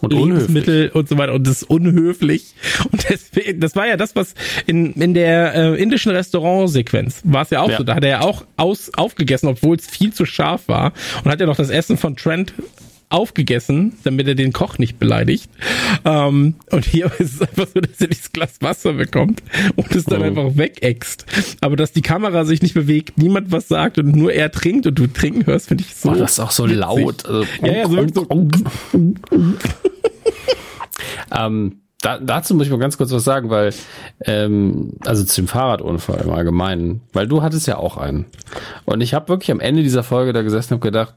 [0.00, 0.94] und Lebensmittel unhöflich.
[0.94, 2.54] und so weiter und das ist unhöflich
[2.92, 4.34] und deswegen, das war ja das, was
[4.66, 7.78] in, in der äh, indischen Restaurantsequenz war es ja auch ja.
[7.78, 10.92] so, da hat er ja auch aus, aufgegessen, obwohl es viel zu scharf war
[11.24, 12.54] und hat ja noch das Essen von Trent
[13.08, 15.48] aufgegessen, damit er den Koch nicht beleidigt.
[16.04, 19.42] Ähm, und hier ist es einfach so, dass er dieses Glas Wasser bekommt
[19.76, 20.24] und es dann oh.
[20.24, 21.24] einfach wegäxt.
[21.60, 24.98] Aber dass die Kamera sich nicht bewegt, niemand was sagt und nur er trinkt und
[24.98, 26.10] du trinken hörst, finde ich so.
[26.10, 26.78] War das auch so witzig.
[26.78, 27.26] laut?
[27.26, 28.06] Also, ja, ja, so.
[28.12, 28.48] so.
[31.36, 33.72] ähm, da, dazu muss ich mal ganz kurz was sagen, weil,
[34.24, 38.26] ähm, also zu dem Fahrradunfall im Allgemeinen, weil du hattest ja auch einen.
[38.84, 41.14] Und ich habe wirklich am Ende dieser Folge da gesessen und gedacht,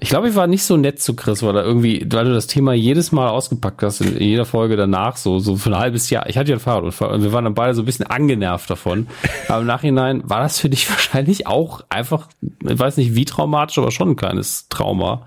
[0.00, 2.46] ich glaube, ich war nicht so nett zu Chris, weil er irgendwie, weil du das
[2.46, 6.28] Thema jedes Mal ausgepackt hast, in jeder Folge danach, so, so für ein halbes Jahr.
[6.28, 9.08] Ich hatte ja ein Fahrradunfall und wir waren dann beide so ein bisschen angenervt davon.
[9.48, 13.78] Aber im Nachhinein war das für dich wahrscheinlich auch einfach, ich weiß nicht wie traumatisch,
[13.78, 15.22] aber schon ein kleines Trauma.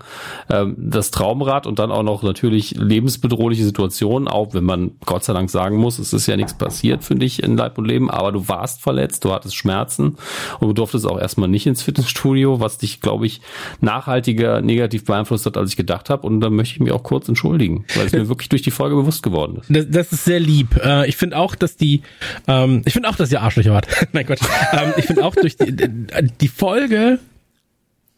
[0.48, 5.32] Ähm, das Traumrad und dann auch noch natürlich lebensbedrohliche Situationen, auch wenn man Gott sei
[5.32, 8.32] Dank sagen muss, es ist ja nichts passiert für dich in Leib und Leben, aber
[8.32, 10.16] du warst verletzt, du hattest Schmerzen
[10.60, 13.40] und du durftest auch erstmal nicht ins Fitnessstudio, was dich, glaube ich,
[13.80, 16.26] nachhaltig nachhaltiger negativ beeinflusst hat, als ich gedacht habe.
[16.26, 18.96] Und da möchte ich mich auch kurz entschuldigen, weil es mir wirklich durch die Folge
[18.96, 19.66] bewusst geworden ist.
[19.68, 20.76] Das, das ist sehr lieb.
[20.82, 22.02] Äh, ich finde auch, dass die,
[22.46, 23.86] ähm, ich finde auch, dass ihr Arschlöcher wart.
[24.12, 24.38] Nein Gott.
[24.72, 25.74] ähm, ich finde auch durch die,
[26.40, 27.18] die Folge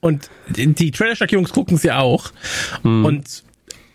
[0.01, 2.31] und die Trailer Jungs gucken es ja auch.
[2.83, 3.05] Mhm.
[3.05, 3.45] Und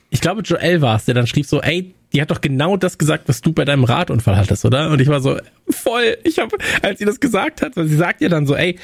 [0.10, 2.97] ich glaube, Joel war es, der dann schrieb so, ey, die hat doch genau das
[2.97, 4.89] gesagt, was du bei deinem Radunfall hattest, oder?
[4.89, 5.38] Und ich war so,
[5.70, 8.78] voll, ich habe, als sie das gesagt hat, weil sie sagt ja dann so, ey,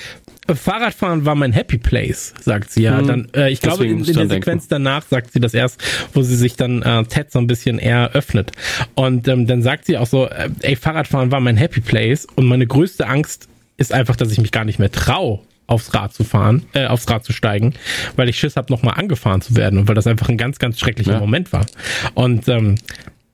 [0.54, 3.02] Fahrradfahren war mein Happy Place, sagt sie ja.
[3.02, 3.08] Mhm.
[3.08, 4.86] Dann, äh, ich glaube, in, in der Sequenz denken.
[4.86, 5.82] danach sagt sie das erst,
[6.14, 8.52] wo sie sich dann äh, Ted so ein bisschen eher öffnet.
[8.94, 12.46] Und ähm, dann sagt sie auch so, äh, ey, Fahrradfahren war mein Happy Place und
[12.46, 13.48] meine größte Angst
[13.78, 17.10] ist einfach, dass ich mich gar nicht mehr traue, aufs Rad zu fahren, äh, aufs
[17.10, 17.74] Rad zu steigen,
[18.16, 20.80] weil ich Schiss habe, nochmal angefahren zu werden und weil das einfach ein ganz, ganz
[20.80, 21.20] schrecklicher ja.
[21.20, 21.66] Moment war.
[22.14, 22.76] Und ähm,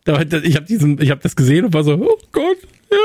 [0.05, 2.57] ich habe diesen, ich habe das gesehen und war so, oh Gott,
[2.91, 2.97] ja.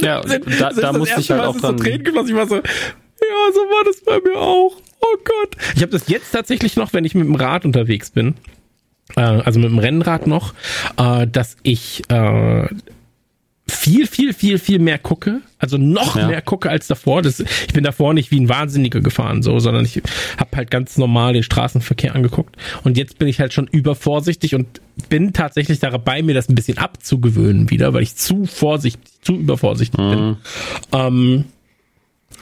[0.00, 0.20] Ja,
[0.58, 1.78] da, da musste ich halt auch dran.
[1.78, 2.30] So Tränen geflossen.
[2.30, 4.76] Ich war so, ja, so war das bei mir auch.
[5.00, 5.56] Oh Gott.
[5.74, 8.34] Ich habe das jetzt tatsächlich noch, wenn ich mit dem Rad unterwegs bin,
[9.16, 10.54] äh, also mit dem Rennrad noch,
[10.96, 12.68] äh, dass ich äh,
[13.70, 15.40] viel, viel, viel, viel mehr gucke.
[15.58, 16.26] Also noch ja.
[16.26, 17.22] mehr gucke als davor.
[17.22, 20.02] Das, ich bin davor nicht wie ein Wahnsinniger gefahren, so, sondern ich
[20.36, 22.56] habe halt ganz normal den Straßenverkehr angeguckt.
[22.84, 26.78] Und jetzt bin ich halt schon übervorsichtig und bin tatsächlich dabei, mir das ein bisschen
[26.78, 30.10] abzugewöhnen wieder, weil ich zu vorsichtig, zu übervorsichtig mhm.
[30.10, 30.36] bin.
[30.92, 31.44] Ähm,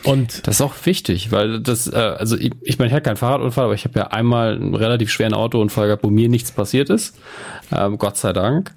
[0.05, 3.17] und das ist auch wichtig, weil das, äh, also ich, ich meine, ich hatte keinen
[3.17, 6.89] Fahrradunfall, aber ich habe ja einmal einen relativ schweren Autounfall gehabt, wo mir nichts passiert
[6.89, 7.19] ist.
[7.73, 8.73] Ähm, Gott sei Dank.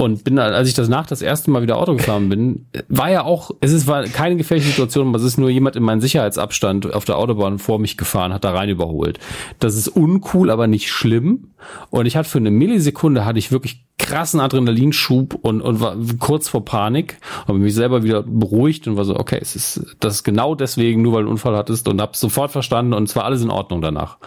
[0.00, 3.10] Und bin dann, als ich das nach das erste Mal wieder Auto gefahren bin, war
[3.10, 6.94] ja auch, es ist war keine gefährliche Situation, es ist nur jemand in meinen Sicherheitsabstand
[6.94, 9.18] auf der Autobahn vor mich gefahren, hat da rein überholt.
[9.58, 11.48] Das ist uncool, aber nicht schlimm.
[11.90, 16.48] Und ich hatte für eine Millisekunde hatte ich wirklich krassen Adrenalinschub und, und war kurz
[16.48, 20.24] vor Panik, habe mich selber wieder beruhigt und war so, okay, es ist das ist
[20.24, 23.42] genau deswegen, nur weil du einen Unfall hattest und hab's sofort verstanden und zwar alles
[23.42, 24.18] in Ordnung danach.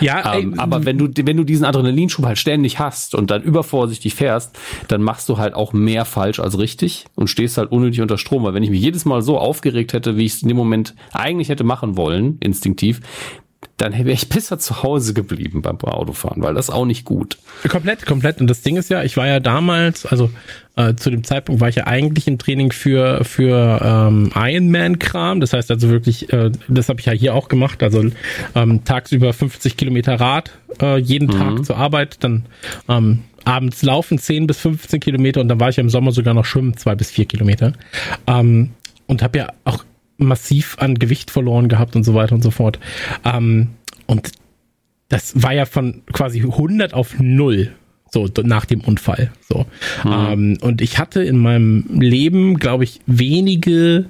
[0.00, 3.42] Ja, ähm, ey, aber wenn du wenn du diesen Adrenalinschub halt ständig hast und dann
[3.42, 4.58] übervorsichtig fährst,
[4.88, 8.44] dann machst du halt auch mehr falsch als richtig und stehst halt unnötig unter Strom,
[8.44, 10.94] weil wenn ich mich jedes Mal so aufgeregt hätte, wie ich es in dem Moment
[11.12, 13.00] eigentlich hätte machen wollen, instinktiv,
[13.76, 17.38] dann wäre ich besser zu Hause geblieben beim Autofahren, weil das auch nicht gut.
[17.68, 18.40] Komplett, komplett.
[18.40, 20.30] Und das Ding ist ja, ich war ja damals, also
[20.76, 25.40] äh, zu dem Zeitpunkt war ich ja eigentlich im Training für für ähm, Ironman-Kram.
[25.40, 27.82] Das heißt also wirklich, äh, das habe ich ja hier auch gemacht.
[27.82, 28.04] Also
[28.54, 30.50] ähm, tagsüber 50 Kilometer Rad
[30.80, 31.38] äh, jeden mhm.
[31.38, 32.46] Tag zur Arbeit, dann
[32.88, 36.34] ähm, abends laufen 10 bis 15 Kilometer und dann war ich ja im Sommer sogar
[36.34, 37.72] noch schwimmen, zwei bis vier Kilometer.
[38.26, 38.70] Ähm,
[39.06, 39.84] und habe ja auch
[40.18, 42.78] massiv an Gewicht verloren gehabt und so weiter und so fort.
[43.24, 43.68] Ähm,
[44.06, 44.32] und
[45.08, 47.72] das war ja von quasi 100 auf 0
[48.10, 49.66] so nach dem Unfall so
[50.04, 50.10] mhm.
[50.12, 54.06] ähm, und ich hatte in meinem Leben glaube ich wenige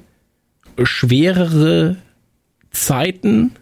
[0.85, 1.97] schwerere
[2.71, 3.53] Zeiten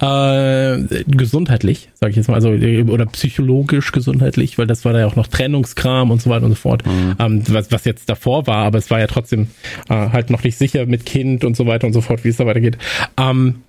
[0.00, 5.06] äh, gesundheitlich, sage ich jetzt mal, also oder psychologisch gesundheitlich, weil das war da ja
[5.06, 7.16] auch noch Trennungskram und so weiter und so fort, mhm.
[7.18, 9.48] ähm, was, was jetzt davor war, aber es war ja trotzdem
[9.88, 12.36] äh, halt noch nicht sicher mit Kind und so weiter und so fort, wie es
[12.36, 12.78] da weitergeht,
[13.18, 13.62] ähm,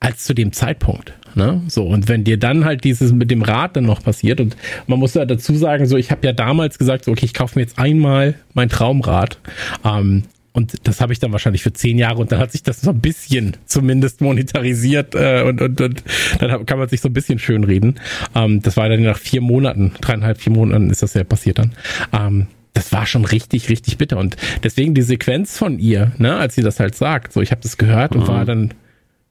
[0.00, 1.14] als zu dem Zeitpunkt.
[1.34, 1.62] Ne?
[1.68, 4.56] So, und wenn dir dann halt dieses mit dem Rad dann noch passiert, und
[4.86, 7.58] man muss ja dazu sagen, so, ich habe ja damals gesagt, so, okay, ich kaufe
[7.58, 9.38] mir jetzt einmal mein Traumrad.
[9.84, 12.82] Ähm, und das habe ich dann wahrscheinlich für zehn Jahre und dann hat sich das
[12.82, 16.02] so ein bisschen zumindest monetarisiert äh, und, und, und
[16.38, 17.96] dann kann man sich so ein bisschen schön reden.
[18.34, 21.72] Ähm, das war dann nach vier Monaten, dreieinhalb, vier Monaten ist das ja passiert dann.
[22.12, 24.18] Ähm, das war schon richtig, richtig bitter.
[24.18, 27.62] Und deswegen die Sequenz von ihr, ne, als sie das halt sagt, so ich habe
[27.62, 28.28] das gehört und mhm.
[28.28, 28.74] war dann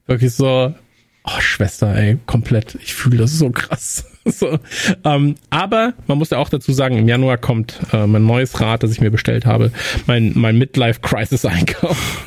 [0.06, 0.74] wirklich so,
[1.24, 4.06] oh Schwester, ey, komplett, ich fühle das so krass.
[4.32, 4.58] so,
[5.04, 8.82] ähm, aber man muss ja auch dazu sagen, im Januar kommt äh, mein neues Rad,
[8.82, 9.72] das ich mir bestellt habe,
[10.06, 12.26] mein, mein Midlife Crisis Einkauf.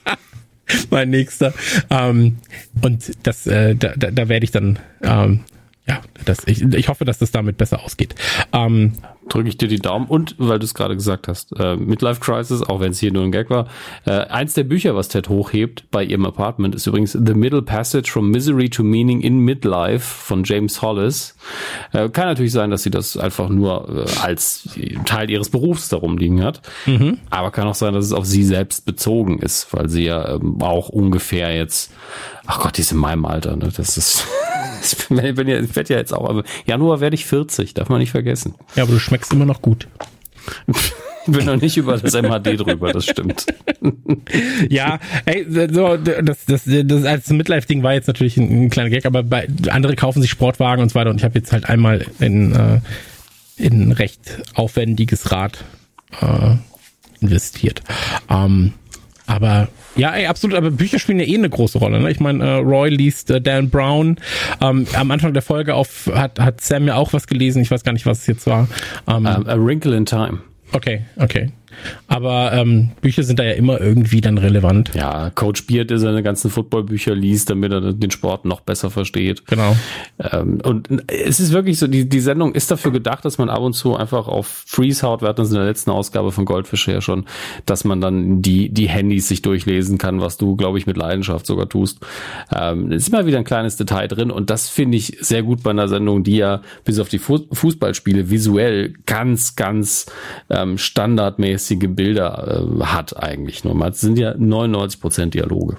[0.90, 1.54] mein nächster.
[1.90, 2.38] Ähm,
[2.82, 5.44] und das, äh, da, da, da werde ich dann ähm,
[5.88, 8.14] ja, das, ich, ich hoffe, dass das damit besser ausgeht.
[8.52, 8.94] Ähm,
[9.28, 12.62] Drücke ich dir die Daumen und, weil du es gerade gesagt hast, äh, Midlife Crisis,
[12.62, 13.66] auch wenn es hier nur ein Gag war,
[14.04, 18.10] äh, eins der Bücher, was Ted hochhebt bei ihrem Apartment, ist übrigens The Middle Passage
[18.10, 21.36] from Misery to Meaning in Midlife von James Hollis.
[21.92, 24.68] Äh, kann natürlich sein, dass sie das einfach nur äh, als
[25.04, 27.18] Teil ihres Berufs darum liegen hat, mhm.
[27.30, 30.62] aber kann auch sein, dass es auf sie selbst bezogen ist, weil sie ja ähm,
[30.62, 31.92] auch ungefähr jetzt,
[32.46, 33.70] ach Gott, die ist in meinem Alter, ne?
[33.76, 34.24] das ist
[34.82, 37.98] ich bin ja, ich werde ja jetzt auch, aber Januar werde ich 40, darf man
[37.98, 38.54] nicht vergessen.
[38.74, 39.88] Ja, aber du schmeckst immer noch gut.
[40.66, 43.46] Ich bin noch nicht über das MHD drüber, das stimmt.
[44.68, 49.06] ja, ey, so, das, das, das als Midlife-Ding war jetzt natürlich ein, ein, kleiner Gag,
[49.06, 52.06] aber bei, andere kaufen sich Sportwagen und so weiter und ich habe jetzt halt einmal
[52.20, 52.80] in, äh,
[53.56, 55.64] in recht aufwendiges Rad
[56.20, 56.54] äh,
[57.20, 57.82] investiert.
[58.30, 58.74] Ähm,
[59.26, 62.00] aber ja, ey, absolut, aber Bücher spielen ja eh eine große Rolle.
[62.00, 62.10] Ne?
[62.10, 64.16] Ich meine, äh, Roy liest äh, Dan Brown.
[64.60, 67.62] Ähm, am Anfang der Folge auf hat, hat Sam ja auch was gelesen.
[67.62, 68.68] Ich weiß gar nicht, was es jetzt war.
[69.08, 70.40] Ähm, um, a Wrinkle in Time.
[70.72, 71.50] Okay, okay.
[72.08, 74.92] Aber ähm, Bücher sind da ja immer irgendwie dann relevant.
[74.94, 79.46] Ja, Coach Beard, der seine ganzen Footballbücher liest, damit er den Sport noch besser versteht.
[79.46, 79.76] Genau.
[80.18, 83.60] Ähm, und es ist wirklich so, die, die Sendung ist dafür gedacht, dass man ab
[83.60, 85.22] und zu einfach auf Freeze haut.
[85.22, 87.26] Wir hatten es in der letzten Ausgabe von Goldfische ja schon,
[87.66, 91.46] dass man dann die, die Handys sich durchlesen kann, was du, glaube ich, mit Leidenschaft
[91.46, 92.00] sogar tust.
[92.54, 95.70] Ähm, ist immer wieder ein kleines Detail drin und das finde ich sehr gut bei
[95.70, 100.06] einer Sendung, die ja bis auf die Fußballspiele visuell ganz, ganz
[100.50, 100.78] ähm,
[101.66, 103.80] standardmäßige Bilder äh, hat eigentlich nur.
[103.86, 105.76] Es sind ja 99 Prozent Dialoge.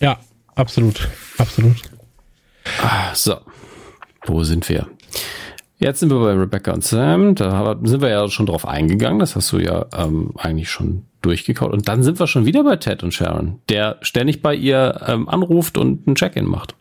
[0.00, 0.18] Ja,
[0.54, 1.08] absolut,
[1.38, 1.76] absolut.
[2.82, 3.36] Ah, so,
[4.26, 4.86] wo sind wir?
[5.78, 7.34] Jetzt sind wir bei Rebecca und Sam.
[7.34, 9.18] Da sind wir ja schon drauf eingegangen.
[9.18, 11.72] Das hast du ja ähm, eigentlich schon durchgekaut.
[11.72, 15.28] Und dann sind wir schon wieder bei Ted und Sharon, der ständig bei ihr ähm,
[15.28, 16.76] anruft und ein Check-in macht.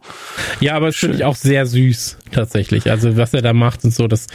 [0.62, 2.90] Ja, aber es finde ich auch sehr süß, tatsächlich.
[2.90, 4.28] Also, was er da macht und so, das,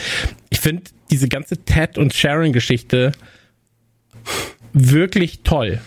[0.50, 3.12] ich finde diese ganze Ted und Sharon-Geschichte
[4.72, 5.80] wirklich toll.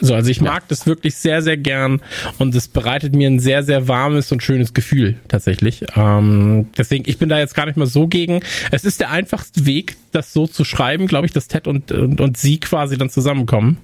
[0.00, 0.66] So, also ich mag ja.
[0.68, 2.02] das wirklich sehr, sehr gern
[2.38, 5.84] und es bereitet mir ein sehr, sehr warmes und schönes Gefühl tatsächlich.
[5.94, 8.40] Ähm, deswegen, ich bin da jetzt gar nicht mal so gegen.
[8.72, 12.20] Es ist der einfachste Weg, das so zu schreiben, glaube ich, dass Ted und, und,
[12.20, 13.78] und sie quasi dann zusammenkommen.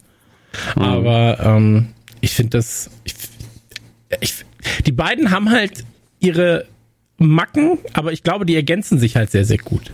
[0.74, 0.82] Mhm.
[0.82, 1.88] Aber ähm,
[2.20, 3.14] ich finde das, ich,
[4.20, 4.34] ich,
[4.84, 5.84] die beiden haben halt
[6.18, 6.66] ihre
[7.16, 9.92] Macken, aber ich glaube, die ergänzen sich halt sehr, sehr gut.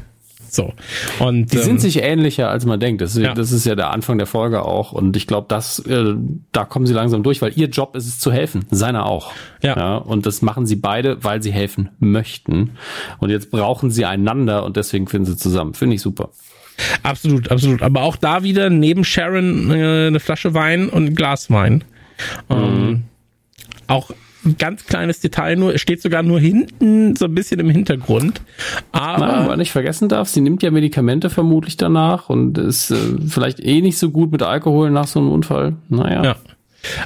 [0.50, 0.72] So.
[1.18, 3.00] Und, die ähm, sind sich ähnlicher, als man denkt.
[3.00, 3.34] Das, ja.
[3.34, 4.92] das ist ja der Anfang der Folge auch.
[4.92, 6.14] Und ich glaube, das, äh,
[6.52, 8.66] da kommen sie langsam durch, weil ihr Job ist es zu helfen.
[8.70, 9.32] Seiner auch.
[9.62, 9.76] Ja.
[9.76, 9.96] ja.
[9.96, 12.70] Und das machen sie beide, weil sie helfen möchten.
[13.18, 15.74] Und jetzt brauchen sie einander und deswegen finden sie zusammen.
[15.74, 16.30] Finde ich super.
[17.02, 17.82] Absolut, absolut.
[17.82, 21.84] Aber auch da wieder neben Sharon äh, eine Flasche Wein und ein Glas Wein.
[22.48, 22.56] Mhm.
[22.56, 23.02] Ähm,
[23.86, 24.10] auch
[24.44, 28.40] ein ganz kleines Detail nur, es steht sogar nur hinten so ein bisschen im Hintergrund.
[28.92, 32.96] Aber Na, man nicht vergessen darf, sie nimmt ja Medikamente vermutlich danach und ist äh,
[33.28, 35.76] vielleicht eh nicht so gut mit Alkohol nach so einem Unfall.
[35.88, 36.24] Naja.
[36.24, 36.36] Ja.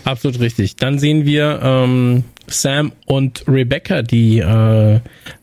[0.04, 0.76] Absolut richtig.
[0.76, 5.00] Dann sehen wir ähm, Sam und Rebecca, die äh,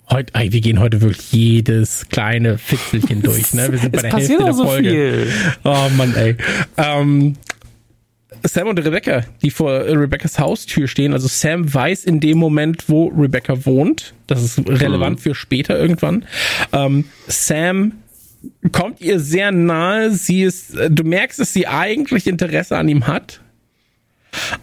[0.09, 3.53] heute, ey, wir gehen heute wirklich jedes kleine Fitzelchen durch.
[3.53, 3.71] Ne?
[3.71, 4.89] Wir sind bei der Hälfte der Folge.
[4.89, 5.27] Viel.
[5.63, 6.35] Oh Mann, ey.
[6.77, 7.35] Ähm,
[8.43, 11.13] Sam und Rebecca, die vor Rebeccas Haustür stehen.
[11.13, 14.13] Also Sam weiß in dem Moment, wo Rebecca wohnt.
[14.27, 15.21] Das ist relevant mhm.
[15.21, 16.25] für später irgendwann.
[16.71, 17.93] Ähm, Sam
[18.71, 20.11] kommt ihr sehr nahe.
[20.11, 23.41] Sie ist, du merkst, dass sie eigentlich Interesse an ihm hat.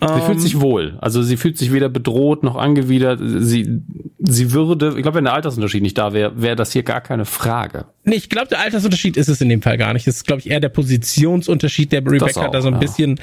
[0.00, 0.98] Sie fühlt sich ähm, wohl.
[1.00, 3.20] Also sie fühlt sich weder bedroht noch angewidert.
[3.22, 3.82] Sie,
[4.18, 7.24] sie würde, ich glaube, wenn der Altersunterschied nicht da wäre, wäre das hier gar keine
[7.24, 7.86] Frage.
[8.04, 10.06] Nee, ich glaube, der Altersunterschied ist es in dem Fall gar nicht.
[10.06, 12.80] Das ist, glaube ich, eher der Positionsunterschied, der Rebecca auch, da so ein ja.
[12.80, 13.20] bisschen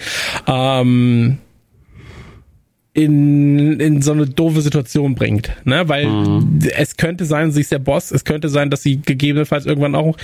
[0.48, 1.38] ähm,
[2.96, 5.90] in, in so eine doofe Situation bringt, ne?
[5.90, 6.60] Weil mhm.
[6.78, 10.16] es könnte sein, sie ist der Boss, es könnte sein, dass sie gegebenenfalls irgendwann auch,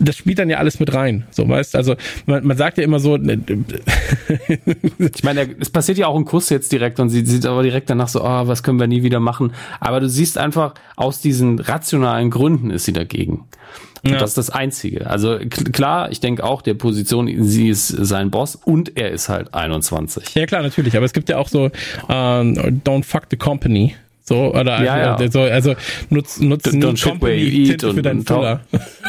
[0.00, 1.94] das spielt dann ja alles mit rein, so weißt, also
[2.26, 3.16] man, man sagt ja immer so.
[3.16, 3.38] Ne,
[4.98, 7.88] ich meine, es passiert ja auch ein Kuss jetzt direkt und sie sieht aber direkt
[7.88, 9.52] danach so, oh, was können wir nie wieder machen?
[9.78, 13.44] Aber du siehst einfach, aus diesen rationalen Gründen ist sie dagegen.
[14.04, 14.18] Ja.
[14.18, 15.08] Das ist das Einzige.
[15.08, 15.38] Also
[15.72, 20.34] klar, ich denke auch, der Position, sie ist sein Boss und er ist halt 21.
[20.34, 20.96] Ja klar, natürlich.
[20.96, 21.70] Aber es gibt ja auch so
[22.08, 23.94] ähm, Don't fuck the company.
[24.28, 25.30] So, oder ja, also, ja.
[25.30, 25.74] So, also
[26.10, 27.02] nutz, nutz Don't
[27.34, 28.60] you eat für deinen Füller.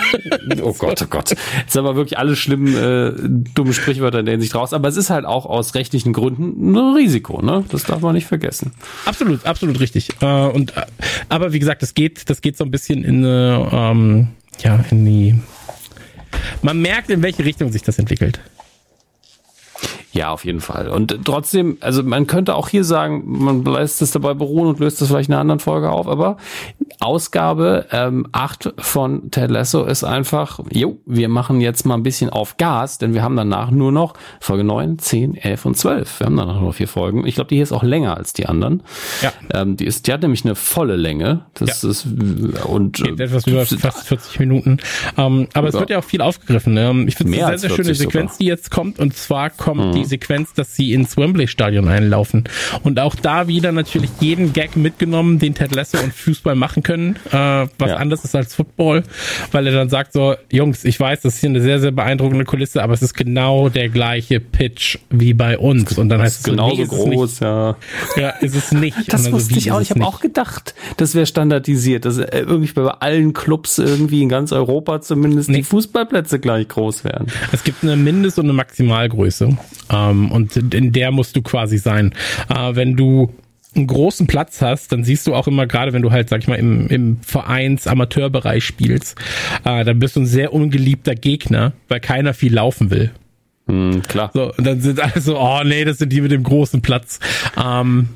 [0.64, 1.36] oh Gott, oh Gott.
[1.57, 3.11] Jetzt aber wirklich alle schlimmen, äh,
[3.53, 4.72] dumme Sprichwörter in der Hinsicht raus.
[4.72, 7.66] Aber es ist halt auch aus rechtlichen Gründen ein Risiko, ne?
[7.70, 8.72] Das darf man nicht vergessen.
[9.06, 10.07] Absolut, absolut richtig.
[10.22, 10.84] Äh, und äh,
[11.28, 14.28] aber wie gesagt, das geht, das geht so ein bisschen in eine ähm,
[14.64, 15.36] ja, in die.
[16.61, 18.40] Man merkt, in welche Richtung sich das entwickelt.
[20.11, 20.90] Ja, auf jeden Fall.
[20.90, 25.02] Und trotzdem, also man könnte auch hier sagen, man lässt es dabei beruhen und löst
[25.02, 26.38] es vielleicht in einer anderen Folge auf, aber
[26.99, 32.30] Ausgabe ähm, 8 von Ted Lasso ist einfach, jo, wir machen jetzt mal ein bisschen
[32.30, 36.19] auf Gas, denn wir haben danach nur noch Folge 9, 10, 11 und 12.
[36.19, 37.26] Wir haben danach nur vier Folgen.
[37.26, 38.84] Ich glaube, die hier ist auch länger als die anderen.
[39.21, 39.31] Ja.
[39.53, 41.45] Ähm, die, ist, die hat nämlich eine volle Länge.
[41.53, 41.89] Das ja.
[41.89, 42.05] ist
[42.65, 44.77] und Geht etwas über fast 40 Minuten.
[45.17, 45.73] Ähm, aber ja.
[45.73, 46.76] es wird ja auch viel aufgegriffen.
[46.76, 48.38] Ähm, ich finde es eine sehr, sehr schöne Sequenz, sogar.
[48.39, 48.99] die jetzt kommt.
[48.99, 49.91] Und zwar kommt mhm.
[49.93, 52.43] die Sequenz, dass sie ins Wembley-Stadion einlaufen.
[52.84, 56.89] Und auch da wieder natürlich jeden Gag mitgenommen, den Ted Lasso und Fußball machen können,
[56.90, 57.95] äh, was ja.
[57.95, 59.03] anders ist als Football,
[59.52, 62.45] weil er dann sagt so, Jungs, ich weiß, das ist hier eine sehr, sehr beeindruckende
[62.45, 65.98] Kulisse, aber es ist genau der gleiche Pitch wie bei uns.
[65.98, 67.76] Und dann heißt es genauso so, nee, groß, ja.
[68.16, 69.11] Ja, ist es nicht.
[69.11, 69.82] Das wusste so, ich auch.
[69.82, 74.30] Ich habe auch gedacht, das wäre standardisiert, dass äh, irgendwie bei allen Clubs irgendwie in
[74.30, 75.57] ganz Europa zumindest nee.
[75.57, 77.28] die Fußballplätze gleich groß wären.
[77.52, 79.57] Es gibt eine Mindest- und eine Maximalgröße.
[79.91, 82.14] Ähm, und in der musst du quasi sein.
[82.49, 83.32] Äh, wenn du
[83.75, 86.47] einen großen Platz hast, dann siehst du auch immer, gerade wenn du halt, sag ich
[86.47, 89.17] mal, im, im Vereins-Amateurbereich spielst,
[89.63, 93.11] äh, dann bist du ein sehr ungeliebter Gegner, weil keiner viel laufen will.
[93.67, 94.31] Hm, klar.
[94.33, 97.19] So, und dann sind alle so, oh nee, das sind die mit dem großen Platz.
[97.55, 98.09] Ähm,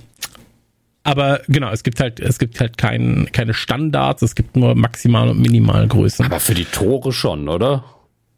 [1.04, 5.30] aber genau, es gibt halt, es gibt halt kein, keine Standards, es gibt nur Maximal-
[5.30, 6.26] und Minimalgrößen.
[6.26, 7.84] Aber für die Tore schon, oder?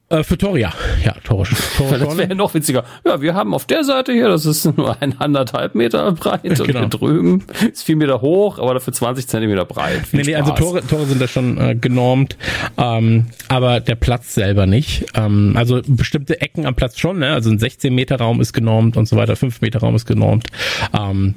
[0.07, 0.71] Äh, für Tore, ja.
[1.23, 1.47] Tore
[1.79, 2.83] Das wäre noch witziger.
[3.05, 6.67] Ja, wir haben auf der Seite hier, das ist nur ein anderthalb Meter breit und
[6.67, 6.79] genau.
[6.81, 10.05] hier drüben ist vier Meter hoch, aber dafür 20 Zentimeter breit.
[10.05, 12.37] Viel nee, nee, also Tore, Tore sind da schon äh, genormt,
[12.77, 15.05] ähm, aber der Platz selber nicht.
[15.15, 17.33] Ähm, also bestimmte Ecken am Platz schon, ne?
[17.33, 20.45] Also ein 16 Meter Raum ist genormt und so weiter, 5 Meter Raum ist genormt.
[20.93, 21.33] Ähm,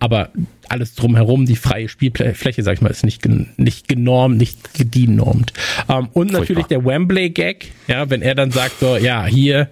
[0.00, 0.30] aber
[0.68, 3.22] alles drumherum, die freie Spielfläche, sag ich mal, ist nicht,
[3.58, 5.52] nicht genormt, nicht gedienormt.
[5.88, 6.82] Ähm, und natürlich Furchtbar.
[6.82, 9.68] der Wembley-Gag, ja, wenn er dann sagt so, ja, hier,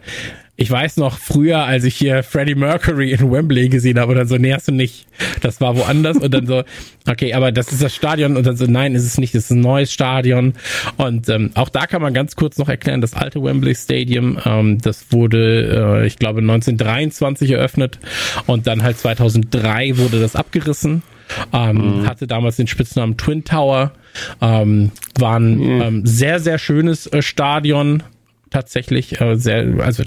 [0.60, 4.26] ich weiß noch früher, als ich hier Freddie Mercury in Wembley gesehen habe, und dann
[4.26, 5.06] so, nee, hast du nicht.
[5.40, 6.16] Das war woanders.
[6.16, 6.64] Und dann so,
[7.09, 8.36] okay, aber das ist das Stadion.
[8.36, 10.55] Und dann so, nein, ist es nicht, das ist ein neues Stadion.
[10.97, 14.78] Und ähm, auch da kann man ganz kurz noch erklären, das alte Wembley Stadium, ähm,
[14.78, 18.01] das wurde, äh, ich glaube, 1923 eröffnet.
[18.47, 21.05] Und dann halt 2003 wurde das abgerissen.
[21.52, 22.06] Ähm, mhm.
[22.09, 23.93] hatte damals den Spitznamen Twin Tower.
[24.40, 25.82] Ähm, war ein mhm.
[25.82, 28.02] ähm, sehr, sehr schönes äh, Stadion
[28.50, 30.04] tatsächlich äh, sehr, also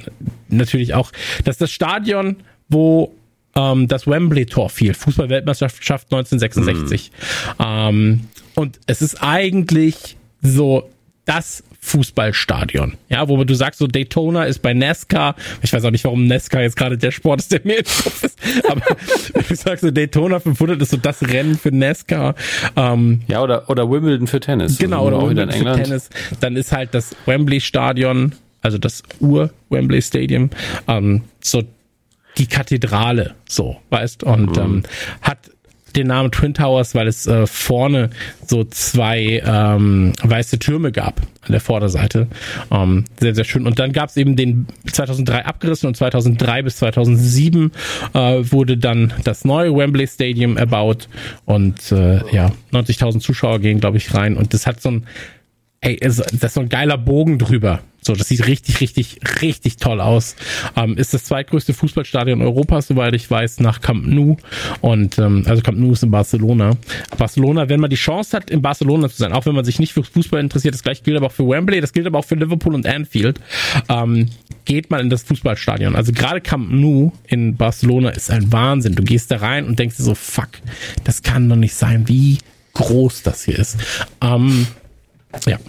[0.49, 1.11] natürlich auch,
[1.43, 2.37] dass das Stadion,
[2.69, 3.15] wo
[3.55, 7.11] ähm, das Wembley-Tor fiel, Fußball-Weltmeisterschaft 1966.
[7.11, 7.65] Mhm.
[7.65, 8.19] Ähm,
[8.55, 10.89] und es ist eigentlich so
[11.25, 12.93] das Fußballstadion.
[13.09, 15.35] Ja, wo du sagst, so Daytona ist bei NASCAR.
[15.63, 18.23] Ich weiß auch nicht, warum NASCAR jetzt gerade der Sport ist, der mir im Kopf
[18.23, 18.39] ist.
[18.69, 18.81] Aber
[19.49, 22.35] du sagst so Daytona 500 ist so das Rennen für NASCAR.
[22.75, 24.77] Ähm, ja, oder, oder Wimbledon für Tennis.
[24.77, 26.09] Genau, oder Wimbledon für Tennis.
[26.39, 30.51] Dann ist halt das Wembley Stadion, also das Ur-Wembley Stadium,
[30.87, 31.63] ähm, so
[32.37, 34.63] die Kathedrale, so, weißt, und mhm.
[34.63, 34.83] ähm,
[35.21, 35.51] hat
[35.93, 38.09] den Namen Twin Towers, weil es äh, vorne
[38.45, 42.27] so zwei ähm, weiße Türme gab an der Vorderseite.
[42.71, 43.65] Ähm, sehr, sehr schön.
[43.65, 47.71] Und dann gab es eben den 2003 abgerissen und 2003 bis 2007
[48.13, 51.09] äh, wurde dann das neue Wembley Stadium erbaut
[51.45, 54.37] und äh, ja, 90.000 Zuschauer gehen, glaube ich, rein.
[54.37, 55.07] Und das hat so ein,
[55.81, 57.81] ey, das ist so ein geiler Bogen drüber.
[58.03, 60.35] So, das sieht richtig, richtig, richtig toll aus.
[60.75, 64.37] Ähm, ist das zweitgrößte Fußballstadion Europas, soweit ich weiß, nach Camp Nou.
[64.81, 66.77] Und ähm, also Camp Nou ist in Barcelona.
[67.17, 69.93] Barcelona, wenn man die Chance hat, in Barcelona zu sein, auch wenn man sich nicht
[69.93, 72.35] für Fußball interessiert, das gleiche gilt aber auch für Wembley, das gilt aber auch für
[72.35, 73.39] Liverpool und Anfield,
[73.87, 74.29] ähm,
[74.65, 75.95] geht man in das Fußballstadion.
[75.95, 78.95] Also gerade Camp Nou in Barcelona ist ein Wahnsinn.
[78.95, 80.49] Du gehst da rein und denkst dir so, fuck,
[81.03, 82.39] das kann doch nicht sein, wie
[82.73, 83.77] groß das hier ist.
[84.21, 84.65] Ähm,
[85.45, 85.59] ja.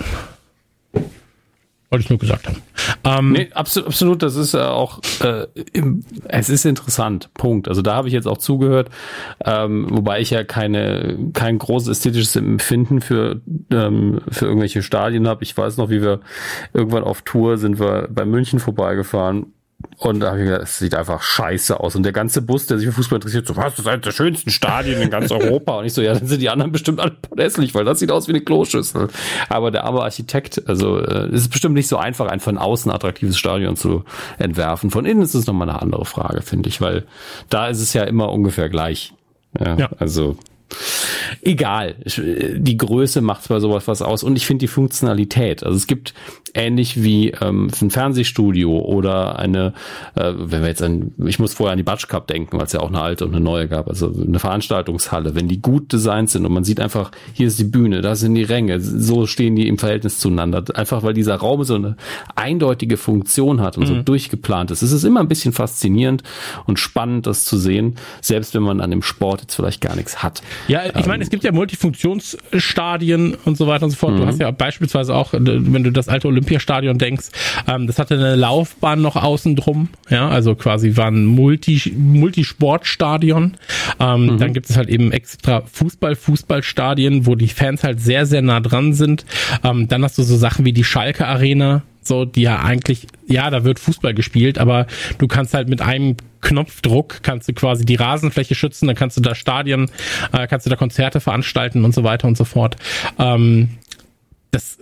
[1.93, 2.63] Wollte ich nur gesagt haben.
[3.05, 7.69] Ähm, nee, absolut, absolut, das ist ja auch, äh, im, es ist interessant, Punkt.
[7.69, 8.89] Also da habe ich jetzt auch zugehört,
[9.45, 15.43] ähm, wobei ich ja keine, kein großes ästhetisches Empfinden für, ähm, für irgendwelche Stadien habe.
[15.45, 16.21] Ich weiß noch, wie wir
[16.73, 19.53] irgendwann auf Tour sind wir bei München vorbeigefahren
[19.99, 21.95] und da habe ich gedacht, es sieht einfach scheiße aus.
[21.95, 24.11] Und der ganze Bus, der sich für Fußball interessiert, so, was, das ist eines der
[24.11, 25.79] schönsten Stadien in ganz Europa.
[25.79, 28.27] Und ich so, ja, dann sind die anderen bestimmt alle hässlich, weil das sieht aus
[28.27, 29.09] wie eine Kloschüssel.
[29.49, 32.91] Aber der arme Architekt, also äh, es ist bestimmt nicht so einfach, ein von außen
[32.91, 34.05] attraktives Stadion zu
[34.39, 34.91] entwerfen.
[34.91, 37.05] Von innen ist es nochmal eine andere Frage, finde ich, weil
[37.49, 39.15] da ist es ja immer ungefähr gleich.
[39.59, 39.91] Ja, ja.
[39.99, 40.37] Also
[41.43, 41.97] egal.
[42.07, 45.65] Die Größe macht bei sowas was aus und ich finde die Funktionalität.
[45.65, 46.15] Also es gibt
[46.55, 49.73] ähnlich wie ähm, ein Fernsehstudio oder eine,
[50.15, 52.73] äh, wenn wir jetzt an, ich muss vorher an die Batsch Cup denken, weil es
[52.73, 56.31] ja auch eine alte und eine neue gab, also eine Veranstaltungshalle, wenn die gut designt
[56.31, 59.57] sind und man sieht einfach, hier ist die Bühne, da sind die Ränge, so stehen
[59.57, 61.97] die im Verhältnis zueinander, einfach weil dieser Raum so eine
[62.35, 63.89] eindeutige Funktion hat und mhm.
[63.89, 64.83] so durchgeplant ist.
[64.83, 66.23] Es ist immer ein bisschen faszinierend
[66.67, 70.23] und spannend, das zu sehen, selbst wenn man an dem Sport jetzt vielleicht gar nichts
[70.23, 70.43] hat.
[70.69, 74.15] Ja, ich meine, ähm, es gibt ja Multifunktionsstadien und so weiter und so fort.
[74.15, 74.19] Mhm.
[74.19, 77.27] Du hast ja beispielsweise auch, wenn du das alte Olymp Olympiastadion denkst,
[77.69, 83.57] ähm, das hatte eine Laufbahn noch außen drum, ja, also quasi war ein Multi, Multisportstadion.
[84.01, 84.39] Ähm, mhm.
[84.39, 88.61] Dann gibt es halt eben extra Fußball, Fußballstadien, wo die Fans halt sehr, sehr nah
[88.61, 89.25] dran sind.
[89.63, 93.65] Dann hast du so Sachen wie die Schalke Arena, so, die ja eigentlich, ja, da
[93.65, 94.87] wird Fußball gespielt, aber
[95.19, 99.21] du kannst halt mit einem Knopfdruck kannst du quasi die Rasenfläche schützen, dann kannst du
[99.21, 99.91] da Stadien,
[100.33, 102.77] äh, kannst du da Konzerte veranstalten und so weiter und so fort.
[103.19, 103.71] Ähm,
[104.51, 104.79] das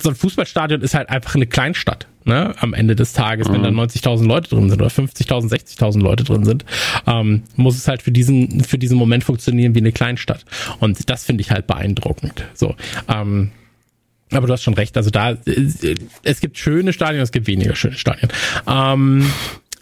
[0.00, 2.54] so ein Fußballstadion ist halt einfach eine Kleinstadt, ne?
[2.60, 3.54] Am Ende des Tages, mhm.
[3.54, 6.64] wenn da 90.000 Leute drin sind oder 50.000, 60.000 Leute drin sind,
[7.06, 10.44] ähm, muss es halt für diesen, für diesen Moment funktionieren wie eine Kleinstadt.
[10.80, 12.44] Und das finde ich halt beeindruckend.
[12.54, 12.74] So,
[13.08, 13.50] ähm,
[14.32, 14.96] aber du hast schon recht.
[14.96, 18.28] Also da, äh, es gibt schöne Stadien, es gibt weniger schöne Stadien.
[18.66, 19.30] Ähm,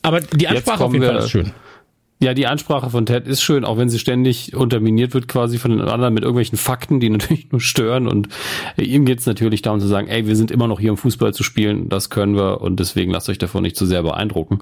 [0.02, 1.52] aber die Ansprache auf jeden Fall ist schön
[2.20, 5.70] Ja, die Ansprache von Ted ist schön, auch wenn sie ständig unterminiert wird quasi von
[5.70, 8.08] den anderen mit irgendwelchen Fakten, die natürlich nur stören.
[8.08, 8.28] Und
[8.76, 11.42] ihm geht's natürlich darum zu sagen, ey, wir sind immer noch hier, um Fußball zu
[11.42, 14.60] spielen, das können wir und deswegen lasst euch davon nicht zu sehr beeindrucken.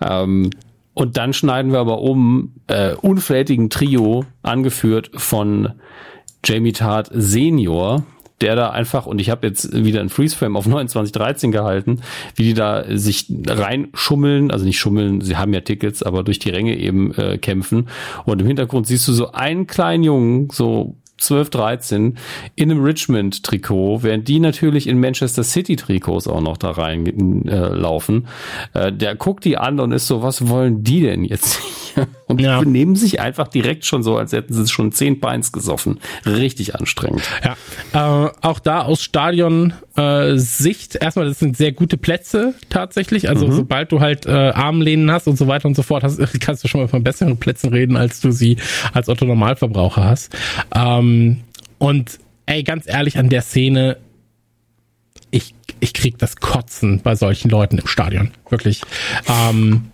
[0.00, 0.50] Ähm,
[0.94, 5.72] und dann schneiden wir aber um äh, unflätigen Trio, angeführt von
[6.44, 8.04] Jamie Tart Senior,
[8.40, 12.00] der da einfach, und ich habe jetzt wieder ein Freeze-Frame auf 2913 gehalten,
[12.34, 16.50] wie die da sich reinschummeln, also nicht schummeln, sie haben ja Tickets, aber durch die
[16.50, 17.88] Ränge eben äh, kämpfen.
[18.24, 22.18] Und im Hintergrund siehst du so einen kleinen Jungen, so 12, 13
[22.54, 28.26] in einem Richmond-Trikot, während die natürlich in Manchester City-Trikots auch noch da reinlaufen.
[28.74, 31.60] Äh, äh, der guckt die an und ist so, was wollen die denn jetzt
[31.94, 32.06] hier?
[32.26, 32.58] Und ja.
[32.58, 36.00] die benehmen sich einfach direkt schon so, als hätten sie schon zehn Beins gesoffen.
[36.24, 37.22] Richtig anstrengend.
[37.92, 43.28] Ja, äh, auch da aus Stadion äh, Sicht, erstmal, das sind sehr gute Plätze tatsächlich.
[43.28, 43.52] Also mhm.
[43.52, 46.68] sobald du halt äh, Armlehnen hast und so weiter und so fort, hast, kannst du
[46.68, 48.56] schon mal von besseren Plätzen reden, als du sie
[48.92, 50.34] als Otto Normalverbraucher hast.
[50.74, 51.40] Ähm,
[51.78, 53.98] und ey, ganz ehrlich, an der Szene,
[55.30, 58.30] ich, ich krieg das Kotzen bei solchen Leuten im Stadion.
[58.48, 58.80] Wirklich.
[59.28, 59.90] Ähm,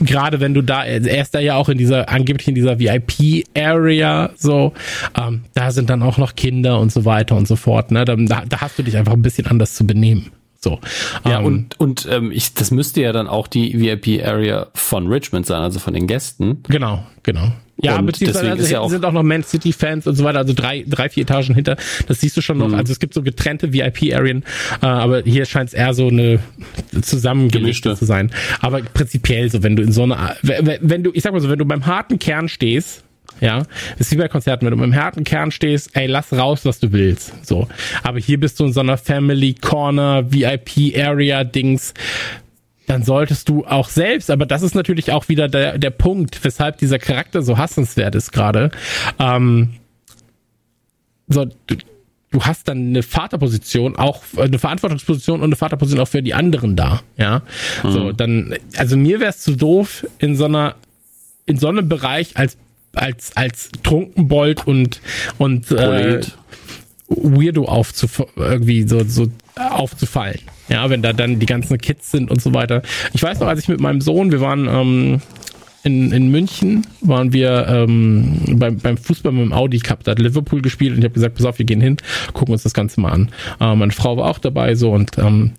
[0.00, 4.30] gerade wenn du da, er ist da ja auch in dieser, angeblich in dieser VIP-Area,
[4.36, 4.72] so,
[5.16, 8.16] ähm, da sind dann auch noch Kinder und so weiter und so fort, ne, da,
[8.16, 10.30] da hast du dich einfach ein bisschen anders zu benehmen.
[10.62, 10.78] So.
[11.24, 15.46] Ja, ähm, und, und ähm, ich, das müsste ja dann auch die VIP-Area von Richmond
[15.46, 16.62] sein, also von den Gästen.
[16.68, 17.52] Genau, genau.
[17.82, 20.38] Ja, und beziehungsweise also, ja auch sind auch noch Man City Fans und so weiter,
[20.38, 21.76] also drei, drei, vier Etagen hinter.
[22.06, 22.68] Das siehst du schon noch.
[22.68, 22.74] Mhm.
[22.74, 24.44] Also es gibt so getrennte VIP-Arien,
[24.82, 26.40] äh, aber hier scheint es eher so eine
[27.02, 28.30] zusammengemischte zu sein.
[28.60, 31.58] Aber prinzipiell so, wenn du in so einer, wenn du, ich sag mal so, wenn
[31.58, 33.04] du beim harten Kern stehst,
[33.40, 33.62] ja,
[33.96, 36.78] das ist wie bei Konzerten, wenn du im harten Kern stehst, ey, lass raus, was
[36.78, 37.46] du willst.
[37.46, 37.68] So.
[38.02, 41.94] Aber hier bist du in so einer Family Corner, VIP Area Dings
[42.90, 46.78] dann solltest du auch selbst, aber das ist natürlich auch wieder der, der Punkt, weshalb
[46.78, 48.72] dieser Charakter so hassenswert ist gerade.
[49.20, 49.74] Ähm,
[51.28, 51.76] so, du,
[52.32, 56.74] du hast dann eine Vaterposition, auch eine Verantwortungsposition und eine Vaterposition auch für die anderen
[56.74, 57.42] da, ja.
[57.84, 57.90] Mhm.
[57.92, 60.74] So, dann, also mir wäre es zu doof, in so einer,
[61.46, 62.56] in so einem Bereich als
[62.92, 65.00] als als Trunkenbold und
[65.38, 66.22] und äh,
[67.06, 70.40] Weirdo aufzuf irgendwie so so aufzufallen.
[70.70, 72.82] Ja, wenn da dann die ganzen Kids sind und so weiter.
[73.12, 75.20] Ich weiß noch, als ich mit meinem Sohn, wir waren ähm,
[75.82, 80.18] in, in München, waren wir ähm, beim, beim Fußball mit dem Audi Cup, da hat
[80.18, 81.96] Liverpool gespielt und ich habe gesagt, pass auf, wir gehen hin,
[82.32, 83.30] gucken uns das Ganze mal an.
[83.60, 85.52] Äh, meine Frau war auch dabei so und ähm,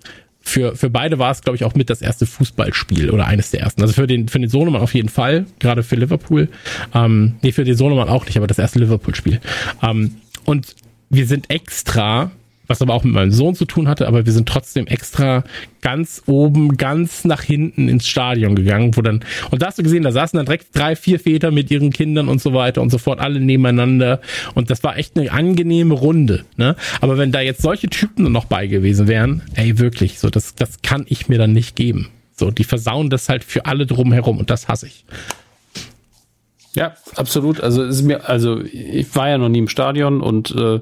[0.44, 3.62] für, für beide war es, glaube ich, auch mit das erste Fußballspiel oder eines der
[3.62, 3.82] ersten.
[3.82, 6.50] Also für den, für den Sohnemann auf jeden Fall, gerade für Liverpool.
[6.96, 9.40] Ähm, nee, für den Sohnemann auch nicht, aber das erste Liverpool-Spiel.
[9.84, 10.16] Ähm,
[10.46, 10.76] und
[11.10, 12.32] wir sind extra
[12.72, 15.44] was aber auch mit meinem Sohn zu tun hatte, aber wir sind trotzdem extra
[15.82, 20.04] ganz oben, ganz nach hinten ins Stadion gegangen, wo dann, und da hast du gesehen,
[20.04, 22.98] da saßen dann direkt drei, vier Väter mit ihren Kindern und so weiter und so
[22.98, 24.22] fort, alle nebeneinander
[24.56, 26.76] und das war echt eine angenehme Runde, ne?
[27.02, 30.82] Aber wenn da jetzt solche Typen noch bei gewesen wären, ey, wirklich, so, das, das
[30.82, 32.08] kann ich mir dann nicht geben.
[32.38, 35.06] So, die versauen das halt für alle drumherum und das hasse ich.
[36.74, 37.62] Ja, absolut.
[37.62, 40.80] Also ist mir, also ich war ja noch nie im Stadion und äh,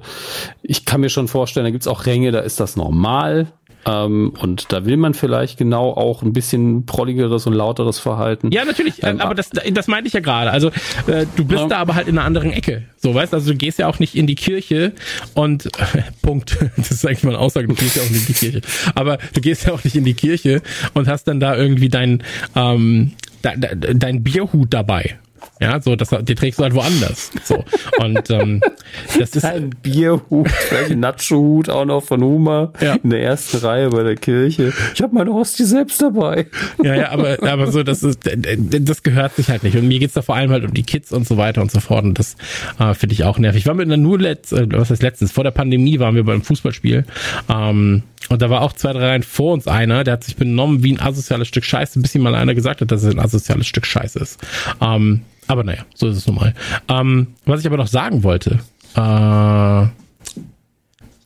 [0.61, 3.47] ich kann mir schon vorstellen, da gibt's auch Ränge, da ist das normal.
[3.85, 8.51] Ähm, und da will man vielleicht genau auch ein bisschen prolligeres und lauteres Verhalten.
[8.51, 10.51] Ja, natürlich, ähm, aber das, das meinte ich ja gerade.
[10.51, 10.67] Also
[11.07, 11.67] äh, du bist ja.
[11.67, 12.83] da aber halt in einer anderen Ecke.
[12.97, 14.93] So, weißt also du gehst ja auch nicht in die Kirche
[15.33, 16.57] und äh, Punkt.
[16.75, 18.61] Das ist eigentlich mal eine Aussage, du gehst ja auch nicht in die Kirche.
[18.95, 20.61] Aber du gehst ja auch nicht in die Kirche
[20.93, 22.23] und hast dann da irgendwie dein,
[22.55, 23.61] ähm, dein,
[23.95, 25.19] dein Bierhut dabei.
[25.59, 27.31] Ja, so, das, die trägst du halt woanders.
[27.43, 27.63] So.
[27.97, 28.61] Und ähm,
[29.19, 30.49] das ist ein Bierhut,
[30.89, 32.95] ein Nacho-Hut auch noch von Huma ja.
[33.03, 34.71] in der ersten Reihe bei der Kirche.
[34.93, 36.47] Ich habe meine Hostie selbst dabei.
[36.81, 39.75] Ja, ja, aber, aber so, das ist, das gehört sich halt nicht.
[39.75, 41.81] Und mir geht's da vor allem halt um die Kids und so weiter und so
[41.81, 42.05] fort.
[42.05, 42.37] Und das
[42.79, 43.63] äh, finde ich auch nervig.
[43.63, 46.23] Ich war mit einer nur letzt, äh, was heißt letztens, vor der Pandemie waren wir
[46.23, 47.03] beim Fußballspiel.
[47.49, 50.83] Ähm, und da war auch zwei, drei Reihen vor uns einer, der hat sich benommen
[50.83, 53.67] wie ein asoziales Stück Scheiße, bis ihm mal einer gesagt hat, dass er ein asoziales
[53.67, 54.39] Stück Scheiße ist.
[54.81, 56.53] Ähm, aber naja, so ist es nun mal.
[56.87, 58.59] Ähm, was ich aber noch sagen wollte,
[58.93, 59.87] äh,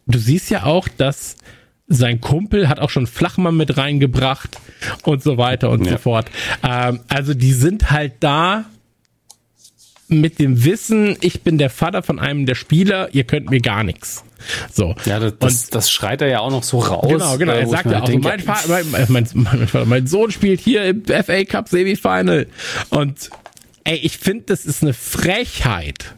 [0.08, 1.36] du siehst ja auch, dass
[1.90, 4.58] sein Kumpel hat auch schon Flachmann mit reingebracht
[5.04, 5.91] und so weiter und ja.
[5.91, 6.32] so fort.
[6.64, 8.64] Ähm, also die sind halt da
[10.08, 13.84] mit dem Wissen, ich bin der Vater von einem der Spieler, ihr könnt mir gar
[13.84, 14.24] nichts.
[14.72, 14.95] So.
[15.06, 17.10] Ja, das, das, das schreit er ja auch noch so raus.
[17.10, 17.54] Genau, genau.
[17.54, 21.04] Er sagt ja auch, denke, mein, Vater, mein, mein, mein, mein, Sohn spielt hier im
[21.06, 22.48] FA Cup Semifinal
[22.90, 23.30] und
[23.84, 26.15] ey, ich finde, das ist eine Frechheit,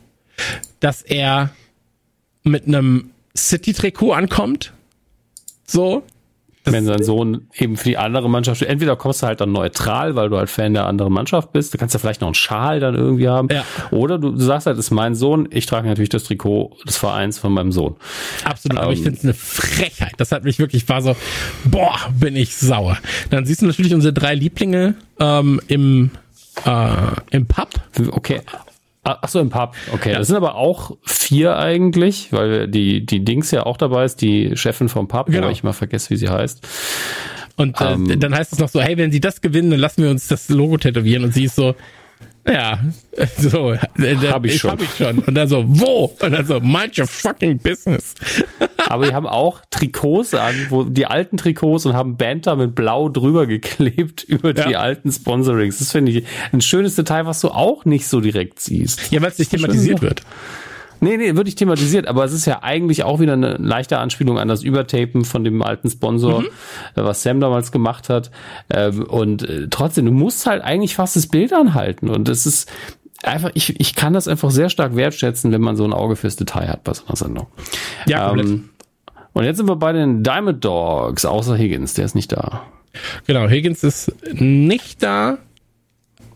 [0.80, 1.50] dass er
[2.44, 4.74] mit einem City-Trikot ankommt.
[5.68, 6.04] So.
[6.64, 10.30] wenn sein Sohn eben für die andere Mannschaft, entweder kommst du halt dann neutral, weil
[10.30, 12.96] du halt Fan der anderen Mannschaft bist, du kannst ja vielleicht noch einen Schal dann
[12.96, 13.64] irgendwie haben, ja.
[13.92, 16.98] oder du, du sagst halt, das ist mein Sohn, ich trage natürlich das Trikot des
[16.98, 17.96] Vereins von meinem Sohn.
[18.44, 20.14] Absolut, ähm, aber ich ähm, finde es eine Frechheit.
[20.18, 21.16] Das hat mich wirklich, war so,
[21.66, 22.98] boah, bin ich sauer.
[23.30, 26.12] Dann siehst du natürlich unsere drei Lieblinge ähm, im
[26.66, 27.70] äh, im Pub.
[28.12, 28.42] Okay.
[29.04, 29.76] Ah, ach so, im Pub.
[29.94, 30.18] Okay, ja.
[30.18, 34.58] das sind aber auch vier eigentlich, weil die, die Dings ja auch dabei ist, die
[34.58, 35.50] Chefin vom Pub, genau.
[35.50, 36.68] ich mal vergesse, wie sie heißt.
[37.56, 38.20] Und äh, ähm.
[38.20, 40.50] dann heißt es noch so, hey, wenn sie das gewinnen, dann lassen wir uns das
[40.50, 41.24] Logo tätowieren.
[41.24, 41.76] Und sie ist so,
[42.48, 42.80] ja,
[43.38, 44.72] so, äh, hab ich schon.
[44.72, 45.20] Hab ich schon.
[45.20, 46.16] Und dann so, wo?
[46.22, 48.14] Und dann so, mind your fucking business.
[48.88, 53.10] Aber die haben auch Trikots an, wo die alten Trikots und haben Banter mit Blau
[53.10, 54.68] drüber geklebt über ja.
[54.68, 55.80] die alten Sponsorings.
[55.80, 59.12] Das finde ich ein schönes Detail, was du auch nicht so direkt siehst.
[59.12, 60.22] Ja, weil es nicht thematisiert wird.
[61.06, 64.40] Nee, nee, wird nicht thematisiert, aber es ist ja eigentlich auch wieder eine leichte Anspielung
[64.40, 66.48] an das Übertapen von dem alten Sponsor, mhm.
[66.96, 68.32] Äh, was Sam damals gemacht hat.
[68.72, 72.10] Ähm, und äh, trotzdem, du musst halt eigentlich fast das Bild anhalten.
[72.10, 72.72] Und es ist
[73.22, 76.38] einfach, ich, ich kann das einfach sehr stark wertschätzen, wenn man so ein Auge fürs
[76.38, 77.48] Detail hat bei so einer Sendung.
[78.08, 78.70] Ja, ähm,
[79.34, 82.64] und jetzt sind wir bei den Diamond Dogs, außer Higgins, der ist nicht da.
[83.28, 85.38] Genau, Higgins ist nicht da.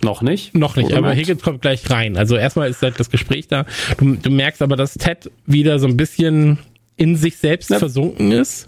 [0.02, 0.56] Noch nicht?
[0.56, 2.18] Noch nicht, aber Higgins kommt gleich rein.
[2.18, 3.66] Also erstmal ist halt das Gespräch da.
[3.98, 6.60] Du, du merkst aber, dass Ted wieder so ein bisschen
[6.96, 7.80] in sich selbst ja.
[7.80, 8.66] versunken ist.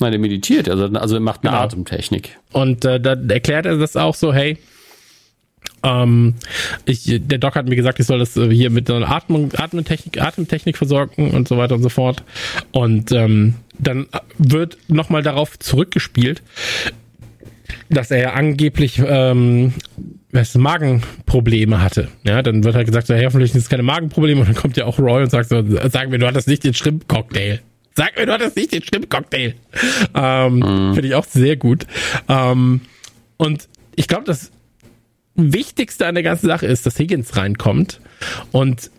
[0.00, 1.62] Nein, der meditiert, also, also er macht eine genau.
[1.62, 2.38] Atemtechnik.
[2.52, 4.58] Und äh, da erklärt er das auch so, hey,
[5.84, 6.34] ähm,
[6.84, 10.20] ich, der Doc hat mir gesagt, ich soll das äh, hier mit einer Atmung, Atemtechnik,
[10.20, 12.24] Atemtechnik versorgen und so weiter und so fort.
[12.72, 14.06] Und ähm, dann
[14.38, 16.42] wird nochmal darauf zurückgespielt,
[17.90, 19.74] dass er ja angeblich ähm,
[20.34, 22.08] was, Magenprobleme hatte.
[22.24, 24.40] Ja, dann wird halt gesagt, so, hey, hoffentlich sind es keine Magenprobleme.
[24.40, 26.74] Und dann kommt ja auch Roy und sagt so, sag mir, du hattest nicht den
[26.74, 27.60] Shrimp-Cocktail.
[27.96, 29.54] Sag mir, du hattest nicht den Shrimp-Cocktail.
[30.14, 30.94] Ähm, mhm.
[30.94, 31.86] Finde ich auch sehr gut.
[32.28, 32.80] Ähm,
[33.36, 34.50] und ich glaube, das
[35.36, 38.00] Wichtigste an der ganzen Sache ist, dass Higgins reinkommt
[38.52, 38.90] und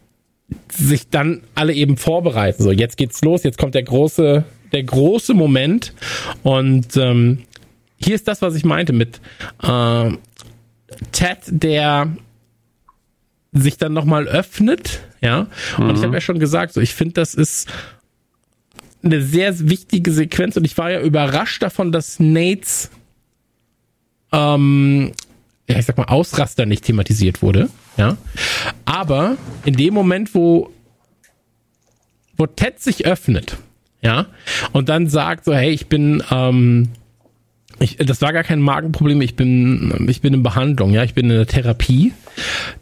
[0.72, 2.64] sich dann alle eben vorbereiten.
[2.64, 5.94] So, jetzt geht's los, jetzt kommt der große, der große Moment.
[6.44, 7.44] Und ähm,
[7.98, 9.20] hier ist das, was ich meinte mit
[9.64, 10.12] äh,
[11.12, 12.16] Ted, der
[13.52, 15.48] sich dann nochmal öffnet, ja.
[15.78, 15.96] Und mhm.
[15.96, 17.70] ich habe ja schon gesagt, so ich finde, das ist
[19.04, 22.90] eine sehr wichtige Sequenz und ich war ja überrascht davon, dass Nates
[24.32, 25.14] ähm,
[25.68, 28.18] ja, ich sag mal, Ausraster nicht thematisiert wurde, ja.
[28.86, 30.72] Aber in dem Moment, wo,
[32.38, 33.58] wo Ted sich öffnet,
[34.02, 34.28] ja,
[34.74, 36.90] und dann sagt so, hey, ich bin, ähm,
[37.80, 41.30] ich, das war gar kein Magenproblem, ich bin, ich bin in Behandlung, ja, ich bin
[41.30, 42.14] in der Therapie.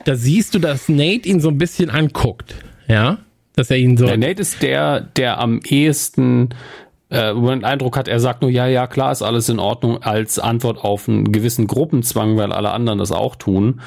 [0.06, 2.56] Da siehst du, dass Nate ihn so ein bisschen anguckt,
[2.88, 3.18] ja,
[3.56, 4.06] dass er ihn so.
[4.06, 6.50] Der Nate ist der, der am ehesten
[7.14, 9.60] äh, wo man den Eindruck hat, er sagt nur, ja, ja, klar ist alles in
[9.60, 13.82] Ordnung, als Antwort auf einen gewissen Gruppenzwang, weil alle anderen das auch tun.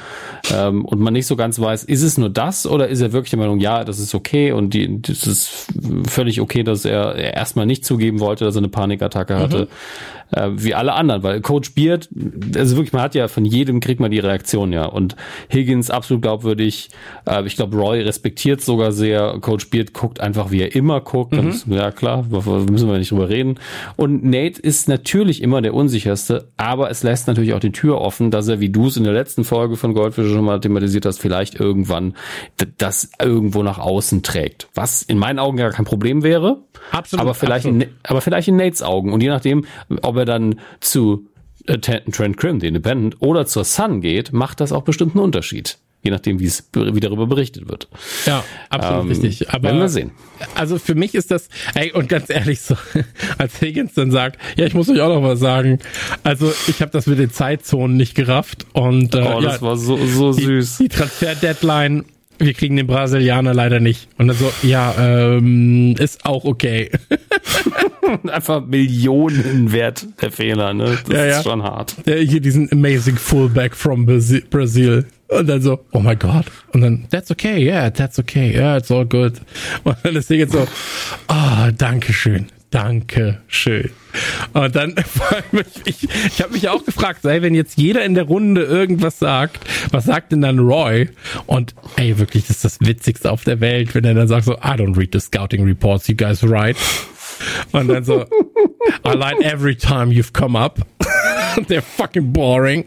[0.55, 3.31] Ähm, und man nicht so ganz weiß, ist es nur das oder ist er wirklich
[3.31, 5.67] der Meinung, ja, das ist okay und die, das ist
[6.09, 9.63] völlig okay, dass er, er erstmal nicht zugeben wollte, dass er eine Panikattacke hatte.
[9.63, 12.09] Mhm äh, wie alle anderen, weil Coach Beard,
[12.57, 15.17] also wirklich, man hat ja von jedem kriegt man die Reaktion ja und
[15.53, 16.91] Higgins absolut glaubwürdig.
[17.27, 19.39] Äh, ich glaube, Roy respektiert sogar sehr.
[19.41, 21.33] Coach Beard guckt einfach, wie er immer guckt.
[21.33, 21.49] Mhm.
[21.49, 23.59] Ist, ja klar, müssen wir nicht drüber reden.
[23.97, 28.31] Und Nate ist natürlich immer der unsicherste, aber es lässt natürlich auch die Tür offen,
[28.31, 31.21] dass er, wie du es in der letzten Folge von Goldfish schon mal thematisiert hast,
[31.21, 32.15] vielleicht irgendwann
[32.79, 34.69] das irgendwo nach außen trägt.
[34.75, 36.59] Was in meinen Augen ja kein Problem wäre.
[36.91, 37.21] Absolut.
[37.23, 37.83] Aber vielleicht, absolut.
[37.85, 39.13] In, aber vielleicht in Nates Augen.
[39.13, 39.65] Und je nachdem,
[40.03, 41.27] ob er dann zu
[41.67, 45.79] äh, Trent Crim, The Independent, oder zur Sun geht, macht das auch bestimmt einen Unterschied.
[46.03, 47.89] Je nachdem, wie es wie darüber berichtet wird.
[48.27, 49.51] Ja, absolut ähm, richtig.
[49.51, 50.13] Aber werden wir sehen.
[50.55, 52.77] Also für mich ist das, ey, und ganz ehrlich, so,
[53.39, 55.81] als Higgins dann sagt, ja, ich muss euch auch noch was sagen.
[56.23, 59.77] Also ich habe das mit den Zeitzonen nicht gerafft und äh, oh, das ja, war
[59.77, 60.77] so so süß.
[60.77, 62.05] Die, die Transfer-Deadline
[62.39, 64.09] wir kriegen den Brasilianer leider nicht.
[64.19, 66.91] Und dann so, ja, ähm, ist auch okay.
[68.29, 70.99] Einfach Millionen wert der Fehler, ne?
[71.07, 71.43] Das ja, ist ja.
[71.43, 71.97] schon hart.
[72.07, 75.07] Der, hier diesen amazing fullback from Brazil.
[75.29, 76.45] Und dann so, oh my God.
[76.73, 79.41] Und dann, that's okay, yeah, that's okay, yeah, it's all good.
[79.83, 80.67] Und dann ist Ding jetzt so,
[81.27, 82.47] ah, oh, danke schön.
[82.71, 83.91] Danke schön.
[84.53, 84.95] Und dann,
[85.85, 89.61] ich, ich habe mich auch gefragt, sei, wenn jetzt jeder in der Runde irgendwas sagt,
[89.93, 91.09] was sagt denn dann Roy?
[91.47, 94.55] Und ey, wirklich, das ist das Witzigste auf der Welt, wenn er dann sagt so,
[94.55, 96.79] I don't read the scouting reports, you guys write.
[97.73, 98.25] Und dann so,
[99.05, 100.81] I like every time you've come up.
[101.69, 102.87] They're fucking boring.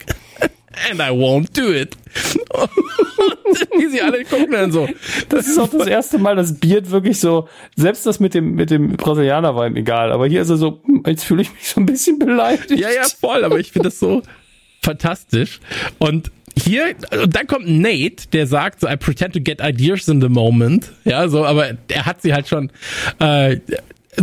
[0.89, 1.95] And I won't do it.
[3.77, 4.87] Wie sie alle gucken dann so.
[5.29, 8.69] Das ist auch das erste Mal, dass Beard wirklich so, selbst das mit dem, mit
[8.69, 11.79] dem Brasilianer war ihm egal, aber hier ist er so, jetzt fühle ich mich so
[11.79, 12.71] ein bisschen beleidigt.
[12.79, 14.21] Ja, ja, voll, aber ich finde das so
[14.81, 15.59] fantastisch.
[15.97, 20.21] Und hier, und dann kommt Nate, der sagt so, I pretend to get ideas in
[20.21, 20.91] the moment.
[21.05, 22.71] Ja, so, aber er hat sie halt schon
[23.19, 23.57] äh,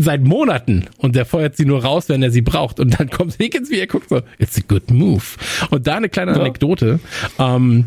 [0.03, 2.81] seit Monaten und der feuert sie nur raus, wenn er sie braucht.
[2.81, 5.23] Und dann kommt Higgins, wie er guckt so, it's a good move.
[5.71, 6.39] Und da eine kleine Ja.
[6.41, 7.01] Anekdote.
[7.39, 7.87] Ähm,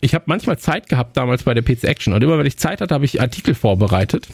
[0.00, 2.80] ich habe manchmal Zeit gehabt damals bei der PC Action und immer wenn ich Zeit
[2.80, 4.28] hatte, habe ich Artikel vorbereitet.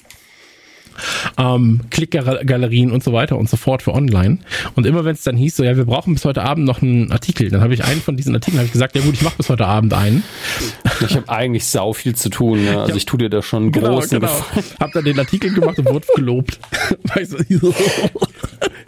[1.39, 4.39] Ähm, Klickgalerien und so weiter und so fort für online.
[4.75, 7.13] Und immer wenn es dann hieß, so ja, wir brauchen bis heute Abend noch einen
[7.13, 9.37] Artikel, dann habe ich einen von diesen Artikeln habe ich gesagt, ja gut, ich mache
[9.37, 10.23] bis heute Abend einen.
[11.01, 12.65] Ich habe eigentlich sau viel zu tun.
[12.65, 12.81] Ne?
[12.81, 14.33] Also ich tue dir da schon Genau, großen genau.
[14.33, 14.65] Gefallen.
[14.81, 16.59] Hab dann den Artikel gemacht und wurde gelobt.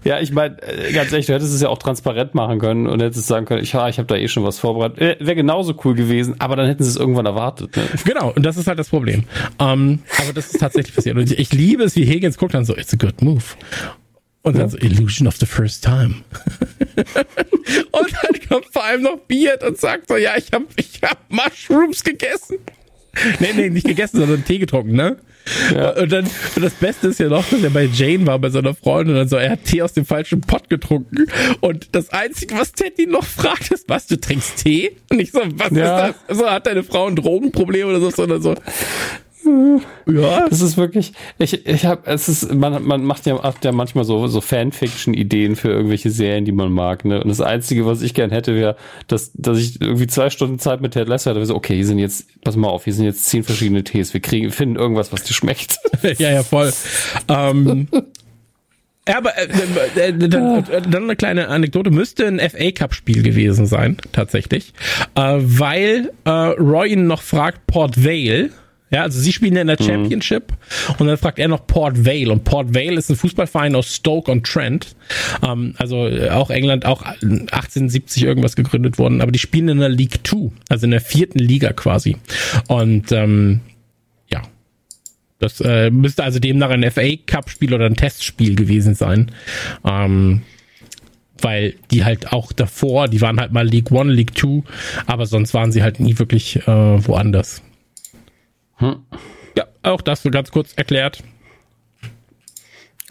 [0.07, 0.57] Ja, ich meine,
[0.95, 3.73] ganz ehrlich, du hättest es ja auch transparent machen können und hättest sagen können, ich,
[3.73, 5.01] ja, ich habe da eh schon was vorbereitet.
[5.01, 7.77] Wäre wär genauso cool gewesen, aber dann hätten sie es irgendwann erwartet.
[7.77, 7.83] Ne?
[8.05, 9.24] Genau, und das ist halt das Problem.
[9.59, 11.16] Ähm, aber das ist tatsächlich passiert.
[11.16, 13.43] Und ich, ich liebe es, wie Higgins guckt dann so, it's a good move.
[14.43, 16.16] Und dann so, Illusion of the first time.
[16.97, 21.18] und dann kommt vor allem noch Beard und sagt so, ja, ich habe ich hab
[21.31, 22.59] Mushrooms gegessen.
[23.40, 25.16] Nee, nee, nicht gegessen, sondern Tee getrunken, ne?
[25.74, 25.90] Ja.
[25.97, 26.24] Und dann,
[26.56, 29.20] und das Beste ist ja noch, dass er bei Jane war, bei seiner Freundin, und
[29.20, 31.27] dann so, er hat Tee aus dem falschen Pott getrunken.
[31.60, 34.97] Und das Einzige, was Ted ihn noch fragt, ist, was, du trinkst Tee?
[35.09, 36.09] Und ich so, was Ja.
[36.09, 36.39] ist das?
[36.39, 38.55] So, hat deine Frau ein Drogenproblem oder so, sondern so.
[40.06, 43.73] Ja, Das ist wirklich, ich, ich habe, es ist, man, man macht ja, macht ja
[43.73, 47.23] manchmal so, so Fanfiction-Ideen für irgendwelche Serien, die man mag, ne?
[47.23, 48.77] Und das Einzige, was ich gern hätte, wäre,
[49.09, 51.98] dass, dass ich irgendwie zwei Stunden Zeit mit Ted Lasso hatte, so, okay, hier sind
[51.98, 55.23] jetzt, pass mal auf, hier sind jetzt zehn verschiedene Tees, wir kriegen, finden irgendwas, was
[55.23, 55.78] dir schmeckt.
[56.18, 56.73] ja, ja, voll.
[57.28, 57.89] ähm,
[59.09, 59.47] ja, aber äh,
[59.97, 61.90] äh, äh, dann, äh, dann eine kleine Anekdote.
[61.90, 64.73] Müsste ein FA Cup Spiel gewesen sein, tatsächlich.
[65.14, 68.51] Äh, weil äh, Roy ihn noch fragt, Port Vale.
[68.91, 70.53] Ja, also sie spielen in der Championship
[70.99, 74.31] und dann fragt er noch Port Vale und Port Vale ist ein Fußballverein aus Stoke
[74.31, 74.95] on Trent.
[75.43, 79.89] Ähm, also äh, auch England, auch 1870 irgendwas gegründet worden, aber die spielen in der
[79.89, 82.17] League Two, also in der vierten Liga quasi.
[82.69, 83.61] Und ähm,
[84.31, 84.43] ja,
[85.41, 89.33] das äh, müsste also demnach ein FA Cup Spiel oder ein Testspiel gewesen sein.
[89.85, 90.43] Ähm,
[91.43, 94.63] weil die halt auch davor, die waren halt mal League One, League Two,
[95.07, 96.67] aber sonst waren sie halt nie wirklich äh,
[97.07, 97.63] woanders.
[98.77, 98.97] Hm.
[99.57, 101.23] Ja, auch das so ganz kurz erklärt.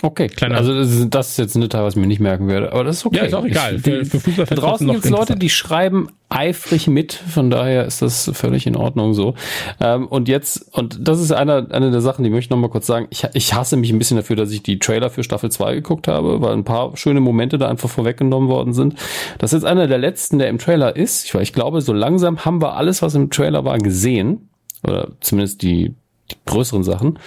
[0.04, 2.48] Okay, Kleiner- Also das ist, das ist jetzt ein Detail, was ich mir nicht merken
[2.50, 3.16] werde, aber das ist okay.
[3.18, 3.76] Ja, ist auch egal.
[3.78, 7.86] Ich, Für- für Fußballfans da draußen gibt es Leute, die schreiben eifrig mit, von daher
[7.86, 9.36] ist das völlig in Ordnung so.
[9.80, 12.70] Ähm, und jetzt, und das ist einer eine der Sachen, die möchte ich noch mal
[12.70, 13.08] kurz sagen.
[13.10, 16.10] Ich, ich hasse mich ein bisschen dafür, dass ich die Trailer für Staffel 2 geguckt
[16.10, 18.96] habe, weil ein paar schöne Momente da einfach vorweggenommen worden sind.
[19.40, 21.24] Das ist jetzt einer der letzten, der im Trailer ist.
[21.24, 24.50] Ich, ich glaube, so langsam haben wir alles, was im Trailer war, gesehen.
[24.86, 25.94] Oder zumindest die,
[26.32, 27.20] die größeren Sachen.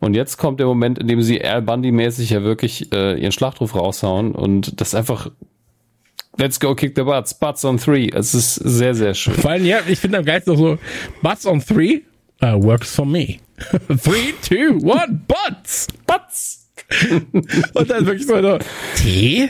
[0.00, 3.74] Und jetzt kommt der Moment, in dem sie Al Bundy-mäßig ja wirklich äh, ihren Schlachtruf
[3.74, 5.30] raushauen und das einfach
[6.38, 8.10] Let's go kick the butts, butts on three.
[8.12, 9.32] Es ist sehr, sehr schön.
[9.32, 10.78] Vor allem, ja, ich finde am geilsten auch so,
[11.22, 12.02] Butts on three
[12.42, 13.38] uh, works for me.
[14.02, 15.86] three, two, one, Butts!
[16.06, 16.68] Butts!
[17.72, 18.58] Und dann wirklich so, so
[18.96, 19.48] Tee?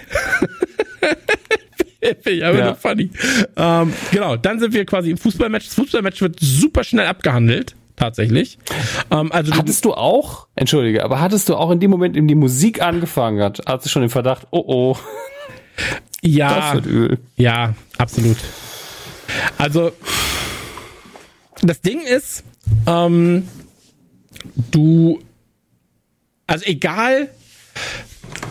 [2.24, 2.74] Ich aber Ja.
[2.74, 3.10] funny.
[3.56, 5.66] Ähm, genau, dann sind wir quasi im Fußballmatch.
[5.66, 8.58] Das Fußballmatch wird super schnell abgehandelt, tatsächlich.
[9.10, 12.24] Ähm, also du, Hattest du auch, entschuldige, aber hattest du auch in dem Moment, in
[12.24, 14.96] dem die Musik angefangen hat, hattest du schon den Verdacht, oh oh,
[15.76, 17.18] das ja, wird übel.
[17.36, 18.36] ja, absolut.
[19.58, 19.92] Also,
[21.62, 22.44] das Ding ist,
[22.86, 23.48] ähm,
[24.70, 25.20] du,
[26.46, 27.28] also egal,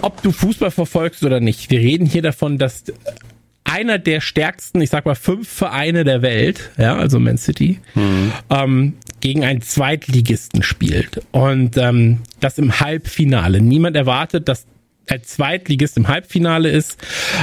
[0.01, 2.83] ob du Fußball verfolgst oder nicht, wir reden hier davon, dass
[3.65, 7.79] einer der stärksten, ich sag mal, fünf Vereine der Welt, ja, also Man City,
[8.49, 11.21] ähm, gegen einen Zweitligisten spielt.
[11.31, 13.59] Und ähm, das im Halbfinale.
[13.59, 14.65] Niemand erwartet, dass
[15.09, 16.97] ein Zweitligist im Halbfinale ist.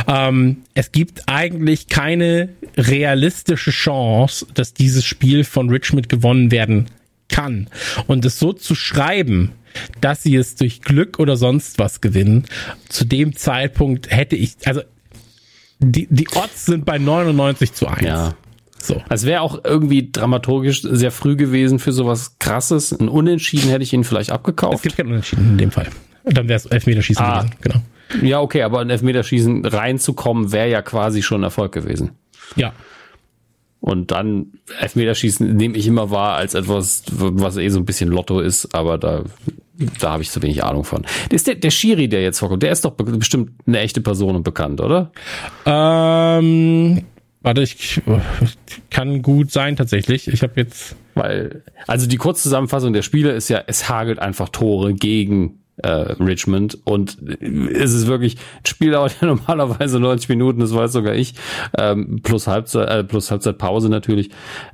[0.09, 6.87] Ähm, es gibt eigentlich keine realistische Chance, dass dieses Spiel von Richmond gewonnen werden
[7.29, 7.69] kann.
[8.07, 9.53] Und es so zu schreiben,
[10.01, 12.45] dass sie es durch Glück oder sonst was gewinnen,
[12.89, 14.83] zu dem Zeitpunkt hätte ich, also
[15.83, 18.03] die, die Odds sind bei 99 zu 1.
[18.03, 18.35] Ja.
[18.81, 19.01] So.
[19.09, 22.93] Es wäre auch irgendwie dramaturgisch sehr früh gewesen für sowas krasses.
[22.93, 24.83] Ein Unentschieden hätte ich ihn vielleicht Es abgekauft.
[24.83, 25.89] gibt keinen Unentschieden in dem Fall.
[26.25, 27.43] Dann wäre es Elfmeterschießen Ah.
[27.43, 27.57] gewesen.
[27.61, 28.27] Genau.
[28.27, 32.11] Ja, okay, aber in Elfmeterschießen reinzukommen, wäre ja quasi schon ein Erfolg gewesen.
[32.57, 32.73] Ja.
[33.81, 34.47] Und dann
[34.81, 38.99] Elfmeterschießen nehme ich immer wahr als etwas, was eh so ein bisschen Lotto ist, aber
[38.99, 39.25] da,
[40.01, 41.05] da habe ich zu wenig Ahnung von.
[41.31, 44.37] Ist der, der Schiri, der jetzt vorkommt, der ist doch be- bestimmt eine echte Person
[44.37, 45.13] und bekannt, oder?
[45.67, 47.03] Ähm,
[47.45, 48.01] Warte, ich
[48.91, 50.29] kann gut sein tatsächlich.
[50.29, 50.95] Ich habe jetzt.
[51.15, 56.79] Weil, also die Kurzzusammenfassung der Spiele ist ja, es hagelt einfach Tore gegen äh, Richmond
[56.85, 61.35] und es ist wirklich, ein Spiel dauert ja normalerweise 90 Minuten, das weiß sogar ich,
[61.77, 64.31] ähm, plus Halbzeit, äh, plus Halbzeitpause natürlich,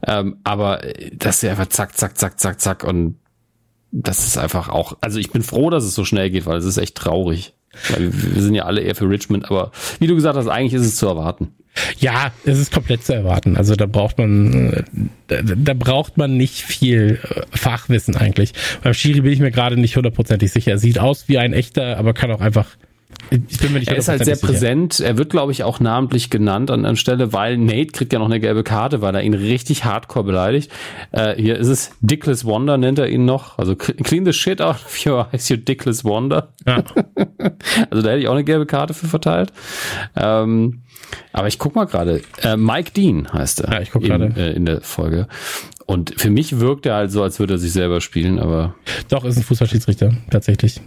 [0.07, 0.81] ähm, aber
[1.15, 3.17] das ist ja einfach zack, zack, zack, zack, zack und
[3.91, 6.65] das ist einfach auch, also ich bin froh, dass es so schnell geht, weil es
[6.65, 7.55] ist echt traurig.
[7.91, 10.87] Weil wir sind ja alle eher für Richmond, aber wie du gesagt hast, eigentlich ist
[10.87, 11.53] es zu erwarten.
[11.99, 13.57] Ja, es ist komplett zu erwarten.
[13.57, 14.83] Also da braucht man, äh,
[15.29, 18.53] da, da braucht man nicht viel äh, Fachwissen eigentlich.
[18.83, 20.73] Beim Schiri bin ich mir gerade nicht hundertprozentig sicher.
[20.73, 22.67] Er sieht aus wie ein echter, aber kann auch einfach
[23.31, 24.47] ich bin mir nicht er ist halt sehr sicher.
[24.47, 25.01] präsent.
[25.01, 28.27] Er wird, glaube ich, auch namentlich genannt an, an Stelle, weil Nate kriegt ja noch
[28.27, 30.71] eine gelbe Karte, weil er ihn richtig hardcore beleidigt.
[31.13, 33.59] Äh, hier ist es Dickless Wonder, nennt er ihn noch.
[33.59, 36.53] Also clean the shit out of your eyes, you Dickless Wonder.
[36.67, 36.77] Ja.
[37.91, 39.53] also da hätte ich auch eine gelbe Karte für verteilt.
[40.17, 40.83] Ähm,
[41.33, 42.23] aber ich guck mal gerade.
[42.43, 43.73] Äh, Mike Dean heißt er.
[43.75, 44.33] Ja, ich guck gerade.
[44.37, 45.29] Äh, in der Folge.
[45.87, 48.75] Und für mich wirkt er halt so, als würde er sich selber spielen, aber.
[49.09, 50.81] Doch, ist ein Fußballschiedsrichter, tatsächlich.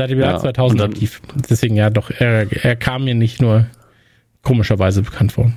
[0.00, 1.20] Seit dem Jahr ja, 2000 dann, aktiv.
[1.50, 3.66] Deswegen ja, doch, er, er kam mir nicht nur
[4.42, 5.52] komischerweise bekannt vor.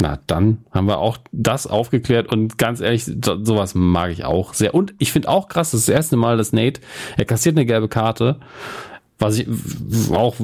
[0.00, 4.74] Na, dann haben wir auch das aufgeklärt und ganz ehrlich, sowas mag ich auch sehr.
[4.74, 6.80] Und ich finde auch krass, das ist das erste Mal, dass Nate,
[7.16, 8.40] er kassiert eine gelbe Karte
[9.18, 9.48] was ich
[10.12, 10.36] auch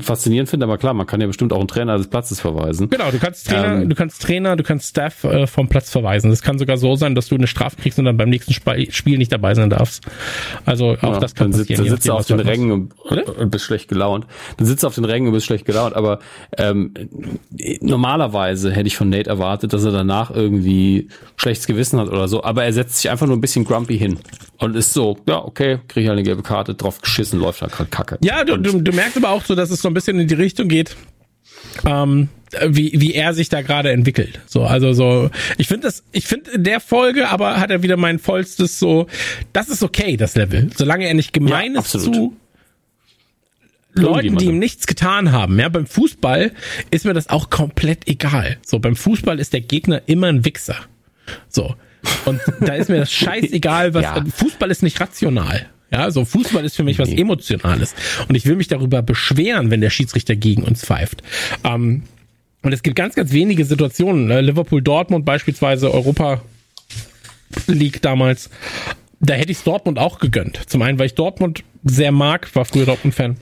[0.00, 2.90] faszinierend finde, aber klar, man kann ja bestimmt auch einen Trainer des Platzes verweisen.
[2.90, 6.28] Genau, du kannst Trainer, ähm, du kannst Trainer, du kannst Staff äh, vom Platz verweisen.
[6.28, 8.68] Das kann sogar so sein, dass du eine Strafe kriegst und dann beim nächsten Sp
[8.90, 10.04] Spiel nicht dabei sein darfst.
[10.66, 11.84] Also auch ja, das kann dann passieren.
[11.84, 14.26] Dann sitzt du auf den Rängen und, und, bist schlecht gelaunt.
[14.58, 15.94] Dann sitzt du auf den Rängen und bist schlecht gelaunt.
[15.96, 16.18] Aber
[16.58, 16.92] ähm,
[17.80, 22.44] normalerweise hätte ich von Nate erwartet, dass er danach irgendwie schlechtes Gewissen hat oder so.
[22.44, 24.18] Aber er setzt sich einfach nur ein bisschen grumpy hin
[24.58, 27.72] und ist so, ja okay, kriege ich halt eine gelbe Karte, drauf geschissen, läuft halt
[27.72, 28.17] gerade kacke.
[28.20, 30.34] Ja, du, du, du merkst aber auch so, dass es so ein bisschen in die
[30.34, 30.96] Richtung geht,
[31.86, 32.28] ähm,
[32.66, 34.40] wie, wie er sich da gerade entwickelt.
[34.46, 37.96] So, also so, ich finde das, ich finde in der Folge aber hat er wieder
[37.96, 39.06] mein vollstes so,
[39.52, 40.70] das ist okay, das Level.
[40.76, 42.36] Solange er nicht gemein ja, ist zu
[43.94, 45.58] Leuten, die ihm nichts getan haben.
[45.58, 46.52] Ja, beim Fußball
[46.90, 48.58] ist mir das auch komplett egal.
[48.64, 50.76] So, beim Fußball ist der Gegner immer ein Wichser.
[51.48, 51.74] So.
[52.24, 54.24] Und da ist mir das scheißegal, was, ja.
[54.36, 55.66] Fußball ist nicht rational.
[55.90, 57.94] Ja, so Fußball ist für mich was Emotionales.
[58.28, 61.22] Und ich will mich darüber beschweren, wenn der Schiedsrichter gegen uns pfeift.
[61.64, 62.02] Ähm,
[62.62, 64.26] und es gibt ganz, ganz wenige Situationen.
[64.26, 64.40] Ne?
[64.40, 66.42] Liverpool Dortmund beispielsweise, Europa
[67.66, 68.50] League damals.
[69.20, 70.60] Da hätte ich Dortmund auch gegönnt.
[70.68, 73.36] Zum einen, weil ich Dortmund sehr mag, war früher Dortmund-Fan.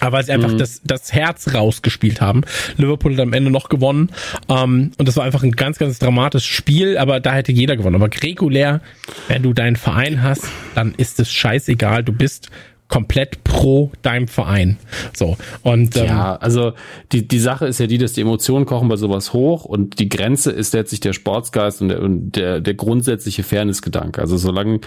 [0.00, 0.58] Aber weil sie einfach mhm.
[0.58, 2.42] das, das Herz rausgespielt haben.
[2.76, 4.10] Liverpool hat am Ende noch gewonnen.
[4.48, 7.96] Ähm, und das war einfach ein ganz, ganz dramatisches Spiel, aber da hätte jeder gewonnen.
[7.96, 8.80] Aber regulär,
[9.28, 10.44] wenn du deinen Verein hast,
[10.74, 12.02] dann ist es scheißegal.
[12.02, 12.50] Du bist
[12.90, 14.76] komplett pro deinem Verein.
[15.16, 15.38] So.
[15.62, 16.72] Und ähm, ja, also
[17.12, 20.08] die, die Sache ist ja die, dass die Emotionen kochen bei sowas hoch und die
[20.08, 24.20] Grenze ist letztlich der Sportsgeist und der, und der, der grundsätzliche Fairnessgedanke.
[24.20, 24.80] Also solange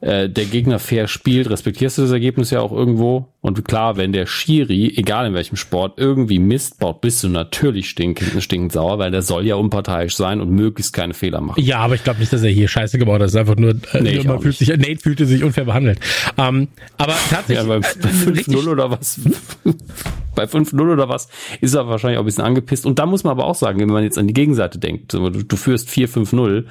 [0.00, 3.26] äh, der Gegner fair spielt, respektierst du das Ergebnis ja auch irgendwo.
[3.40, 7.88] Und klar, wenn der Schiri, egal in welchem Sport, irgendwie Mist baut, bist du natürlich
[7.88, 11.62] stinkend, stinkend sauer, weil der soll ja unparteiisch sein und möglichst keine Fehler machen.
[11.62, 13.22] Ja, aber ich glaube nicht, dass er hier Scheiße gebaut hat.
[13.22, 16.00] Das ist einfach nur, äh, nee, man fühlt sich, Nate fühlte sich unfair behandelt.
[16.36, 16.66] Ähm,
[16.96, 17.58] aber tatsächlich.
[17.58, 19.20] Ja, bei, bei 5-0 oder was?
[20.34, 21.28] bei 5-0 oder was,
[21.60, 22.86] ist er wahrscheinlich auch ein bisschen angepisst.
[22.86, 25.30] Und da muss man aber auch sagen, wenn man jetzt an die Gegenseite denkt, du,
[25.30, 26.64] du führst 4-5-0,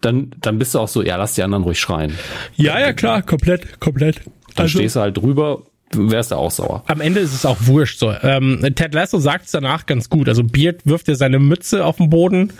[0.00, 2.14] dann, dann bist du auch so, ja, lass die anderen ruhig schreien.
[2.56, 4.22] Ja, ja, klar, komplett, komplett.
[4.54, 6.82] Dann also, stehst du halt drüber wärst du auch sauer.
[6.86, 8.12] Am Ende ist es auch wurscht so.
[8.22, 10.28] Ähm, Ted Lasso sagt es danach ganz gut.
[10.28, 12.52] Also Beard wirft ja seine Mütze auf den Boden.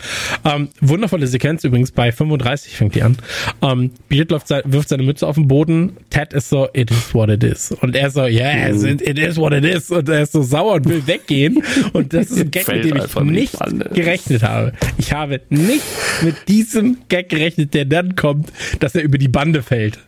[0.44, 3.16] Ähm, wundervolle Sequenz übrigens, bei 35 fängt die an.
[3.62, 5.96] Ähm, Beard läuft, wirft seine Mütze auf den Boden.
[6.10, 7.72] Ted ist so, it is what it is.
[7.72, 9.90] Und er so, yes, it, it is what it is.
[9.90, 11.62] Und er ist so sauer und will weggehen.
[11.92, 13.58] Und das ist ein Gag, mit dem ich nicht
[13.94, 14.72] gerechnet habe.
[14.98, 15.84] Ich habe nicht
[16.22, 19.98] mit diesem Gag gerechnet, der dann kommt, dass er über die Bande fällt.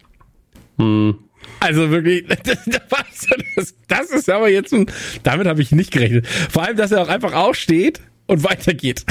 [0.78, 1.16] Hm.
[1.60, 4.86] Also wirklich, das, das, das ist aber jetzt ein,
[5.22, 6.26] damit habe ich nicht gerechnet.
[6.26, 9.04] Vor allem, dass er auch einfach aufsteht und weitergeht.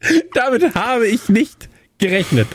[0.34, 1.68] damit habe ich nicht
[1.98, 2.48] gerechnet.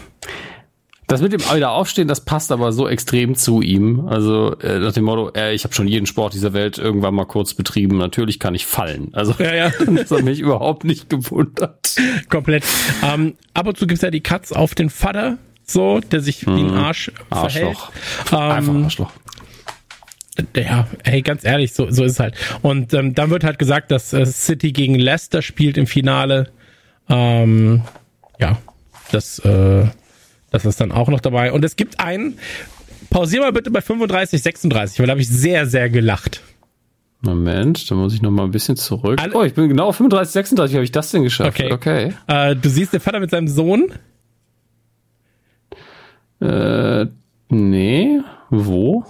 [1.07, 4.07] Das mit dem wieder aufstehen, das passt aber so extrem zu ihm.
[4.07, 7.26] Also äh, nach dem Motto, äh, ich habe schon jeden Sport dieser Welt irgendwann mal
[7.26, 7.98] kurz betrieben.
[7.98, 9.10] Natürlich kann ich fallen.
[9.14, 9.72] Also ja, ja.
[9.88, 11.95] das hat mich überhaupt nicht gewundert.
[12.30, 12.64] Komplett.
[13.03, 16.56] Ähm, ab und zu gibt's ja die Cuts auf den Vater, so, der sich mhm.
[16.56, 16.78] wie ein mhm.
[16.78, 17.92] Arsch Arschloch.
[18.26, 18.52] verhält.
[18.58, 19.12] Einfach ähm, Arschloch.
[20.56, 22.36] Ja, hey, ganz ehrlich, so, so ist es halt.
[22.62, 26.52] Und ähm, dann wird halt gesagt, dass äh, City gegen Leicester spielt im Finale.
[27.10, 27.84] Ähm,
[28.40, 28.58] ja,
[29.12, 29.86] das, äh,
[30.52, 31.54] das ist dann auch noch dabei.
[31.54, 32.38] Und es gibt einen,
[33.10, 36.42] pausier mal bitte bei 35, 36, weil da habe ich sehr, sehr gelacht.
[37.22, 39.20] Moment, da muss ich noch mal ein bisschen zurück.
[39.22, 41.60] Alle- oh, ich bin genau auf 35, 36, wie habe ich das denn geschafft?
[41.60, 41.72] Okay.
[41.72, 42.14] Okay.
[42.28, 43.92] Äh, du siehst den Vater mit seinem Sohn.
[46.45, 47.07] Äh,
[47.49, 48.19] nee,
[48.49, 49.03] wo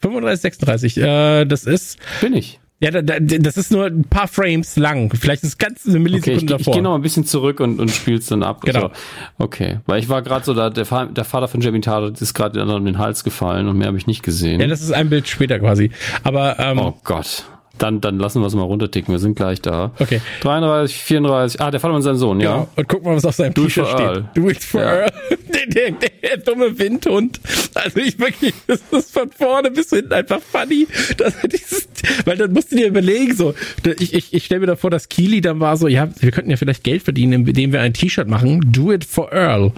[0.00, 0.96] 35, 36.
[0.98, 2.58] Äh, das ist, bin ich?
[2.82, 5.12] ja, da, da, das ist nur ein paar Frames lang.
[5.14, 6.72] Vielleicht ist es ganz eine Okay, Millisekunde ich, ich davor.
[6.72, 8.62] gehe noch ein bisschen zurück und, und spiel's dann ab.
[8.62, 8.88] Genau.
[8.88, 8.90] So,
[9.38, 12.54] okay, weil ich war gerade so da, der, der Vater von Jamie Tart ist gerade
[12.54, 14.60] den anderen um den Hals gefallen und mehr habe ich nicht gesehen.
[14.60, 15.90] ja, das ist ein Bild später quasi.
[16.22, 17.44] Aber ähm, oh Gott.
[17.80, 19.12] Dann, dann lassen wir es mal runterticken.
[19.12, 19.92] Wir sind gleich da.
[19.98, 20.20] Okay.
[20.42, 21.60] 33, 34.
[21.62, 22.50] Ah, der Vater und sein Sohn, ja.
[22.50, 22.66] Ja.
[22.76, 24.00] Und guck mal, was auf seinem T-Shirt steht.
[24.00, 24.28] Earl.
[24.34, 24.92] Do it for Ja.
[24.96, 25.10] Earl.
[25.50, 27.40] Der, der, der dumme Windhund.
[27.74, 30.86] Also ich wirklich, das ist von vorne bis hinten einfach funny.
[31.16, 31.88] Das, dieses,
[32.24, 33.52] weil dann musst du dir überlegen, so,
[33.98, 36.50] ich, ich, ich stelle mir da vor, dass Keely dann war so, ja, wir könnten
[36.50, 38.72] ja vielleicht Geld verdienen, indem wir ein T-Shirt machen.
[38.72, 39.72] Do it for Earl.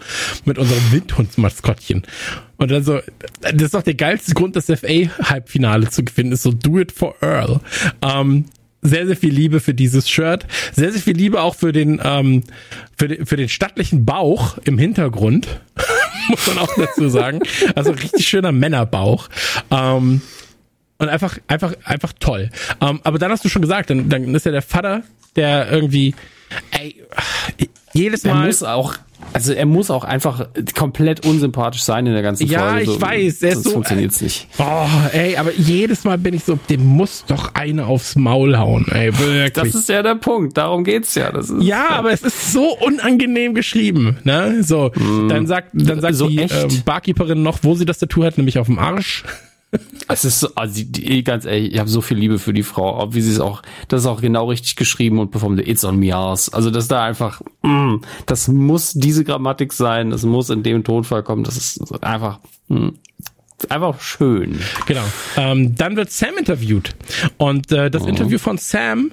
[0.45, 2.03] Mit unserem Windhundsmaskottchen.
[2.62, 3.01] Und dann so,
[3.40, 7.16] das ist doch der geilste Grund, das FA-Halbfinale zu gewinnen, ist so, do it for
[7.20, 7.59] Earl.
[8.02, 8.44] Ähm,
[8.82, 10.47] sehr, sehr viel Liebe für dieses Shirt.
[10.72, 12.44] Sehr, sehr viel Liebe auch für den, ähm,
[12.97, 15.48] für den, für den stattlichen Bauch im Hintergrund.
[16.28, 17.40] Muss man auch dazu sagen.
[17.74, 19.28] Also richtig schöner Männerbauch.
[19.72, 20.20] Ähm,
[20.98, 22.48] und einfach, einfach, einfach toll.
[22.80, 25.02] Ähm, aber dann hast du schon gesagt, dann, dann ist ja der Vater,
[25.34, 26.14] der irgendwie,
[26.70, 27.02] ey,
[27.93, 28.47] jedes Mal.
[28.47, 28.94] muss auch,
[29.32, 32.82] also er muss auch einfach komplett unsympathisch sein in der ganzen Ja, Folge.
[32.93, 34.47] ich weiß, er ist so- funktioniert's nicht.
[34.59, 38.86] Oh, ey, aber jedes Mal bin ich so, dem muss doch eine aufs Maul hauen,
[38.90, 39.53] ey, wirklich.
[39.53, 40.57] Das ist ja der Punkt.
[40.57, 41.31] Darum geht's ja.
[41.32, 44.62] Das ist, Ja, aber es ist so unangenehm geschrieben, ne?
[44.62, 44.90] So,
[45.28, 46.55] dann sagt, dann sagt So die echt?
[46.55, 49.24] ähm, Barkeeperin noch, wo sie das Tattoo hat, nämlich auf dem Arsch.
[50.09, 53.15] Es ist so, also die, ganz ehrlich, ich habe so viel Liebe für die Frau,
[53.15, 55.66] wie sie es auch, das ist auch genau richtig geschrieben und performt.
[55.66, 56.53] It's on me ass.
[56.53, 57.97] Also das da einfach, mm,
[58.27, 61.44] das muss diese Grammatik sein, das muss in dem Tonfall kommen.
[61.44, 62.89] Das ist einfach, mm,
[63.70, 64.61] einfach schön.
[64.86, 65.05] Genau.
[65.36, 66.94] Ähm, dann wird Sam interviewt
[67.39, 69.12] und äh, das Interview von Sam.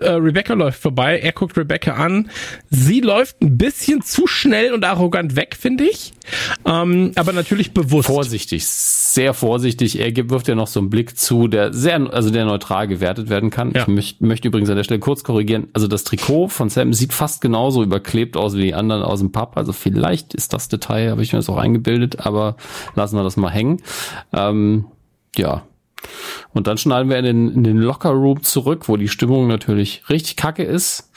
[0.00, 2.28] Äh, Rebecca läuft vorbei, er guckt Rebecca an.
[2.68, 6.12] Sie läuft ein bisschen zu schnell und arrogant weg, finde ich.
[6.64, 8.06] Ähm, aber natürlich bewusst.
[8.06, 10.00] Vorsichtig, sehr vorsichtig.
[10.00, 13.30] Er gibt, wirft ja noch so einen Blick zu, der sehr, also der neutral gewertet
[13.30, 13.70] werden kann.
[13.72, 13.82] Ja.
[13.82, 15.68] Ich möcht, möchte übrigens an der Stelle kurz korrigieren.
[15.74, 19.30] Also das Trikot von Sam sieht fast genauso überklebt aus wie die anderen aus dem
[19.30, 19.56] Pub.
[19.56, 22.56] Also vielleicht ist das Detail, habe ich mir das auch eingebildet, aber
[22.96, 23.80] lassen wir das mal hängen.
[24.32, 24.86] Ähm,
[25.36, 25.62] ja.
[26.52, 30.02] Und dann schneiden wir in den, in den Locker Room zurück, wo die Stimmung natürlich
[30.08, 31.10] richtig kacke ist.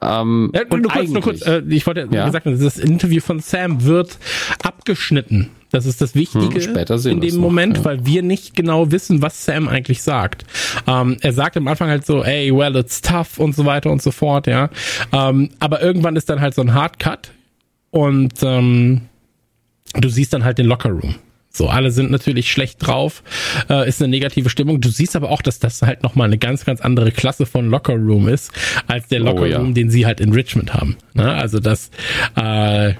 [0.00, 2.26] Ähm, Ja, und nur kurz, nur kurz, äh, ich wollte Ja.
[2.26, 4.18] gesagt, das Interview von Sam wird
[4.62, 5.50] abgeschnitten.
[5.70, 7.84] Das ist das Wichtige Hm, später sehen in dem noch, Moment, ja.
[7.84, 10.44] weil wir nicht genau wissen, was Sam eigentlich sagt.
[10.86, 14.00] Ähm, er sagt am Anfang halt so, ey, well, it's tough und so weiter und
[14.00, 14.70] so fort, ja.
[15.12, 17.32] Ähm, aber irgendwann ist dann halt so ein Hardcut
[17.90, 19.02] und ähm,
[19.94, 21.16] du siehst dann halt den Locker Room.
[21.50, 23.22] So, alle sind natürlich schlecht drauf,
[23.68, 24.80] äh, ist eine negative Stimmung.
[24.80, 27.94] Du siehst aber auch, dass das halt nochmal eine ganz, ganz andere Klasse von Locker
[27.94, 28.52] Room ist,
[28.86, 29.62] als der Locker Oh, ja.
[29.62, 30.96] Den sie halt in Richmond haben.
[31.14, 31.32] Ne?
[31.32, 31.90] Also das,
[32.36, 32.94] äh,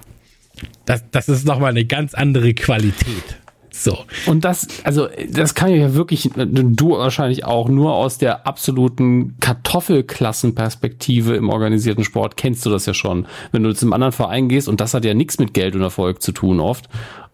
[0.87, 3.39] das, das ist nochmal eine ganz andere Qualität.
[3.71, 3.99] So.
[4.27, 11.37] Und das, also das kann ja wirklich, du wahrscheinlich auch, nur aus der absoluten Kartoffelklassenperspektive
[11.37, 13.27] im organisierten Sport kennst du das ja schon.
[13.53, 15.83] Wenn du zu einem anderen Verein gehst, und das hat ja nichts mit Geld und
[15.83, 16.89] Erfolg zu tun oft,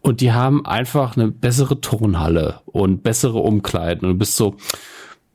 [0.05, 4.57] und die haben einfach eine bessere Turnhalle und bessere Umkleiden und du bist so,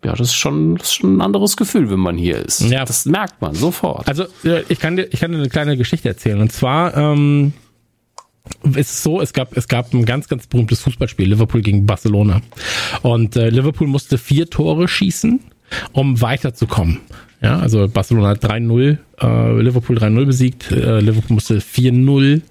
[0.06, 2.62] ja, das ist schon, das ist schon ein anderes Gefühl, wenn man hier ist.
[2.62, 2.86] Ja.
[2.86, 4.08] Das merkt man sofort.
[4.08, 6.40] Also ich kann dir, ich kann dir eine kleine Geschichte erzählen.
[6.40, 7.54] Und zwar ähm,
[8.64, 12.42] ist es so, es gab, es gab ein ganz, ganz berühmtes Fußballspiel, Liverpool gegen Barcelona.
[13.02, 15.40] Und äh, Liverpool musste vier Tore schießen,
[15.94, 17.00] um weiterzukommen.
[17.42, 22.44] Ja, also Barcelona hat 3-0, äh, Liverpool 3-0 besiegt, äh, Liverpool musste 4-0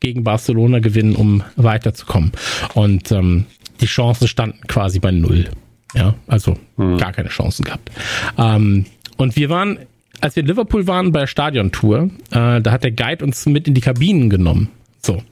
[0.00, 2.32] gegen Barcelona gewinnen, um weiterzukommen.
[2.74, 3.46] Und ähm,
[3.80, 5.48] die Chancen standen quasi bei null.
[5.94, 7.90] Ja, also gar keine Chancen gehabt.
[8.36, 8.84] Ähm,
[9.16, 9.78] und wir waren,
[10.20, 13.66] als wir in Liverpool waren bei der Stadiontour, äh, da hat der Guide uns mit
[13.66, 14.68] in die Kabinen genommen.
[15.00, 15.22] So.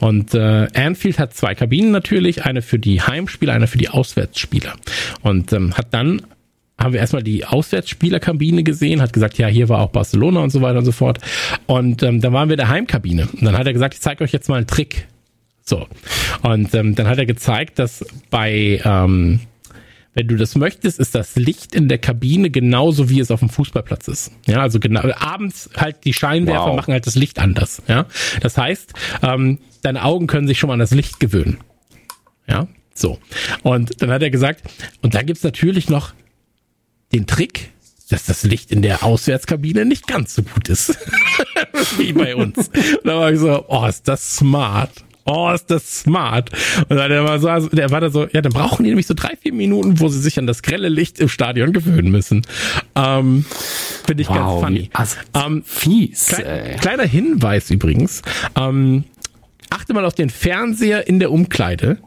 [0.00, 4.74] Und äh, Anfield hat zwei Kabinen natürlich, eine für die Heimspieler, eine für die Auswärtsspieler.
[5.22, 6.22] Und ähm, hat dann
[6.80, 10.62] haben wir erstmal die Auswärtsspielerkabine gesehen, hat gesagt, ja, hier war auch Barcelona und so
[10.62, 11.18] weiter und so fort.
[11.66, 13.28] Und ähm, dann waren wir in der Heimkabine.
[13.32, 15.06] Und dann hat er gesagt, ich zeige euch jetzt mal einen Trick.
[15.62, 15.86] So.
[16.42, 19.40] Und ähm, dann hat er gezeigt, dass bei, ähm,
[20.14, 23.50] wenn du das möchtest, ist das Licht in der Kabine genauso wie es auf dem
[23.50, 24.32] Fußballplatz ist.
[24.46, 26.76] Ja, also genau, abends halt die Scheinwerfer Wow.
[26.76, 27.82] machen halt das Licht anders.
[27.88, 28.06] Ja,
[28.40, 31.58] das heißt, ähm, deine Augen können sich schon mal an das Licht gewöhnen.
[32.48, 33.18] Ja, so.
[33.62, 34.62] Und dann hat er gesagt,
[35.02, 36.12] und dann gibt's natürlich noch
[37.12, 37.70] den Trick,
[38.08, 40.98] dass das Licht in der Auswärtskabine nicht ganz so gut ist.
[41.98, 42.56] Wie bei uns.
[42.68, 44.90] Und da war ich so, oh, ist das smart.
[45.24, 46.50] oh, ist das smart.
[46.88, 49.36] Und dann war, so, der war da so, ja, dann brauchen die nämlich so drei,
[49.40, 52.42] vier Minuten, wo sie sich an das grelle Licht im Stadion gewöhnen müssen.
[52.96, 53.44] Ähm,
[54.04, 54.90] Finde ich wow, ganz funny.
[54.92, 56.26] Also, ähm, fies.
[56.26, 58.22] Klein, kleiner Hinweis übrigens.
[58.56, 59.04] Ähm,
[59.68, 61.98] achte mal auf den Fernseher in der Umkleide.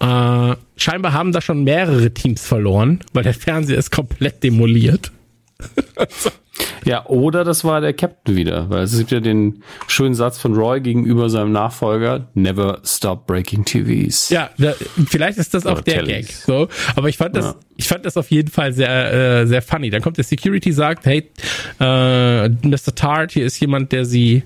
[0.00, 5.12] Äh, scheinbar haben da schon mehrere Teams verloren, weil der Fernseher ist komplett demoliert.
[6.84, 10.54] Ja, oder das war der Captain wieder, weil es gibt ja den schönen Satz von
[10.54, 14.30] Roy gegenüber seinem Nachfolger, never stop breaking TVs.
[14.30, 14.74] Ja, da,
[15.06, 17.54] vielleicht ist das auch oder der Gag, so, aber ich fand das ja.
[17.76, 19.90] ich fand das auf jeden Fall sehr äh, sehr funny.
[19.90, 21.30] Dann kommt der Security sagt, hey,
[21.78, 22.94] äh, Mr.
[22.94, 24.42] Tart, hier ist jemand, der sie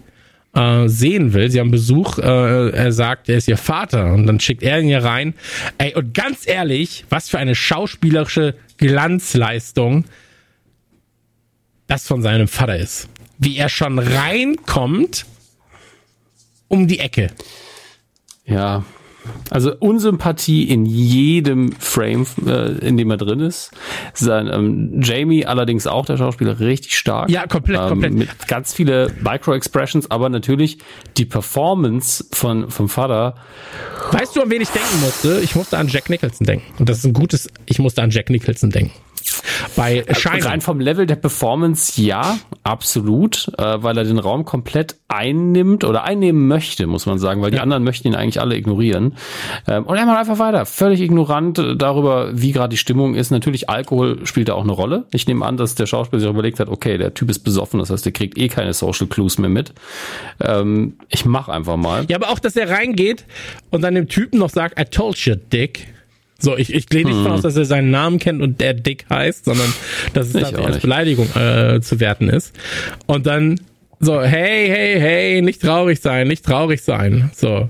[0.54, 1.50] äh, sehen will.
[1.50, 4.86] Sie haben Besuch, äh, er sagt, er ist ihr Vater und dann schickt er ihn
[4.86, 5.34] hier rein.
[5.78, 10.04] Ey, und ganz ehrlich, was für eine schauspielerische Glanzleistung
[11.86, 13.08] das von seinem Vater ist.
[13.38, 15.26] Wie er schon reinkommt
[16.68, 17.28] um die Ecke.
[18.46, 18.84] Ja,
[19.50, 23.70] also Unsympathie in jedem Frame, äh, in dem er drin ist.
[24.12, 27.30] Sein, ähm, Jamie allerdings auch, der Schauspieler, richtig stark.
[27.30, 28.14] Ja, komplett, ähm, komplett.
[28.14, 30.78] Mit ganz viele Micro-Expressions, aber natürlich
[31.16, 33.34] die Performance von, vom Vater.
[34.12, 35.40] Weißt du, an wen ich denken musste?
[35.42, 36.66] Ich musste an Jack Nicholson denken.
[36.78, 38.92] Und das ist ein gutes, ich musste an Jack Nicholson denken.
[39.76, 40.42] Bei also Shining.
[40.42, 46.04] Rein vom Level der Performance ja, absolut, äh, weil er den Raum komplett einnimmt oder
[46.04, 49.16] einnehmen möchte, muss man sagen, weil die anderen möchten ihn eigentlich alle ignorieren.
[49.66, 53.30] Ähm, und er macht einfach weiter, völlig ignorant darüber, wie gerade die Stimmung ist.
[53.30, 55.04] Natürlich, Alkohol spielt da auch eine Rolle.
[55.12, 57.90] Ich nehme an, dass der Schauspieler sich überlegt hat, okay, der Typ ist besoffen, das
[57.90, 59.72] heißt, der kriegt eh keine Social Clues mehr mit.
[60.40, 62.04] Ähm, ich mach einfach mal.
[62.08, 63.24] Ja, aber auch, dass er reingeht
[63.70, 65.93] und dann dem Typen noch sagt, I told you, Dick.
[66.38, 67.26] So, ich, ich gehe nicht hm.
[67.26, 69.72] aus, dass er seinen Namen kennt und der Dick heißt, sondern
[70.12, 72.54] dass es das als Beleidigung äh, zu werten ist.
[73.06, 73.60] Und dann
[74.00, 77.30] so, hey, hey, hey, nicht traurig sein, nicht traurig sein.
[77.34, 77.68] So.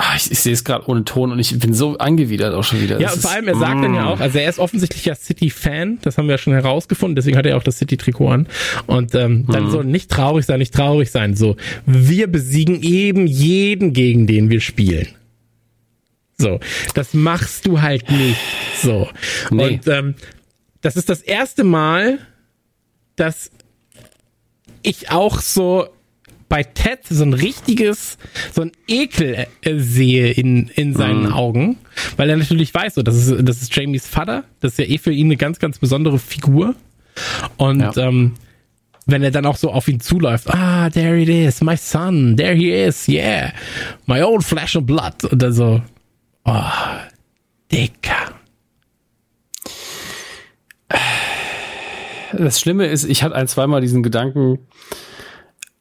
[0.00, 2.80] Ah, ich, ich sehe es gerade ohne Ton und ich bin so angewidert auch schon
[2.80, 3.00] wieder.
[3.00, 3.82] Ja, und vor allem, er sagt mm.
[3.82, 7.16] dann ja auch, also er ist offensichtlich ja City-Fan, das haben wir ja schon herausgefunden,
[7.16, 8.46] deswegen hat er auch das City-Trikot an.
[8.86, 9.70] Und ähm, dann mm.
[9.70, 11.34] so, nicht traurig sein, nicht traurig sein.
[11.34, 15.08] So, wir besiegen eben jeden, gegen den wir spielen.
[16.40, 16.60] So,
[16.94, 18.38] das machst du halt nicht.
[18.80, 19.08] So.
[19.50, 19.64] Nee.
[19.64, 20.14] Und ähm,
[20.80, 22.18] das ist das erste Mal,
[23.16, 23.50] dass
[24.82, 25.88] ich auch so
[26.48, 28.16] bei Ted so ein richtiges,
[28.54, 31.32] so ein Ekel äh, sehe in, in seinen mm.
[31.32, 31.76] Augen,
[32.16, 34.98] weil er natürlich weiß, so, das ist, das ist Jamies Vater, das ist ja eh
[34.98, 36.74] für ihn eine ganz, ganz besondere Figur.
[37.56, 37.96] Und ja.
[37.96, 38.34] ähm,
[39.06, 42.54] wenn er dann auch so auf ihn zuläuft, ah, there it is, my son, there
[42.54, 43.52] he is, yeah,
[44.06, 45.14] my old flesh and blood.
[45.32, 45.82] Dann so,
[46.50, 46.62] Oh,
[47.70, 48.32] Dicker.
[52.32, 54.60] Das Schlimme ist, ich hatte ein, zweimal diesen Gedanken,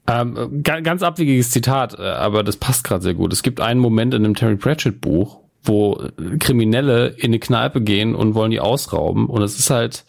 [0.09, 3.31] ähm, ganz abwegiges Zitat, äh, aber das passt gerade sehr gut.
[3.31, 6.01] Es gibt einen Moment in einem Terry Pratchett Buch, wo
[6.39, 10.03] Kriminelle in eine Kneipe gehen und wollen die ausrauben und es ist halt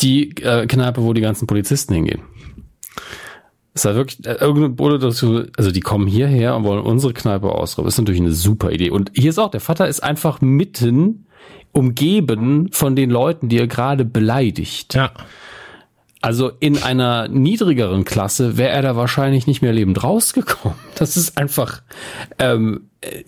[0.00, 2.22] die äh, Kneipe, wo die ganzen Polizisten hingehen.
[3.72, 7.86] Es war wirklich, äh, irgendeine dazu, also die kommen hierher und wollen unsere Kneipe ausrauben.
[7.86, 8.90] Das ist natürlich eine super Idee.
[8.90, 11.26] Und hier ist auch, der Vater ist einfach mitten
[11.72, 14.94] umgeben von den Leuten, die er gerade beleidigt.
[14.94, 15.12] Ja.
[16.20, 20.78] Also in einer niedrigeren Klasse wäre er da wahrscheinlich nicht mehr lebend rausgekommen.
[20.96, 21.80] Das ist einfach
[22.38, 23.24] ähm, äh,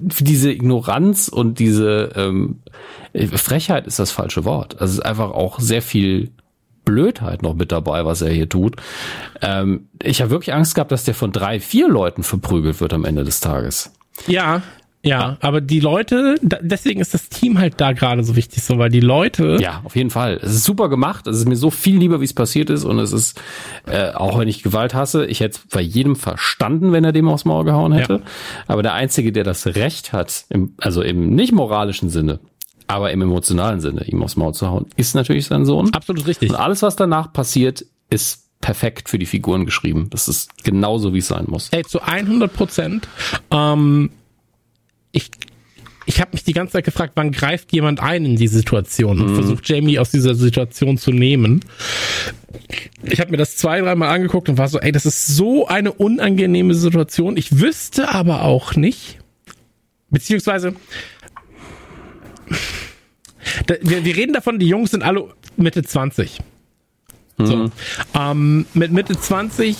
[0.00, 2.60] diese Ignoranz und diese ähm,
[3.34, 4.74] Frechheit ist das falsche Wort.
[4.74, 6.30] Also es ist einfach auch sehr viel
[6.88, 8.76] Blödheit noch mit dabei, was er hier tut.
[9.42, 13.04] Ähm, ich habe wirklich Angst gehabt, dass der von drei, vier Leuten verprügelt wird am
[13.04, 13.92] Ende des Tages.
[14.26, 14.62] Ja,
[15.04, 18.90] ja, aber die Leute, deswegen ist das Team halt da gerade so wichtig, so, weil
[18.90, 19.58] die Leute.
[19.60, 20.40] Ja, auf jeden Fall.
[20.42, 21.26] Es ist super gemacht.
[21.26, 22.84] Es ist mir so viel lieber, wie es passiert ist.
[22.84, 23.40] Und es ist,
[23.86, 27.44] äh, auch wenn ich Gewalt hasse, ich hätte bei jedem verstanden, wenn er dem aufs
[27.44, 28.14] Maul gehauen hätte.
[28.14, 28.20] Ja.
[28.66, 32.40] Aber der Einzige, der das Recht hat, im, also im nicht moralischen Sinne,
[32.88, 35.92] aber im emotionalen Sinne, ihm aufs Maul zu hauen, ist natürlich sein Sohn.
[35.92, 36.50] Absolut richtig.
[36.50, 40.08] Und alles, was danach passiert, ist perfekt für die Figuren geschrieben.
[40.10, 41.68] Das ist genauso, wie es sein muss.
[41.70, 43.08] Ey, zu 100 Prozent.
[43.50, 44.10] Ähm,
[45.12, 45.30] ich
[46.08, 49.32] ich habe mich die ganze Zeit gefragt, wann greift jemand ein in die Situation und
[49.32, 49.34] mhm.
[49.34, 51.60] versucht Jamie aus dieser Situation zu nehmen.
[53.02, 55.92] Ich habe mir das zwei, dreimal angeguckt und war so, ey, das ist so eine
[55.92, 57.36] unangenehme Situation.
[57.36, 59.18] Ich wüsste aber auch nicht,
[60.08, 60.74] beziehungsweise
[63.80, 66.40] wir, wir reden davon, die Jungs sind alle Mitte 20.
[67.38, 67.56] So.
[67.56, 67.72] Mhm.
[68.14, 69.76] Ähm, mit Mitte 20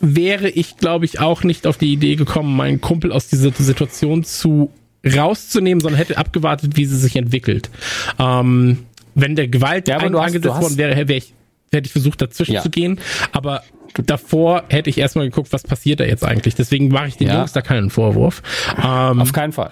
[0.00, 4.24] wäre ich, glaube ich, auch nicht auf die Idee gekommen, meinen Kumpel aus dieser Situation
[4.24, 4.70] zu
[5.04, 7.70] rauszunehmen, sondern hätte abgewartet, wie sie sich entwickelt.
[8.18, 11.32] Ähm, wenn der Gewalt ja, ein, angesetzt worden wäre, wäre ich,
[11.72, 12.62] hätte ich versucht, dazwischen Ja.
[12.62, 12.98] zu gehen.
[13.32, 13.62] Aber
[14.04, 16.54] davor hätte ich erstmal geguckt, was passiert da jetzt eigentlich.
[16.54, 17.38] Deswegen mache ich den Ja.
[17.38, 18.42] Jungs da keinen Vorwurf.
[18.82, 19.70] Ähm, Auf keinen Fall.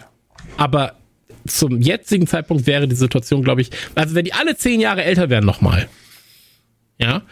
[0.57, 0.95] aber
[1.47, 5.31] zum jetzigen Zeitpunkt wäre die Situation, glaube ich, also wenn die alle zehn Jahre älter
[5.31, 5.89] wären nochmal,
[6.99, 7.23] ja,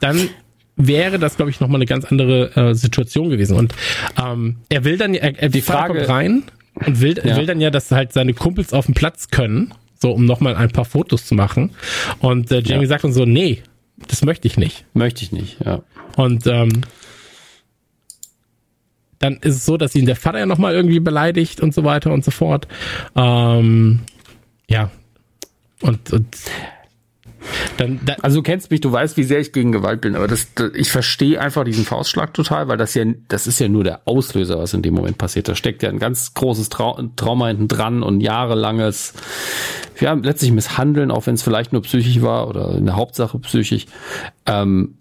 [0.00, 0.28] dann
[0.76, 3.56] wäre das, glaube ich, nochmal eine ganz andere äh, Situation gewesen.
[3.56, 3.74] Und
[4.22, 6.42] ähm, er will dann, er, er Die Frage- kommt rein
[6.74, 7.36] und will, Ja.
[7.36, 10.70] will dann ja, dass halt seine Kumpels auf dem Platz können, so um nochmal ein
[10.70, 11.70] paar Fotos zu machen.
[12.20, 12.88] Und äh, Jamie Ja.
[12.90, 13.62] sagt dann so, nee,
[14.06, 14.84] das möchte ich nicht.
[14.94, 15.82] Möchte ich nicht, ja.
[16.16, 16.82] Und ähm,
[19.18, 22.12] dann ist es so, dass ihn der Vater ja nochmal irgendwie beleidigt und so weiter
[22.12, 22.68] und so fort.
[23.16, 24.00] Ähm,
[24.68, 24.90] ja.
[25.80, 26.36] Und, und
[27.76, 30.26] dann, da, Also du kennst mich, du weißt, wie sehr ich gegen Gewalt bin, aber
[30.26, 33.84] das, das ich verstehe einfach diesen Faustschlag total, weil das ja, das ist ja nur
[33.84, 35.48] der Auslöser, was in dem Moment passiert.
[35.48, 39.14] Da steckt ja ein ganz großes Trau Trauma hinten dran und jahrelanges,
[40.00, 43.86] ja, letztlich Misshandeln, auch wenn es vielleicht nur psychisch war oder in der Hauptsache psychisch.
[44.46, 44.97] Ähm,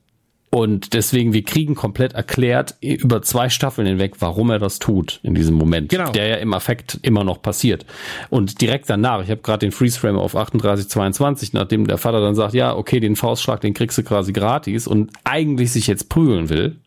[0.57, 5.35] und deswegen, wir kriegen komplett erklärt über zwei Staffeln hinweg, warum er das tut in
[5.35, 6.11] diesem Moment, Genau.
[6.11, 7.85] der ja im Affekt immer noch passiert.
[8.31, 12.33] Und direkt danach, ich habe gerade den Freeze-Frame auf 38, 22, nachdem der Vater dann
[12.33, 16.49] sagt, ja, okay, den Faustschlag, den kriegst du quasi gratis und eigentlich sich jetzt prügeln
[16.49, 16.77] will.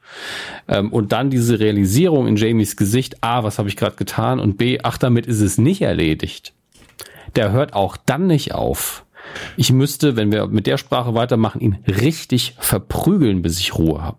[0.67, 4.59] Ähm, und dann diese Realisierung in Jamies Gesicht, A, was habe ich gerade getan und
[4.59, 6.55] B, ach, damit ist es nicht erledigt.
[7.37, 9.05] Der hört auch dann nicht auf.
[9.57, 14.19] Ich müsste, wenn wir mit der Sprache weitermachen, ihn richtig verprügeln, bis ich Ruhe habe.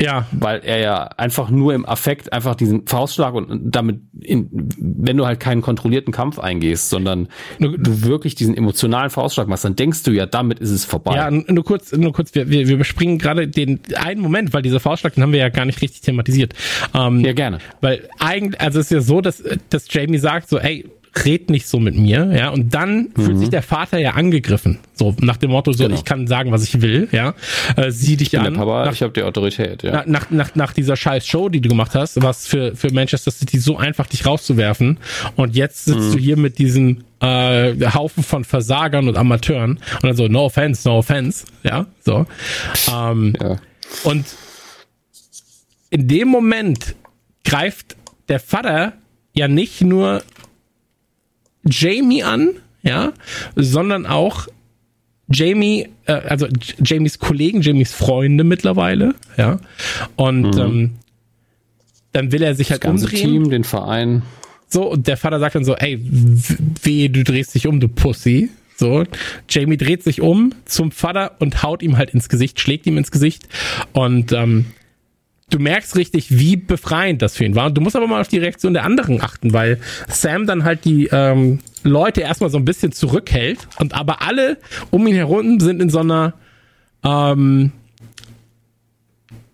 [0.00, 4.48] ja, Weil er ja einfach nur im Affekt einfach diesen Faustschlag und damit, in,
[4.78, 9.74] wenn du halt keinen kontrollierten Kampf eingehst, sondern du, wirklich diesen emotionalen Faustschlag machst, dann
[9.74, 11.16] denkst du ja, damit ist es vorbei.
[11.16, 14.80] ja, nur kurz, nur kurz, wir, wir, wir überspringen gerade den einen Moment, weil dieser
[14.80, 16.54] Vorschlag, den haben wir ja gar nicht richtig thematisiert.
[16.94, 17.58] Ähm, ja gerne.
[17.80, 20.88] Weil eigentlich, also es ist ja so, dass, dass Jamie sagt so, ey,
[21.24, 25.14] red nicht so mit mir, ja, und dann fühlt sich der Vater ja angegriffen, so
[25.20, 25.88] nach dem Motto, so, Mhm.
[25.88, 25.98] Genau.
[25.98, 27.34] ich kann sagen, was ich will, ja,
[27.76, 29.92] äh, sieh dich Der an, Papa, nach, ich habe die Autorität, ja.
[29.92, 33.30] nach, nach, nach, nach dieser scheiß Show, die du gemacht hast, was für, für Manchester
[33.30, 34.98] City so einfach, dich rauszuwerfen,
[35.36, 36.12] und jetzt sitzt Mhm.
[36.12, 40.86] du hier mit diesem äh, Haufen von Versagern und Amateuren, und dann so, no offense,
[40.88, 42.26] no offense, ja, so,
[42.92, 43.56] ähm, ja.
[44.04, 44.24] und
[45.90, 46.94] in dem Moment
[47.44, 47.96] greift
[48.28, 48.92] der Vater
[49.32, 50.22] ja nicht nur
[51.70, 52.50] Jamie an,
[52.82, 53.12] ja,
[53.56, 54.48] sondern auch
[55.30, 56.46] Jamie, äh, also
[56.84, 59.58] Jamies Kollegen, Jamies Freunde mittlerweile, ja.
[60.16, 60.90] Und ähm,
[62.12, 63.30] dann will er sich halt Das ganze umdrehen.
[63.30, 64.22] Team, den Verein.
[64.68, 65.98] So, und der Vater sagt dann so, ey,
[66.82, 68.50] weh, du drehst dich um, du Pussy.
[68.76, 69.04] So,
[69.48, 73.10] Jamie dreht sich um zum Vater und haut ihm halt ins Gesicht, schlägt ihm ins
[73.10, 73.48] Gesicht.
[73.92, 74.66] Und ähm,
[75.50, 77.66] du merkst richtig, wie befreiend das für ihn war.
[77.66, 80.84] Und du musst aber mal auf die Reaktion der anderen achten, weil Sam dann halt
[80.84, 84.58] die ähm, Leute erstmal so ein bisschen zurückhält und aber alle
[84.90, 86.34] um ihn herum sind in so einer
[87.04, 87.72] ähm,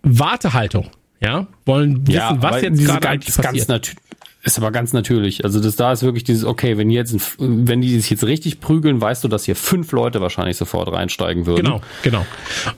[0.03, 0.89] Wartehaltung.
[1.21, 3.95] Ja, wollen wissen, was aber jetzt gerade eigentlich passiert.
[4.43, 5.43] ist aber ganz natürlich.
[5.43, 8.59] Also das da ist wirklich dieses, okay, wenn die jetzt, wenn die sich jetzt richtig
[8.59, 11.63] prügeln, weißt du, dass hier fünf Leute wahrscheinlich sofort reinsteigen würden.
[11.63, 12.25] Genau, genau.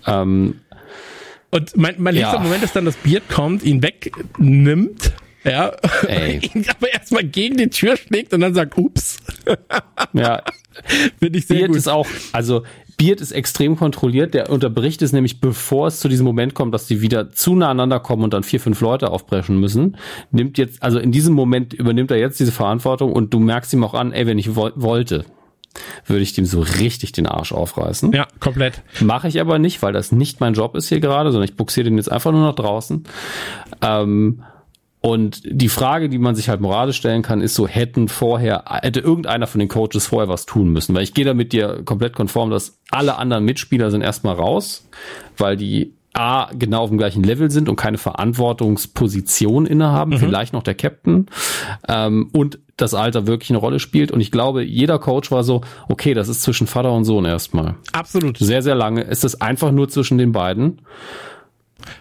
[0.05, 0.55] Ähm,
[1.51, 2.21] Und mein, mein Ja.
[2.31, 5.13] liebster Moment ist dann, dass Beard kommt, ihn wegnimmt,
[5.43, 9.17] ja, aber erstmal gegen die Tür schlägt und dann sagt, ups,
[10.13, 10.41] ja,
[11.19, 11.77] finde ich sehr Beard gut.
[11.77, 12.63] ist auch, also
[12.97, 16.87] Beard ist extrem kontrolliert, der unterbricht es nämlich, bevor es zu diesem Moment kommt, dass
[16.87, 19.97] die wieder zu nah aneinander kommen und dann vier, fünf Leute aufbrechen müssen.
[20.31, 23.83] Nimmt jetzt, also in diesem Moment übernimmt er jetzt diese Verantwortung und du merkst ihm
[23.83, 25.25] auch an, ey, wenn ich wo wollte,
[26.05, 28.11] würde ich dem so richtig den Arsch aufreißen.
[28.13, 28.81] ja, komplett.
[29.01, 31.85] Mache ich aber nicht, weil das nicht mein Job ist hier gerade, sondern ich buxiere
[31.85, 33.03] den jetzt einfach nur nach draußen.
[33.81, 34.43] Ähm,
[34.99, 38.99] und die Frage, die man sich halt moralisch stellen kann, ist so, hätten vorher, hätte
[38.99, 40.95] irgendeiner von den Coaches vorher was tun müssen?
[40.95, 44.87] Weil ich gehe da mit dir komplett konform, dass alle anderen Mitspieler sind erstmal raus,
[45.37, 50.63] weil die A, genau auf dem gleichen Level sind und keine Verantwortungsposition innehaben, vielleicht noch
[50.63, 51.27] der Captain,
[51.87, 54.11] ähm, und das Alter wirklich eine Rolle spielt.
[54.11, 57.75] Und ich glaube, jeder Coach war so, okay, das ist zwischen Vater und Sohn erstmal
[57.91, 58.37] Absolut.
[58.37, 60.79] sehr, sehr lange ist es einfach nur zwischen den beiden.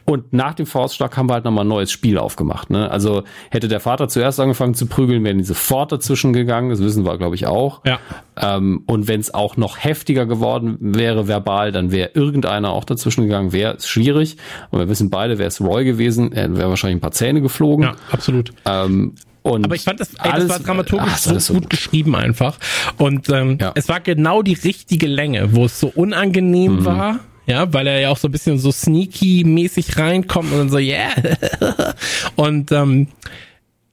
[0.05, 2.71] Und nach dem Faustschlag haben wir halt nochmal ein neues Spiel aufgemacht.
[2.71, 2.91] Ne?
[2.91, 6.71] Also hätte der Vater zuerst angefangen zu prügeln, wären die sofort dazwischen gegangen.
[6.71, 7.83] Das wissen wir, glaube ich, auch.
[7.85, 7.99] Ja.
[8.37, 13.25] Ähm, und wenn es auch noch heftiger geworden wäre verbal, dann wäre irgendeiner auch dazwischen
[13.25, 13.53] gegangen.
[13.53, 14.37] Wäre schwierig.
[14.71, 17.85] Und wir wissen beide, wäre es Roy gewesen, er wäre wahrscheinlich ein paar Zähne geflogen.
[17.85, 18.53] Ja, absolut.
[18.65, 19.15] Ähm,
[19.47, 21.71] und Aber ich fand das, ey, das alles- war dramaturgisch ach, so, war alles gut,
[21.71, 22.59] geschrieben einfach.
[22.99, 23.73] Und ähm, Ja.
[23.75, 26.85] es war genau die richtige Länge, wo es so unangenehm Mhm.
[26.85, 27.21] war.
[27.47, 31.11] Ja, weil er ja auch so ein bisschen so sneaky-mäßig reinkommt und dann so, yeah.
[32.37, 33.07] und ähm,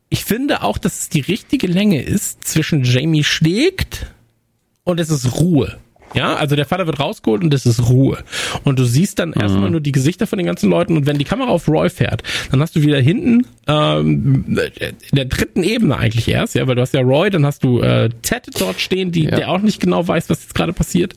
[0.09, 4.07] ich finde auch, dass es die richtige Länge ist zwischen Jamie schlägt
[4.83, 5.77] und es ist Ruhe.
[6.13, 8.17] Ja, also der Vater wird rausgeholt und es ist Ruhe.
[8.63, 9.41] Und du siehst dann mhm.
[9.41, 12.23] erstmal nur die Gesichter von den ganzen Leuten und wenn die Kamera auf Roy fährt,
[12.51, 16.81] dann hast du wieder hinten ähm, in der dritten Ebene eigentlich erst, ja, weil du
[16.81, 19.35] hast ja Roy, dann hast du äh, Ted dort stehen, die, ja.
[19.35, 21.15] der auch nicht genau weiß, was jetzt gerade passiert.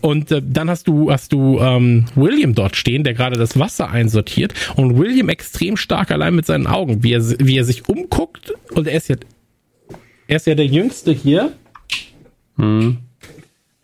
[0.00, 3.90] Und äh, dann hast du hast du ähm, William dort stehen, der gerade das Wasser
[3.90, 8.54] einsortiert und William extrem stark allein mit seinen Augen, wie er wie er sich umguckt
[8.72, 9.16] und er ist ja
[10.28, 11.52] er ist ja der Jüngste hier.
[12.56, 12.98] Mhm.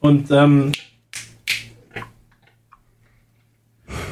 [0.03, 0.73] Und, ähm,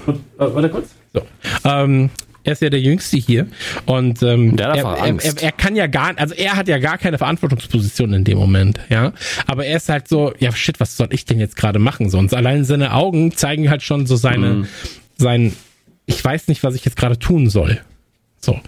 [0.07, 0.95] und äh, warte kurz.
[1.13, 1.23] So.
[1.65, 2.11] Ähm,
[2.45, 3.49] er ist ja der Jüngste hier
[3.85, 7.19] und ähm, er, er, er, er, kann ja gar, also er hat ja gar keine
[7.19, 9.13] Verantwortungsposition in dem Moment, ja.
[9.47, 12.33] Aber er ist halt so, ja shit, was soll ich denn jetzt gerade machen sonst?
[12.33, 14.67] Allein seine Augen zeigen halt schon so seine, mhm.
[15.19, 15.55] sein,
[16.07, 17.81] ich weiß nicht, was ich jetzt gerade tun soll.
[18.41, 18.59] So.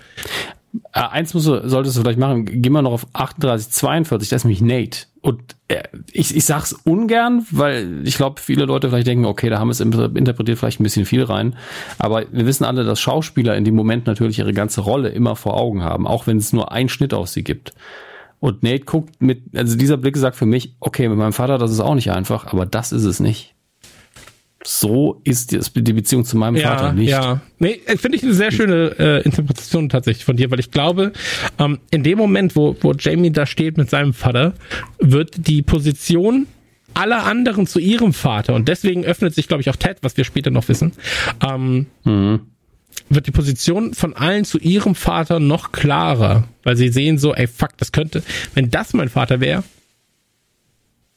[0.92, 4.38] Äh, eins musst du, solltest du vielleicht machen, geh mal noch auf 38, 42, das
[4.38, 5.06] ist nämlich Nate.
[5.20, 9.58] Und äh, ich, ich sag's ungern, weil ich glaube, viele Leute vielleicht denken, okay, da
[9.58, 11.56] haben es interpretiert vielleicht ein bisschen viel rein.
[11.98, 15.54] Aber wir wissen alle, dass Schauspieler in dem Moment natürlich ihre ganze Rolle immer vor
[15.54, 17.74] Augen haben, auch wenn es nur einen Schnitt auf sie gibt.
[18.40, 21.70] Und Nate guckt mit, also dieser Blick sagt für mich, okay, mit meinem Vater, das
[21.70, 23.54] ist auch nicht einfach, aber das ist es nicht
[24.64, 27.10] so ist die Beziehung zu meinem ja, Vater nicht.
[27.10, 30.70] Ja, nee, äh, finde ich eine sehr schöne äh, Interpretation tatsächlich von dir, weil ich
[30.70, 31.12] glaube,
[31.58, 34.54] ähm, in dem Moment, wo, wo Jamie da steht mit seinem Vater,
[34.98, 36.46] wird die Position
[36.94, 40.24] aller anderen zu ihrem Vater und deswegen öffnet sich, glaube ich, auch Ted, was wir
[40.24, 40.92] später noch wissen,
[41.46, 42.40] ähm, mhm.
[43.08, 47.46] wird die Position von allen zu ihrem Vater noch klarer, weil sie sehen so, ey,
[47.46, 48.22] fuck, das könnte,
[48.54, 49.64] wenn das mein Vater wäre,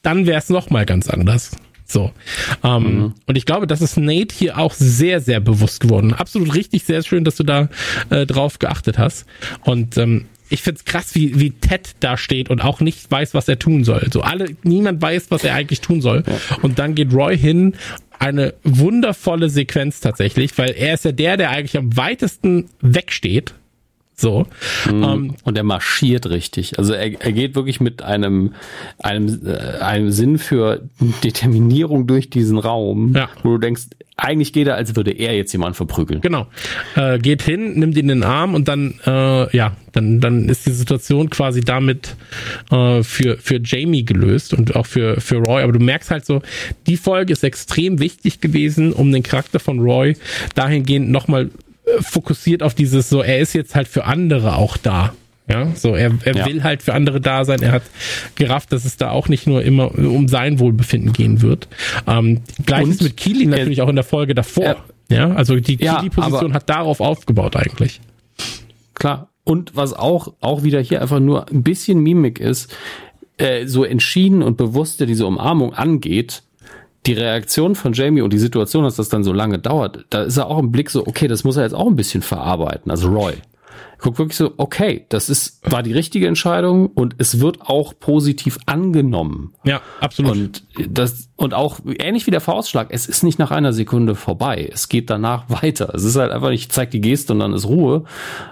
[0.02, 1.52] dann wäre es noch mal ganz anders.
[1.86, 2.12] So.
[2.64, 3.14] Ähm, mhm.
[3.28, 6.14] Und ich glaube, das ist Nate hier auch sehr, sehr bewusst geworden.
[6.14, 7.70] Absolut richtig, sehr schön, dass du da
[8.10, 9.26] äh, drauf geachtet hast.
[9.64, 13.48] Und ähm, ich find's krass, wie, wie Ted da steht und auch nicht weiß, was
[13.48, 14.07] er tun soll.
[14.12, 16.24] So alle, niemand weiß, was er eigentlich tun soll.
[16.62, 17.76] Und dann geht Roy hin,
[18.20, 23.53] eine wundervolle Sequenz tatsächlich, weil er ist ja der, der eigentlich am weitesten wegsteht
[24.16, 24.48] so.
[24.92, 25.04] Mhm.
[25.04, 26.80] Ähm, und er marschiert richtig.
[26.80, 28.54] Also er, er geht wirklich mit einem,
[29.00, 30.82] einem, äh, einem Sinn für
[31.24, 33.30] Determinierung durch diesen Raum, ja.
[33.44, 33.88] wo du denkst,
[34.18, 36.22] eigentlich geht er, als würde er jetzt jemanden verprügeln.
[36.22, 36.48] Genau.
[36.96, 40.66] Äh, geht hin, nimmt ihn in den Arm und dann, äh, ja, dann, dann ist
[40.66, 42.16] die Situation quasi damit
[42.72, 45.64] äh, für, für Jamie gelöst und auch für, für Roy.
[45.64, 46.42] Aber du merkst halt so,
[46.88, 50.16] die Folge ist extrem wichtig gewesen, um den Charakter von Roy
[50.54, 51.50] dahingehend nochmal
[51.99, 55.14] fokussiert auf dieses so, er ist jetzt halt für andere auch da.
[55.48, 56.45] Ja, so er, er ja.
[56.48, 57.62] will halt für andere da sein.
[57.62, 57.84] Er hat
[58.34, 61.68] gerafft, dass es da auch nicht nur immer um sein Wohlbefinden gehen wird.
[62.07, 64.64] Ähm, Gleiches mit Keely natürlich er, auch in der Folge davor.
[64.64, 64.78] Er,
[65.10, 68.02] ja, also die ja, Keely-Position hat darauf aufgebaut eigentlich.
[68.95, 69.30] Klar.
[69.44, 72.76] Und was auch auch wieder hier einfach nur ein bisschen Mimik ist,
[73.38, 76.41] äh, so entschieden und bewusst der diese Umarmung angeht,
[77.06, 80.38] die Reaktion von Jamie und die Situation, dass das dann so lange dauert, da ist
[80.38, 83.10] er auch im Blick so, okay, das muss er jetzt auch ein bisschen verarbeiten, also
[83.10, 83.34] Roy.
[83.99, 88.57] Guckt wirklich so, okay, das ist, war die richtige Entscheidung und es wird auch positiv
[88.65, 89.53] angenommen.
[89.64, 90.36] Ja, absolut.
[90.36, 94.69] Und das, und auch ähnlich wie der Faustschlag, es ist nicht nach einer Sekunde vorbei.
[94.72, 95.94] Es geht danach weiter.
[95.95, 98.03] Es ist halt einfach nicht, zeig die Geste und dann ist Ruhe,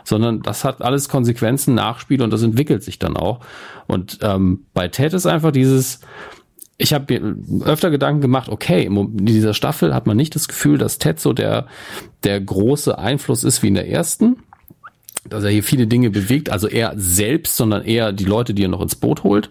[0.06, 3.42] sondern das hat alles Konsequenzen, Nachspiel und das entwickelt sich dann auch.
[3.86, 6.00] Und ähm, bei Ted ist einfach dieses,
[6.84, 10.78] ich habe mir öfter Gedanken gemacht, okay, in dieser Staffel hat man nicht das Gefühl,
[10.78, 11.68] dass Ted so der,
[12.26, 14.40] der große Einfluss ist wie in der ersten,
[15.30, 18.68] dass er hier viele Dinge bewegt, also er selbst, sondern eher die Leute, die er
[18.68, 19.50] noch ins Boot holt.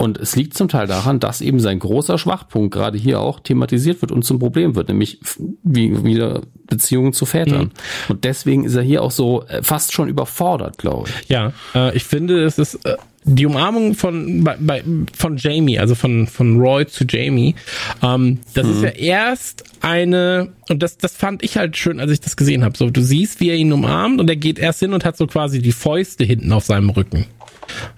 [0.00, 4.00] Und es liegt zum Teil daran, dass eben sein großer Schwachpunkt gerade hier auch thematisiert
[4.00, 5.20] wird und zum Problem wird, nämlich
[5.62, 7.64] wie wieder Beziehungen zu Vätern.
[7.64, 7.70] Mhm.
[8.08, 11.28] Und deswegen ist er hier auch so äh, fast schon überfordert, glaube ich.
[11.28, 14.82] Ja, äh, ich finde, es ist äh, die Umarmung von bei, bei,
[15.14, 17.54] von Jamie, also von von Roy zu Jamie,
[18.02, 18.72] ähm, das mhm.
[18.72, 22.64] ist ja erst eine und das das fand ich halt schön, als ich das gesehen
[22.64, 22.74] habe.
[22.78, 25.26] So, du siehst, wie er ihn umarmt und er geht erst hin und hat so
[25.26, 27.26] quasi die Fäuste hinten auf seinem Rücken.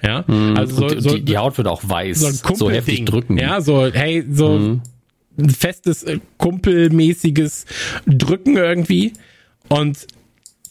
[0.02, 0.56] Ja, mhm.
[0.56, 3.39] also so, so, die, die, Haut wird auch weiß, so, so heftig drücken.
[3.39, 4.82] Ja, so hey, so mhm.
[5.39, 7.66] ein festes äh, kumpelmäßiges
[8.06, 9.12] Drücken irgendwie
[9.68, 10.06] und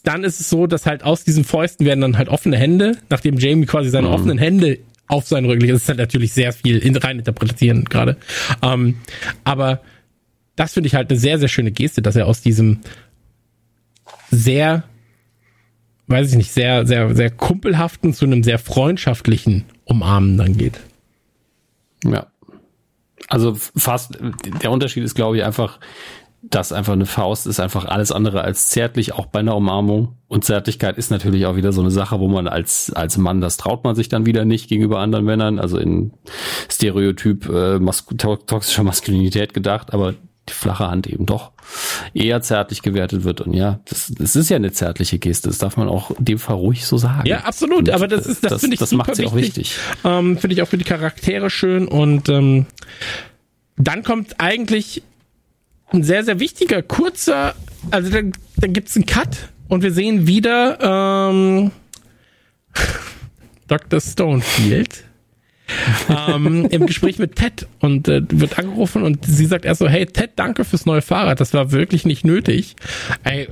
[0.04, 3.38] dann ist es so, dass halt aus diesen Fäusten werden dann halt offene Hände, nachdem
[3.38, 4.14] Jamie quasi seine mhm.
[4.14, 5.74] offenen Hände auf seinen Rücken legt.
[5.74, 8.16] Das ist halt natürlich sehr viel in, rein interpretieren gerade.
[8.62, 8.96] Ähm,
[9.44, 9.80] aber
[10.56, 12.80] das finde ich halt eine sehr, sehr schöne Geste, dass er aus diesem
[14.30, 14.84] sehr
[16.12, 20.80] weiß ich nicht, sehr, sehr, sehr kumpelhaften zu einem sehr freundschaftlichen Umarmen dann geht.
[22.04, 22.26] Ja.
[23.28, 24.18] Also fast,
[24.62, 25.80] der Unterschied ist, glaube ich, einfach,
[26.42, 30.16] das einfach eine Faust ist einfach alles andere als zärtlich, auch bei einer Umarmung.
[30.26, 33.56] Und Zärtlichkeit ist natürlich auch wieder so eine Sache, wo man als, als Mann, das
[33.56, 36.12] traut man sich dann wieder nicht gegenüber anderen Männern, also in
[36.68, 40.14] Stereotyp äh, mas toxischer Maskulinität gedacht, aber
[40.48, 41.52] die flache Hand eben doch
[42.14, 43.40] eher zärtlich gewertet wird.
[43.40, 45.48] Und ja, das, das ist ja eine zärtliche Geste.
[45.48, 47.26] Das darf man auch in dem Fall ruhig so sagen.
[47.26, 47.88] Ja, absolut.
[47.90, 49.78] Aber das ist, das, das finde ich das macht sie auch wichtig.
[50.04, 51.86] Ähm, finde ich auch für die Charaktere schön.
[51.86, 52.66] Und ähm,
[53.76, 55.02] dann kommt eigentlich
[55.90, 57.54] ein sehr, sehr wichtiger, kurzer,
[57.90, 60.78] also dann, dann gibt's einen Cut und wir sehen wieder
[61.30, 61.70] ähm,
[63.68, 64.00] Dr.
[64.00, 65.04] Stonefield
[66.08, 70.06] ähm, im Gespräch mit Ted und äh, wird angerufen und sie sagt erst so, hey
[70.06, 72.76] Ted, danke fürs neue Fahrrad, das war wirklich nicht nötig.
[73.24, 73.48] Ey,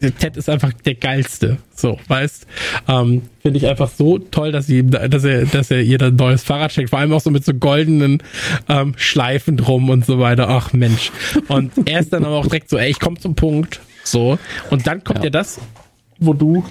[0.00, 2.46] Ted ist einfach der geilste, so, weißt,
[2.86, 6.16] ähm, finde ich einfach so toll, dass sie, dass er, dass er ihr dann ein
[6.16, 8.22] neues Fahrrad schenkt, vor allem auch so mit so goldenen
[8.68, 10.48] ähm, Schleifen drum und so weiter.
[10.48, 11.10] Ach Mensch.
[11.48, 14.38] Und er ist dann aber auch direkt so, ey, ich komme zum Punkt, so.
[14.70, 15.60] Und dann kommt ja, ja das,
[16.18, 16.64] wo du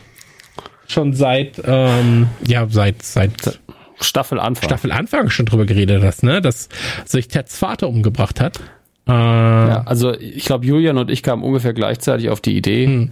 [0.88, 3.60] schon seit, ähm, ja, seit, seit
[4.00, 4.70] Staffel Anfang.
[4.70, 6.42] Staffel Anfang schon drüber geredet hast, ne?
[6.42, 6.70] Dass
[7.06, 8.60] sich Teds Vater umgebracht hat.
[9.08, 12.86] Äh, ja, also ich glaube, Julian und ich kamen ungefähr gleichzeitig auf die Idee.
[12.86, 13.12] Hm.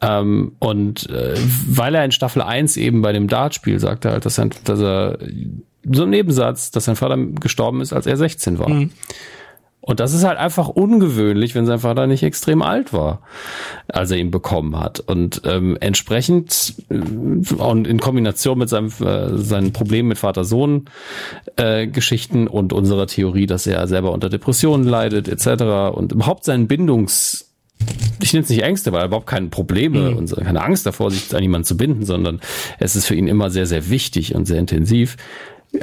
[0.00, 1.34] Ähm, und äh,
[1.68, 5.18] weil er in Staffel 1 eben bei dem Dartspiel sagte halt, dass er, dass er
[5.90, 8.68] so ein Nebensatz, dass sein Vater gestorben ist, als er 16 war.
[8.68, 8.90] Hm.
[9.86, 13.20] Und das ist halt einfach ungewöhnlich, wenn sein Vater nicht extrem alt war,
[13.86, 15.00] als er ihn bekommen hat.
[15.00, 17.02] Und ähm, entsprechend äh,
[17.52, 23.66] und in Kombination mit seinem äh, seinen Problemen mit Vater-Sohn-Geschichten äh, und unserer Theorie, dass
[23.66, 25.94] er selber unter Depressionen leidet, etc.
[25.94, 27.50] und überhaupt seinen Bindungs
[28.22, 30.16] ich nenne es nicht Ängste, weil er überhaupt keine Probleme mhm.
[30.16, 32.40] und keine Angst davor, sich an jemanden zu binden, sondern
[32.78, 35.18] es ist für ihn immer sehr, sehr wichtig und sehr intensiv.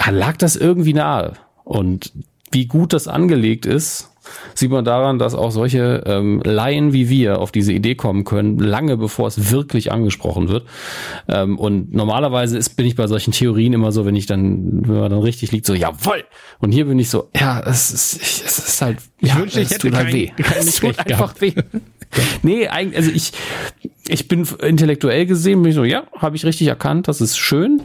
[0.10, 1.34] Lag das irgendwie nahe?
[1.64, 2.12] Und
[2.52, 4.12] wie gut das angelegt ist,
[4.54, 8.60] sieht man daran, dass auch solche ähm, Laien wie wir auf diese Idee kommen können,
[8.60, 10.66] lange bevor es wirklich angesprochen wird.
[11.28, 15.00] Ähm, und normalerweise ist, bin ich bei solchen Theorien immer so, wenn ich dann, wenn
[15.00, 16.24] man dann richtig liegt, so, jawoll!
[16.60, 19.70] Und hier bin ich so, ja, es ist, es ist halt, ich ja, wünschte, ich
[19.70, 20.32] hätte tut halt kein, weh.
[20.60, 21.54] Es tut einfach weh.
[22.42, 23.32] nee, eigentlich, also ich,
[24.08, 27.84] ich bin intellektuell gesehen, bin ich so, ja, habe ich richtig erkannt, das ist schön.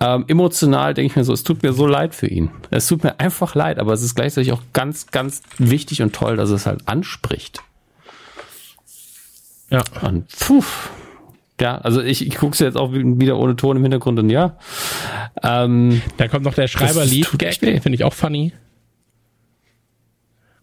[0.00, 2.50] Ähm, emotional denke ich mir so, es tut mir so leid für ihn.
[2.70, 6.36] Es tut mir einfach leid, aber es ist gleichzeitig auch ganz, ganz wichtig und toll,
[6.36, 7.62] dass es halt anspricht.
[9.68, 9.82] Ja.
[10.00, 10.64] Und puh.
[11.60, 14.56] Ja, also ich, ich gucke es jetzt auch wieder ohne Ton im Hintergrund und ja.
[15.42, 18.52] Ähm, da kommt noch der Schreiber-Lied-Gag, finde ich auch funny.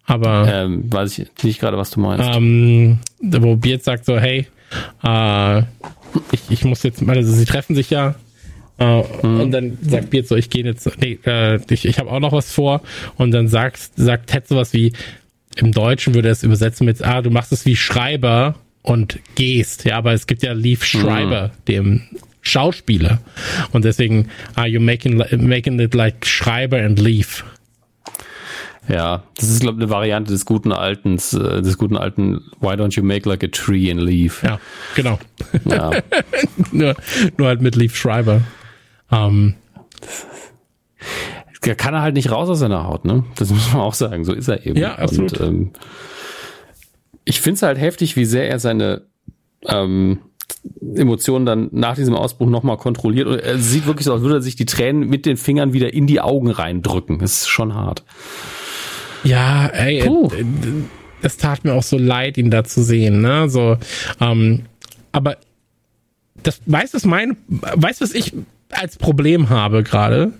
[0.05, 2.29] Aber ähm, weiß ich nicht gerade, was du meinst.
[2.35, 4.47] Ähm, wo Beard sagt so, hey,
[5.03, 5.59] äh,
[6.31, 8.15] ich, ich muss jetzt, also sie treffen sich ja
[8.77, 9.39] äh, mhm.
[9.39, 12.33] Und dann sagt Beard so, ich gehe jetzt, nee, äh, ich, ich habe auch noch
[12.33, 12.81] was vor.
[13.17, 14.93] Und dann sagt, sagt Ted sowas wie,
[15.55, 19.85] im Deutschen würde er es übersetzen mit, ah, du machst es wie Schreiber und gehst.
[19.85, 21.65] Ja, aber es gibt ja Leaf Schreiber, mhm.
[21.67, 22.01] dem
[22.41, 23.19] Schauspieler.
[23.71, 27.45] Und deswegen, are you making, making it like Schreiber and Leaf?
[28.87, 32.73] Ja, das ist, glaube ich, eine Variante des guten alten, äh, des guten alten Why
[32.73, 34.43] don't you make like a tree and leaf?
[34.43, 34.59] Ja,
[34.95, 35.19] genau.
[35.65, 35.91] Ja.
[36.71, 36.95] nur,
[37.37, 38.41] nur halt mit Leaf Schreiber.
[39.11, 39.55] Ähm.
[41.61, 43.23] Da kann er halt nicht raus aus seiner Haut, ne?
[43.35, 44.23] Das muss man auch sagen.
[44.23, 44.77] So ist er eben.
[44.77, 45.39] Ja, absolut.
[45.39, 45.71] Und, ähm,
[47.23, 49.01] ich finde es halt heftig, wie sehr er seine
[49.67, 50.19] ähm,
[50.95, 53.27] Emotionen dann nach diesem Ausbruch nochmal kontrolliert.
[53.27, 55.93] Und er sieht wirklich so, als würde er sich die Tränen mit den Fingern wieder
[55.93, 57.19] in die Augen reindrücken.
[57.19, 58.03] Das ist schon hart.
[59.25, 60.31] Ja, ey, Puh.
[61.21, 63.49] es tat mir auch so leid, ihn da zu sehen, ne?
[63.49, 63.77] So,
[64.21, 64.63] ähm,
[65.11, 65.37] aber
[66.43, 68.33] das weißt du, mein, weißt was ich
[68.69, 70.33] als Problem habe gerade?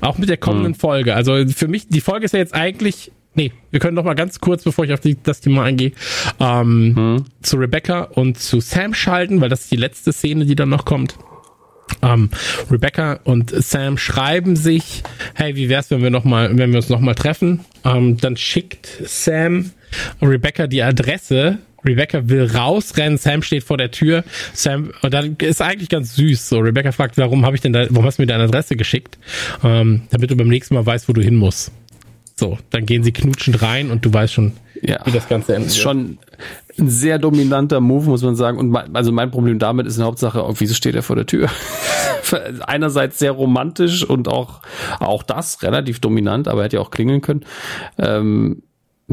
[0.00, 0.80] Auch mit der kommenden hm.
[0.80, 1.14] Folge.
[1.14, 4.40] Also für mich, die Folge ist ja jetzt eigentlich Nee, wir können noch mal ganz
[4.40, 5.92] kurz, bevor ich auf die, das Thema eingehe,
[6.40, 7.24] ähm, hm.
[7.40, 10.84] zu Rebecca und zu Sam schalten, weil das ist die letzte Szene, die dann noch
[10.84, 11.16] kommt.
[12.02, 12.30] Ähm,
[12.70, 15.02] Rebecca und Sam schreiben sich,
[15.34, 17.64] hey, wie wär's, wenn wir noch mal, wenn wir uns noch mal treffen?
[17.84, 19.70] Ähm, dann schickt Sam
[20.20, 21.58] Rebecca die Adresse.
[21.84, 24.24] Rebecca will rausrennen, Sam steht vor der Tür.
[24.52, 26.48] Sam, und dann ist eigentlich ganz süß.
[26.48, 29.16] So, Rebecca fragt, warum habe ich denn da, warum hast du mir deine Adresse geschickt?
[29.62, 31.70] Ähm, damit du beim nächsten Mal weißt, wo du hin musst.
[32.34, 34.52] So, dann gehen sie knutschend rein und du weißt schon,
[34.82, 35.70] ja, wie das Ganze endet.
[35.70, 36.18] Ist schon
[36.78, 38.58] ein sehr dominanter Move, muss man sagen.
[38.58, 41.48] Und mein, also mein Problem damit ist in Hauptsache, wieso steht er vor der Tür?
[42.66, 44.60] Einerseits sehr romantisch und auch,
[45.00, 47.44] auch das relativ dominant, aber er hätte ja auch klingeln können.
[47.98, 48.62] Ähm,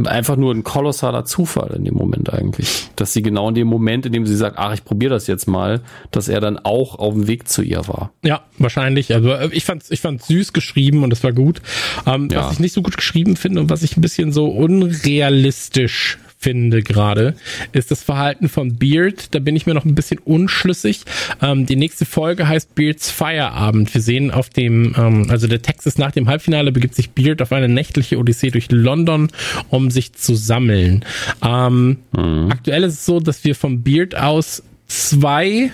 [0.03, 2.89] einfach nur ein kolossaler Zufall in dem Moment eigentlich.
[2.97, 5.47] Dass sie genau in dem Moment, in dem sie sagt, ach, ich probiere das jetzt
[5.47, 5.81] mal,
[6.11, 8.11] dass er dann auch auf dem Weg zu ihr war.
[8.23, 9.13] Ja, wahrscheinlich.
[9.13, 11.61] Also äh, ich fand ich fand süß geschrieben und es war gut.
[12.05, 12.45] Ähm, ja.
[12.45, 16.83] Was ich nicht so gut geschrieben finde und was ich ein bisschen so unrealistisch finde
[16.83, 17.33] gerade,
[17.71, 19.33] ist das Verhalten von Beard.
[19.33, 21.01] Da bin ich mir noch ein bisschen unschlüssig.
[21.41, 23.91] Ähm, die nächste Folge heißt Beards Feierabend.
[23.91, 27.41] Wir sehen auf dem, ähm, also der Text ist nach dem Halbfinale begibt sich Beard
[27.41, 29.31] auf eine nächtliche Odyssee durch London,
[29.69, 31.03] um sich zu sammeln.
[31.43, 32.51] Ähm, mhm.
[32.51, 35.71] Aktuell ist es so, dass wir vom Beard aus zwei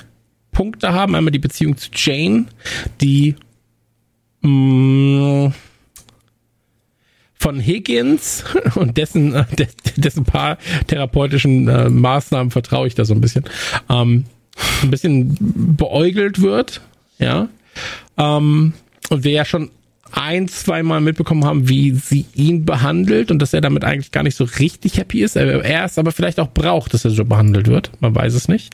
[0.53, 1.15] Punkte haben.
[1.15, 2.45] Einmal die Beziehung zu Jane,
[3.02, 3.35] die
[4.41, 5.10] mh, mm,
[7.41, 8.43] von Higgins
[8.76, 9.45] und dessen, äh,
[9.95, 10.57] dessen paar
[10.88, 13.45] therapeutischen äh, Maßnahmen vertraue ich da so ein bisschen,
[13.89, 14.26] ähm,
[14.84, 16.81] ein bisschen beäugelt wird,
[17.18, 17.49] ja.
[18.18, 18.73] Ähm,
[19.09, 19.72] und wir ja schon
[20.11, 24.23] ein, zwei Mal mitbekommen haben, wie sie ihn behandelt und dass er damit eigentlich gar
[24.23, 25.35] nicht so richtig happy ist.
[25.35, 27.91] Er, er es aber vielleicht auch braucht, dass er so behandelt wird.
[28.01, 28.73] Man weiß es nicht.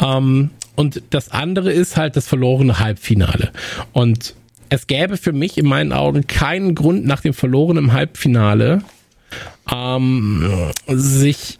[0.00, 3.50] Ähm, und das andere ist halt das verlorene Halbfinale.
[3.92, 4.34] Und
[4.74, 8.82] es gäbe für mich in meinen Augen keinen Grund nach dem verlorenen Halbfinale,
[9.72, 11.58] ähm, sich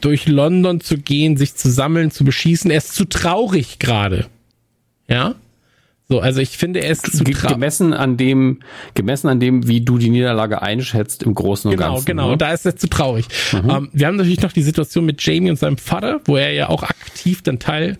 [0.00, 2.70] durch London zu gehen, sich zu sammeln, zu beschießen.
[2.70, 4.26] Er ist zu traurig gerade.
[5.08, 5.34] Ja?
[6.10, 8.60] So, also ich finde es zu gemessen an dem
[8.94, 12.06] gemessen an dem, wie du die Niederlage einschätzt im Großen und genau, Ganzen.
[12.06, 12.36] Genau, genau.
[12.36, 13.26] Da ist es zu traurig.
[13.52, 13.68] Mhm.
[13.68, 16.70] Ähm, wir haben natürlich noch die Situation mit Jamie und seinem Vater, wo er ja
[16.70, 17.98] auch aktiv dann teil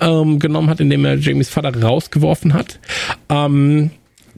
[0.00, 2.80] ähm, genommen hat, indem er Jamies Vater rausgeworfen hat.
[3.28, 3.90] Ähm,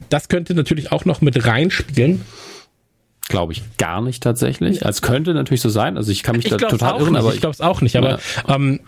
[0.09, 2.23] das könnte natürlich auch noch mit reinspielen.
[3.29, 4.85] Glaube ich gar nicht tatsächlich.
[4.85, 5.97] Also könnte natürlich so sein.
[5.97, 7.19] Also ich kann mich ich da total irren, nicht.
[7.21, 7.95] aber ich glaube es auch nicht.
[7.95, 8.55] Aber ja.
[8.55, 8.81] ähm,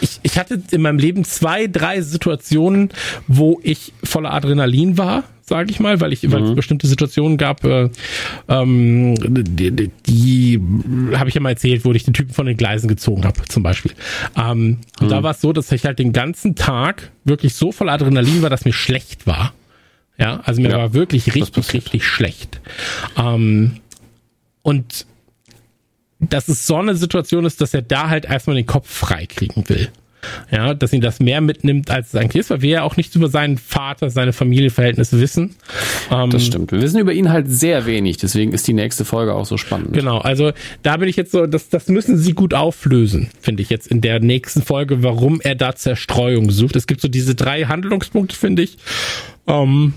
[0.00, 2.90] ich, ich hatte in meinem Leben zwei, drei Situationen,
[3.26, 6.32] wo ich voller Adrenalin war, sage ich mal, weil ich, mhm.
[6.32, 6.54] weil es mhm.
[6.56, 7.88] bestimmte Situationen gab, äh,
[8.48, 10.60] ähm, die, die, die
[11.16, 13.62] habe ich ja mal erzählt, wo ich den Typen von den Gleisen gezogen habe, zum
[13.62, 13.92] Beispiel.
[14.36, 15.24] Ähm, und da mhm.
[15.24, 18.64] war es so, dass ich halt den ganzen Tag wirklich so voll Adrenalin war, dass
[18.64, 19.52] mir schlecht war.
[20.18, 22.60] Ja, also mir ja, war wirklich richtig, richtig schlecht.
[23.16, 23.80] Ähm,
[24.62, 25.06] und
[26.20, 29.68] dass es so eine Situation ist, dass er da halt erstmal den Kopf frei kriegen
[29.68, 29.90] will.
[30.50, 33.14] Ja, dass ihn das mehr mitnimmt, als es eigentlich ist, weil wir ja auch nichts
[33.14, 35.54] über seinen Vater, seine Familienverhältnisse wissen.
[36.10, 36.72] Ähm, das stimmt.
[36.72, 39.92] Wir wissen über ihn halt sehr wenig, deswegen ist die nächste Folge auch so spannend.
[39.92, 43.68] Genau, also da bin ich jetzt so, das, das müssen sie gut auflösen, finde ich
[43.68, 46.76] jetzt in der nächsten Folge, warum er da Zerstreuung sucht.
[46.76, 48.78] Es gibt so diese drei Handlungspunkte, finde ich.
[49.46, 49.92] Ähm,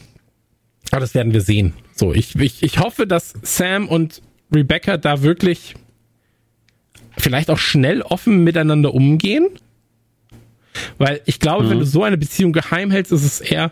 [0.94, 1.74] aber das werden wir sehen.
[1.96, 4.22] So, ich, ich, ich hoffe, dass Sam und
[4.54, 5.76] Rebecca da wirklich
[7.18, 9.48] vielleicht auch schnell offen miteinander umgehen.
[10.98, 11.70] Weil ich glaube, mhm.
[11.70, 13.72] wenn du so eine Beziehung geheim hältst, ist es eher,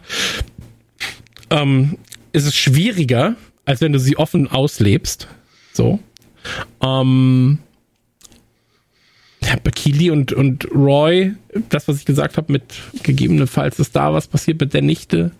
[1.49, 1.97] ähm,
[2.31, 3.35] ist es schwieriger,
[3.65, 5.27] als wenn du sie offen auslebst.
[5.73, 5.99] So.
[6.81, 7.59] Ähm,
[9.41, 11.35] ja, Bakili und, und Roy,
[11.69, 12.63] das, was ich gesagt habe, mit
[13.03, 15.31] gegebenenfalls ist da was passiert mit der Nichte.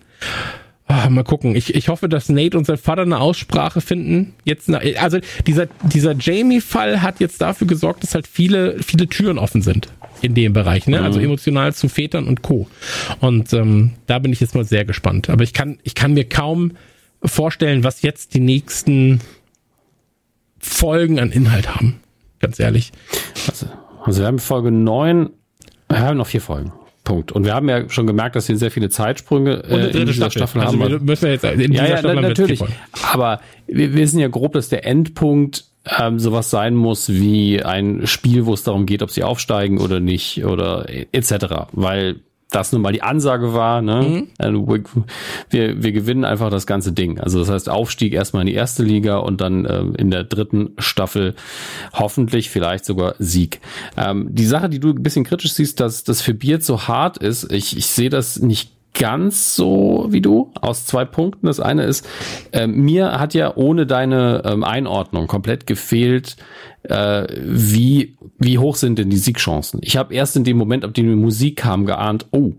[0.88, 1.56] Oh, mal gucken.
[1.56, 4.34] Ich, ich hoffe, dass Nate und sein Vater eine Aussprache finden.
[4.44, 9.62] Jetzt, also dieser, dieser Jamie-Fall hat jetzt dafür gesorgt, dass halt viele, viele Türen offen
[9.62, 9.88] sind
[10.22, 11.00] in dem Bereich, ne?
[11.00, 11.26] Also mhm.
[11.26, 12.68] emotional zu Vätern und Co.
[13.20, 15.28] Und ähm, da bin ich jetzt mal sehr gespannt.
[15.28, 16.72] Aber ich kann, ich kann mir kaum
[17.24, 19.20] vorstellen, was jetzt die nächsten
[20.58, 22.00] Folgen an Inhalt haben.
[22.38, 22.92] Ganz ehrlich.
[23.48, 23.66] Also,
[24.04, 25.30] also wir haben Folge 9,
[25.88, 26.72] wir haben noch vier Folgen.
[27.06, 27.32] Punkt.
[27.32, 30.58] Und wir haben ja schon gemerkt, dass wir sehr viele Zeitsprünge äh, in dieser Staffel,
[30.58, 30.90] Staffel also haben.
[30.90, 32.62] Wir müssen jetzt in dieser ja, Staffel na, natürlich.
[33.14, 35.64] Aber wir wissen ja grob, dass der Endpunkt
[35.98, 40.00] ähm, sowas sein muss wie ein Spiel, wo es darum geht, ob sie aufsteigen oder
[40.00, 41.68] nicht oder etc.
[41.72, 42.16] Weil
[42.50, 44.02] das nun mal die Ansage war, ne?
[44.02, 44.28] Mhm.
[44.38, 44.66] Also
[45.50, 47.18] wir, wir gewinnen einfach das ganze Ding.
[47.18, 50.70] Also das heißt Aufstieg erstmal in die erste Liga und dann ähm, in der dritten
[50.78, 51.34] Staffel
[51.92, 53.60] hoffentlich vielleicht sogar Sieg.
[53.96, 57.18] Ähm, die Sache, die du ein bisschen kritisch siehst, dass das für Bier so hart
[57.18, 61.46] ist, ich, ich sehe das nicht ganz so wie du aus zwei Punkten.
[61.46, 62.08] Das eine ist,
[62.52, 66.36] äh, mir hat ja ohne deine ähm, Einordnung komplett gefehlt,
[66.88, 69.80] äh, wie, wie hoch sind denn die Siegchancen?
[69.82, 72.52] Ich habe erst in dem Moment, ab dem die Musik kam, geahnt, oh,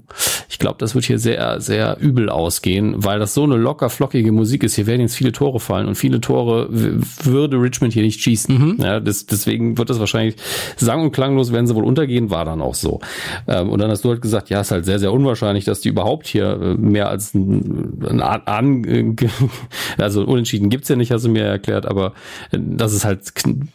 [0.49, 4.32] ich glaube, das wird hier sehr, sehr übel ausgehen, weil das so eine locker flockige
[4.32, 4.76] Musik ist.
[4.76, 8.58] Hier werden jetzt viele Tore fallen und viele Tore würde Richmond hier nicht schießen.
[8.58, 8.78] Mhm.
[8.80, 10.36] Ja, das, deswegen wird das wahrscheinlich
[10.78, 12.99] sang- und klanglos werden sie wohl untergehen, war dann auch so.
[13.48, 15.90] Ähm, und dann hast du halt gesagt, ja, ist halt sehr, sehr unwahrscheinlich, dass die
[15.90, 19.16] überhaupt hier äh, mehr als ein, ein an,
[19.98, 22.14] also unentschieden gibt's ja nicht, hast du mir erklärt, aber
[22.52, 23.22] äh, das ist halt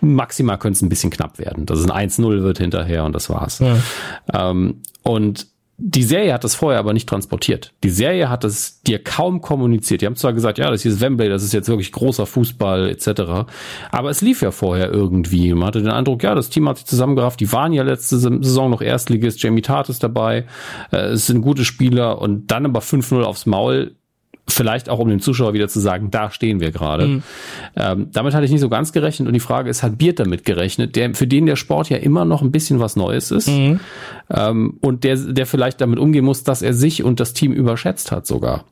[0.01, 1.66] maximal maximal könnte es ein bisschen knapp werden.
[1.66, 3.60] Dass es ein 1-0 wird hinterher und das war's.
[3.60, 3.77] Ja.
[4.32, 5.47] Ähm, und
[5.85, 7.73] die Serie hat das vorher aber nicht transportiert.
[7.82, 10.01] Die Serie hat es dir kaum kommuniziert.
[10.01, 12.89] Die haben zwar gesagt, ja, das hier ist Wembley, das ist jetzt wirklich großer Fußball
[12.89, 13.51] etc.
[13.90, 15.52] Aber es lief ja vorher irgendwie.
[15.55, 17.40] Man hatte den Eindruck, ja, das Team hat sich zusammengerafft.
[17.40, 19.43] Die waren ja letzte Saison noch Erstligist.
[19.43, 20.47] Jamie Tart ist dabei.
[20.93, 23.97] Äh, es sind gute Spieler und dann aber 5-0 aufs Maul
[24.48, 27.06] vielleicht auch um dem Zuschauer wieder zu sagen, da stehen wir gerade.
[27.06, 27.23] Mhm.
[27.77, 30.44] Ähm, damit hatte ich nicht so ganz gerechnet und die Frage ist, hat Biert damit
[30.44, 33.81] gerechnet, der, für den der Sport ja immer noch ein bisschen was Neues ist mhm.
[34.31, 38.10] ähm, und der, der vielleicht damit umgehen muss, dass er sich und das Team überschätzt
[38.12, 38.64] hat sogar.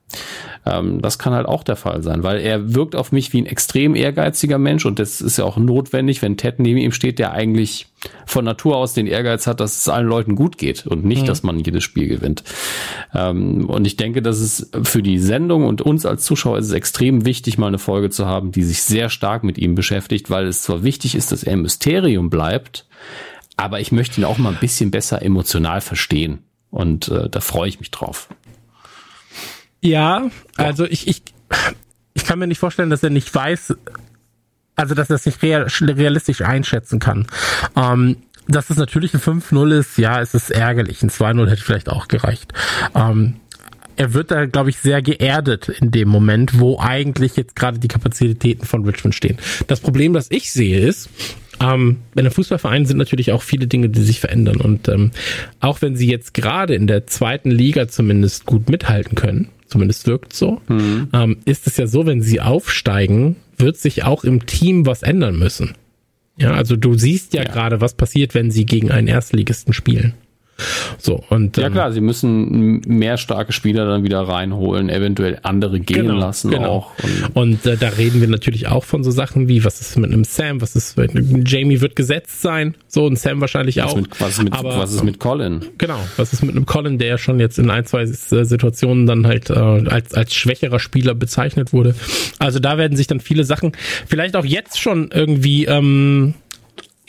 [0.66, 3.46] Ähm, das kann halt auch der Fall sein, weil er wirkt auf mich wie ein
[3.46, 7.32] extrem ehrgeiziger Mensch und das ist ja auch notwendig, wenn Ted neben ihm steht, der
[7.32, 7.86] eigentlich
[8.26, 11.26] von Natur aus den Ehrgeiz hat, dass es allen Leuten gut geht und nicht, mhm.
[11.26, 12.44] dass man jedes Spiel gewinnt.
[13.14, 16.72] Ähm, und ich denke, dass es für die Sendung und uns als Zuschauer ist es
[16.72, 20.46] extrem wichtig, mal eine Folge zu haben, die sich sehr stark mit ihm beschäftigt, weil
[20.46, 22.86] es zwar wichtig ist, dass er ein Mysterium bleibt,
[23.56, 26.40] aber ich möchte ihn auch mal ein bisschen besser emotional verstehen.
[26.70, 28.28] Und äh, da freue ich mich drauf.
[29.80, 31.22] Ja, also ich, ich,
[32.14, 33.74] ich kann mir nicht vorstellen, dass er nicht weiß,
[34.76, 37.26] also dass er es nicht realistisch einschätzen kann.
[37.76, 38.16] Ähm,
[38.48, 41.02] dass es natürlich ein 5-0 ist, ja, es ist ärgerlich.
[41.02, 42.52] Ein 2-0 hätte vielleicht auch gereicht.
[42.94, 43.36] Ähm,
[43.96, 47.88] er wird da, glaube ich, sehr geerdet in dem Moment, wo eigentlich jetzt gerade die
[47.88, 49.36] Kapazitäten von Richmond stehen.
[49.66, 51.10] Das Problem, das ich sehe, ist,
[51.60, 54.56] ähm, in einem Fußballverein sind natürlich auch viele Dinge, die sich verändern.
[54.60, 55.10] Und ähm,
[55.60, 60.32] auch wenn sie jetzt gerade in der zweiten Liga zumindest gut mithalten können, zumindest wirkt
[60.34, 61.08] so, mhm.
[61.12, 65.38] ähm, ist es ja so, wenn sie aufsteigen, wird sich auch im Team was ändern
[65.38, 65.74] müssen.
[66.36, 67.50] Ja, also du siehst ja, ja.
[67.50, 70.14] gerade, was passiert, wenn sie gegen einen Erstligisten spielen.
[70.98, 75.80] So, und, ja ähm, klar, sie müssen mehr starke Spieler dann wieder reinholen, eventuell andere
[75.80, 76.68] gehen genau, lassen genau.
[76.68, 76.92] auch.
[77.34, 80.12] Und, und äh, da reden wir natürlich auch von so Sachen wie, was ist mit
[80.12, 83.96] einem Sam, was ist mit Jamie wird gesetzt sein, so und Sam wahrscheinlich was auch.
[83.96, 85.64] Mit, was, ist mit, Aber, was ist mit Colin?
[85.78, 89.50] Genau, was ist mit einem Colin, der schon jetzt in ein, zwei Situationen dann halt
[89.50, 91.94] äh, als, als schwächerer Spieler bezeichnet wurde.
[92.38, 93.72] Also da werden sich dann viele Sachen
[94.06, 96.34] vielleicht auch jetzt schon irgendwie ähm,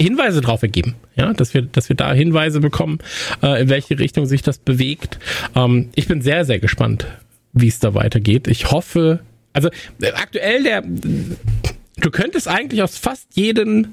[0.01, 2.99] Hinweise drauf ergeben, ja, dass wir, dass wir da Hinweise bekommen,
[3.41, 5.19] äh, in welche Richtung sich das bewegt.
[5.55, 7.07] Ähm, ich bin sehr, sehr gespannt,
[7.53, 8.47] wie es da weitergeht.
[8.47, 9.19] Ich hoffe,
[9.53, 9.69] also
[10.01, 13.89] äh, aktuell der, du könntest eigentlich aus fast jedem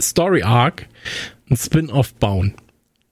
[0.00, 0.86] Story Arc
[1.50, 2.54] ein Spin-off bauen.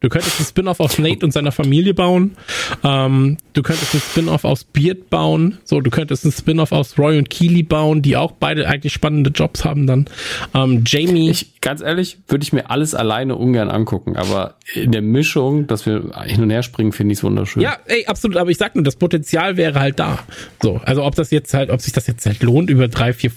[0.02, 2.36] Du könntest ein Spin-off aus Nate und seiner Familie bauen.
[2.82, 5.58] Ähm, du könntest ein Spin-off aus Beard bauen.
[5.62, 9.30] So, du könntest ein Spin-off aus Roy und Keely bauen, die auch beide eigentlich spannende
[9.30, 10.06] Jobs haben dann.
[10.54, 11.30] Ähm, Jamie.
[11.30, 15.86] Ich, ganz ehrlich, würde ich mir alles alleine ungern angucken, aber in der Mischung, dass
[15.86, 17.62] wir hin und her springen, finde ich es wunderschön.
[17.62, 18.36] Ja, ey, absolut.
[18.36, 20.18] Aber ich sag nur, das Potenzial wäre halt da.
[20.60, 23.30] So, also ob das jetzt halt, ob sich das jetzt halt lohnt über drei, vier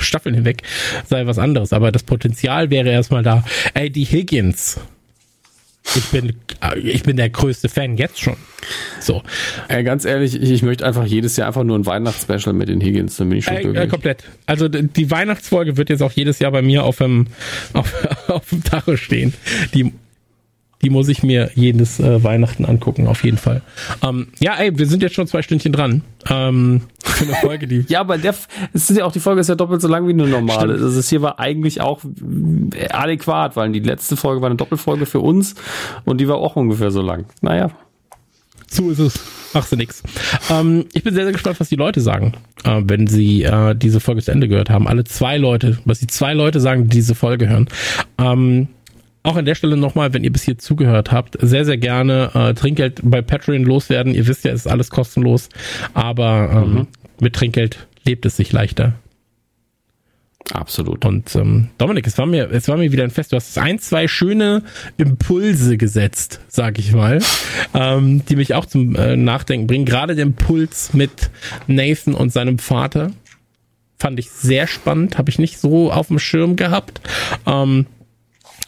[0.00, 0.64] Staffeln hinweg,
[1.06, 1.72] sei was anderes.
[1.72, 3.44] Aber das Potenzial wäre erstmal da.
[3.74, 4.80] Ey, die Higgins
[5.96, 6.32] ich bin,
[6.82, 8.36] ich bin der größte Fan jetzt schon.
[9.00, 9.22] So.
[9.68, 12.80] Ey, ganz ehrlich, ich, ich, möchte einfach jedes Jahr einfach nur ein Weihnachtsspecial mit den
[12.80, 13.84] Higgins, dann bin ich schon äh.
[13.84, 14.24] Äh, komplett.
[14.46, 17.26] Also die Weihnachtsfolge wird jetzt auch jedes Jahr bei mir auf dem,
[17.72, 17.92] auf,
[18.28, 19.34] auf dem Tacho stehen.
[19.74, 19.92] Die
[20.82, 23.62] die muss ich mir jedes äh, Weihnachten angucken, auf jeden Fall.
[24.02, 26.02] Ähm, ja, ey, wir sind jetzt schon zwei Stündchen dran.
[26.28, 27.84] Ähm, für eine Folge, die.
[27.88, 28.34] ja, aber der,
[28.72, 30.74] es ist ja auch, die Folge ist ja doppelt so lang wie eine normale.
[30.74, 30.84] Stimmt.
[30.84, 32.00] Also das hier war eigentlich auch
[32.74, 35.54] äh, adäquat, weil die letzte Folge war eine Doppelfolge für uns
[36.04, 37.26] und die war auch ungefähr so lang.
[37.42, 37.70] Naja.
[38.68, 39.20] So ist es.
[39.52, 40.02] Machst du nix.
[40.48, 42.34] Ähm, ich bin sehr, sehr gespannt, was die Leute sagen,
[42.64, 44.86] äh, wenn sie äh, diese Folge zu Ende gehört haben.
[44.86, 47.68] Alle zwei Leute, was die zwei Leute sagen, die diese Folge hören.
[48.18, 48.68] Ähm,
[49.22, 52.54] auch an der Stelle nochmal, wenn ihr bis hier zugehört habt, sehr, sehr gerne äh,
[52.54, 54.14] Trinkgeld bei Patreon loswerden.
[54.14, 55.48] Ihr wisst ja, es ist alles kostenlos,
[55.92, 56.86] aber ähm, mhm.
[57.20, 58.94] mit Trinkgeld lebt es sich leichter.
[60.52, 61.04] Absolut.
[61.04, 63.32] Und ähm, Dominik, es war mir, es war mir wieder ein Fest.
[63.32, 64.62] Du hast ein, zwei schöne
[64.96, 67.20] Impulse gesetzt, sag ich mal,
[67.74, 69.84] ähm, die mich auch zum äh, Nachdenken bringen.
[69.84, 71.30] Gerade der Impuls mit
[71.66, 73.12] Nathan und seinem Vater
[73.98, 77.00] fand ich sehr spannend, habe ich nicht so auf dem Schirm gehabt.
[77.46, 77.86] Ähm,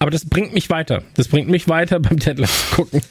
[0.03, 1.05] aber das bringt mich weiter.
[1.15, 3.03] Das bringt mich weiter beim Deadline zu gucken.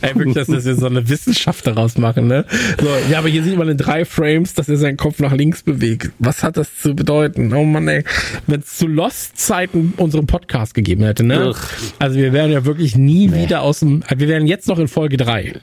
[0.00, 2.44] Ey, wirklich, dass wir so eine Wissenschaft daraus machen, ne?
[2.80, 5.64] So, ja, aber hier sieht man in drei Frames, dass er seinen Kopf nach links
[5.64, 6.12] bewegt.
[6.20, 7.52] Was hat das zu bedeuten?
[7.52, 8.04] Oh Mann, ey.
[8.46, 11.50] Wenn es zu Lost-Zeiten unseren Podcast gegeben hätte, ne?
[11.50, 11.56] Ugh.
[11.98, 13.42] Also wir wären ja wirklich nie nee.
[13.42, 15.54] wieder aus dem, wir wären jetzt noch in Folge drei.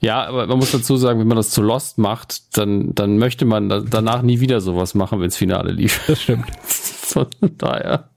[0.00, 3.44] Ja, aber man muss dazu sagen, wenn man das zu Lost macht, dann, dann möchte
[3.44, 6.00] man danach nie wieder sowas machen, wenns Finale lief.
[6.06, 6.46] Das stimmt.
[6.62, 7.26] Von
[7.58, 8.11] daher.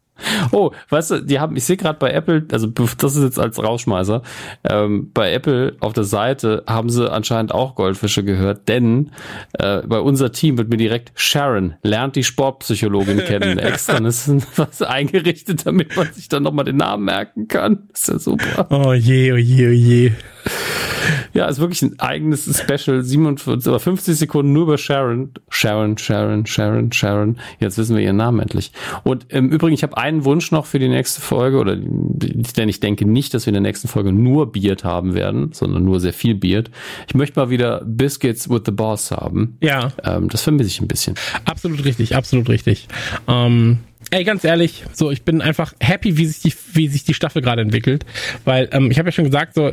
[0.52, 3.62] Oh, weißt du, die haben, ich sehe gerade bei Apple, also das ist jetzt als
[3.62, 4.22] Rausschmeißer,
[4.64, 9.12] ähm, bei Apple auf der Seite haben sie anscheinend auch Goldfische gehört, denn
[9.54, 13.58] äh, bei unser Team wird mir direkt Sharon lernt die Sportpsychologin kennen.
[13.60, 17.90] Extra ist was eingerichtet, damit man sich dann nochmal den Namen merken kann.
[17.94, 18.68] ist ja super.
[18.70, 20.12] Oh je, oh je, oh je.
[21.34, 25.32] Ja, ist wirklich ein eigenes Special, 47 oder 50 Sekunden nur über Sharon.
[25.50, 27.38] Sharon, Sharon, Sharon, Sharon.
[27.60, 28.72] Jetzt wissen wir ihren Namen endlich.
[29.04, 32.80] Und im Übrigen, ich habe einen Wunsch noch für die nächste Folge, oder denn ich
[32.80, 36.14] denke nicht, dass wir in der nächsten Folge nur Beard haben werden, sondern nur sehr
[36.14, 36.70] viel Beard.
[37.08, 39.58] Ich möchte mal wieder Biscuits with the Boss haben.
[39.62, 39.92] Ja.
[40.04, 41.16] Ähm, das vermisse ich ein bisschen.
[41.46, 42.88] Absolut richtig, absolut richtig.
[43.28, 43.80] Ähm,
[44.12, 47.42] ey, ganz ehrlich, so ich bin einfach happy, wie sich die, wie sich die Staffel
[47.42, 48.06] gerade entwickelt,
[48.44, 49.72] weil ähm, ich habe ja schon gesagt, so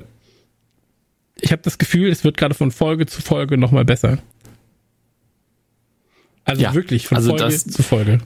[1.41, 4.19] ich habe das Gefühl, es wird gerade von Folge zu Folge nochmal besser.
[6.45, 8.19] Also ja, wirklich von also Folge das, zu Folge.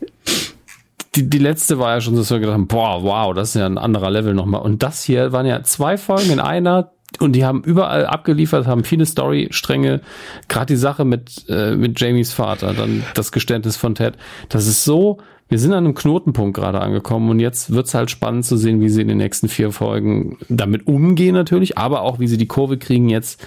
[1.16, 3.54] Die, die letzte war ja schon so, dass wir gedacht haben, boah, wow, das ist
[3.60, 4.60] ja ein anderer Level nochmal.
[4.60, 8.84] Und das hier waren ja zwei Folgen in einer, und die haben überall abgeliefert, haben
[8.84, 10.02] viele Storystränge,
[10.48, 14.14] gerade die Sache mit äh, mit Jamies Vater, dann das Geständnis von Ted.
[14.48, 15.18] Das ist so,
[15.48, 18.88] wir sind an einem Knotenpunkt gerade angekommen und jetzt wird's halt spannend zu sehen, wie
[18.88, 22.78] sie in den nächsten vier Folgen damit umgehen natürlich, aber auch wie sie die Kurve
[22.78, 23.44] kriegen jetzt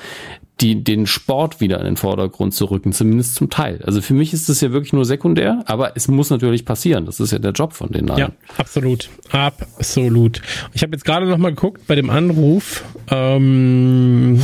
[0.61, 3.81] die, den Sport wieder in den Vordergrund zu rücken, zumindest zum Teil.
[3.85, 7.05] Also für mich ist das ja wirklich nur sekundär, aber es muss natürlich passieren.
[7.05, 8.19] Das ist ja der Job von den allen.
[8.19, 9.09] Ja, absolut.
[9.31, 10.41] Absolut.
[10.73, 14.41] Ich habe jetzt gerade noch mal geguckt bei dem Anruf, ähm,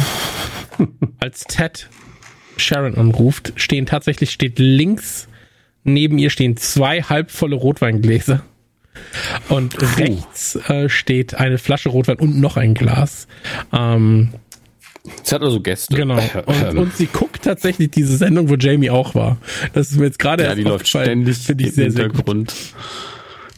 [1.20, 1.90] als Ted
[2.58, 5.28] Sharon anruft, stehen tatsächlich, steht links
[5.86, 8.44] neben ihr stehen zwei halbvolle Rotweingläser.
[9.50, 13.28] Und rechts äh, steht eine Flasche Rotwein und noch ein Glas.
[13.74, 14.30] Ähm,
[15.24, 15.96] Sie hat also Gäste.
[15.96, 16.16] Genau.
[16.46, 19.38] Und, und, sie guckt tatsächlich diese Sendung, wo Jamie auch war.
[19.74, 22.54] Das ist mir jetzt gerade Ja, die läuft ständig finde ich sehr, sehr gut.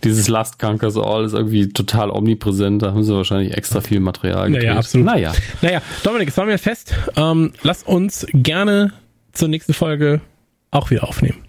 [0.04, 2.82] Dieses Last Conquers All ist irgendwie total omnipräsent.
[2.82, 4.68] Da haben sie wahrscheinlich extra viel Material gedreht.
[4.68, 5.06] Naja, absolut.
[5.06, 5.34] Naja.
[5.62, 6.94] Naja, Dominik, jetzt waren wir fest.
[7.16, 8.94] Ähm, lass uns gerne
[9.34, 10.22] zur nächsten Folge
[10.72, 11.47] auch wieder aufnehmen.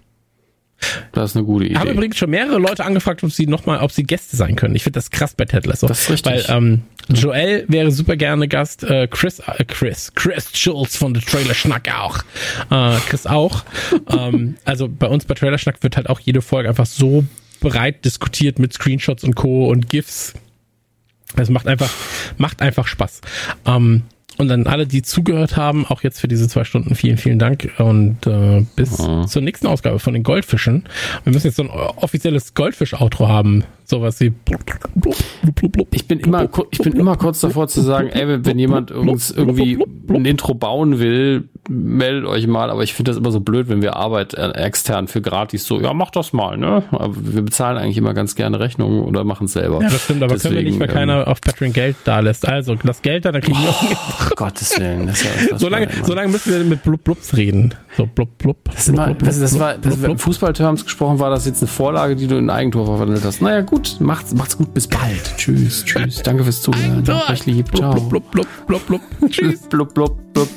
[1.13, 1.77] Das ist eine gute Idee.
[1.77, 4.75] Haben übrigens schon mehrere Leute angefragt, ob sie nochmal, ob sie Gäste sein können.
[4.75, 5.87] Ich finde das krass bei Ted Lasso.
[5.87, 6.49] Das ist richtig.
[6.49, 11.21] Weil ähm, Joel wäre super gerne Gast, äh, Chris, äh, Chris, Chris Schulz von The
[11.21, 12.19] Trailer Schnack auch.
[12.71, 13.65] Äh, Chris auch.
[14.09, 17.25] ähm, also bei uns bei Trailer Schnack wird halt auch jede Folge einfach so
[17.61, 19.69] breit diskutiert mit Screenshots und Co.
[19.69, 20.35] und GIFs.
[21.37, 21.91] Es macht einfach,
[22.37, 23.21] macht einfach Spaß.
[23.67, 24.05] Ähm,
[24.39, 27.71] und an alle, die zugehört haben, auch jetzt für diese zwei Stunden vielen, vielen Dank
[27.79, 29.27] und äh, bis ja.
[29.27, 30.85] zur nächsten Ausgabe von den Goldfischen.
[31.25, 33.65] Wir müssen jetzt so ein offizielles Goldfisch-Outro haben.
[33.91, 34.35] Sowas wie.
[35.93, 39.79] Ich bin immer, ich bin immer kurz davor zu sagen, ey, wenn jemand irgendwie
[40.11, 43.81] ein Intro bauen will, meldet euch mal, aber ich finde das immer so blöd, wenn
[43.81, 46.83] wir Arbeit äh, extern für gratis so, ja, mach das mal, ne?
[46.91, 49.81] Aber wir bezahlen eigentlich immer ganz gerne Rechnungen oder machen es selber.
[49.83, 52.21] Ja, das stimmt, aber Deswegen, können wir nicht, weil ähm, keiner auf Patreon Geld da
[52.21, 52.47] lässt.
[52.47, 54.37] Also, das Geld da, dann kriegen wir auch.
[54.37, 55.07] Gottes Willen.
[55.07, 57.75] Das ist ja, so, lange, so lange müssen wir mit Blub Blubs reden.
[57.99, 58.57] So, blub, blub.
[58.67, 62.15] Das, blub, blub, das, das war, das, blub, Fußballterms gesprochen war das jetzt eine Vorlage,
[62.15, 63.43] die du in Eigentor verwandelt hast.
[63.43, 65.37] Naja, gut, macht's, macht's gut, bis bald.
[65.37, 66.23] Tschüss, tschüss.
[66.23, 67.05] Danke fürs Zuhören.
[67.29, 67.75] Euch lieb.
[67.77, 67.91] Ciao.
[67.95, 69.31] Blub, blub, blub, blub, blub.
[69.31, 69.63] Tschüss.
[69.63, 70.49] blub, blub, blub.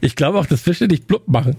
[0.00, 1.56] Ich glaube auch, dass Fische nicht blub machen.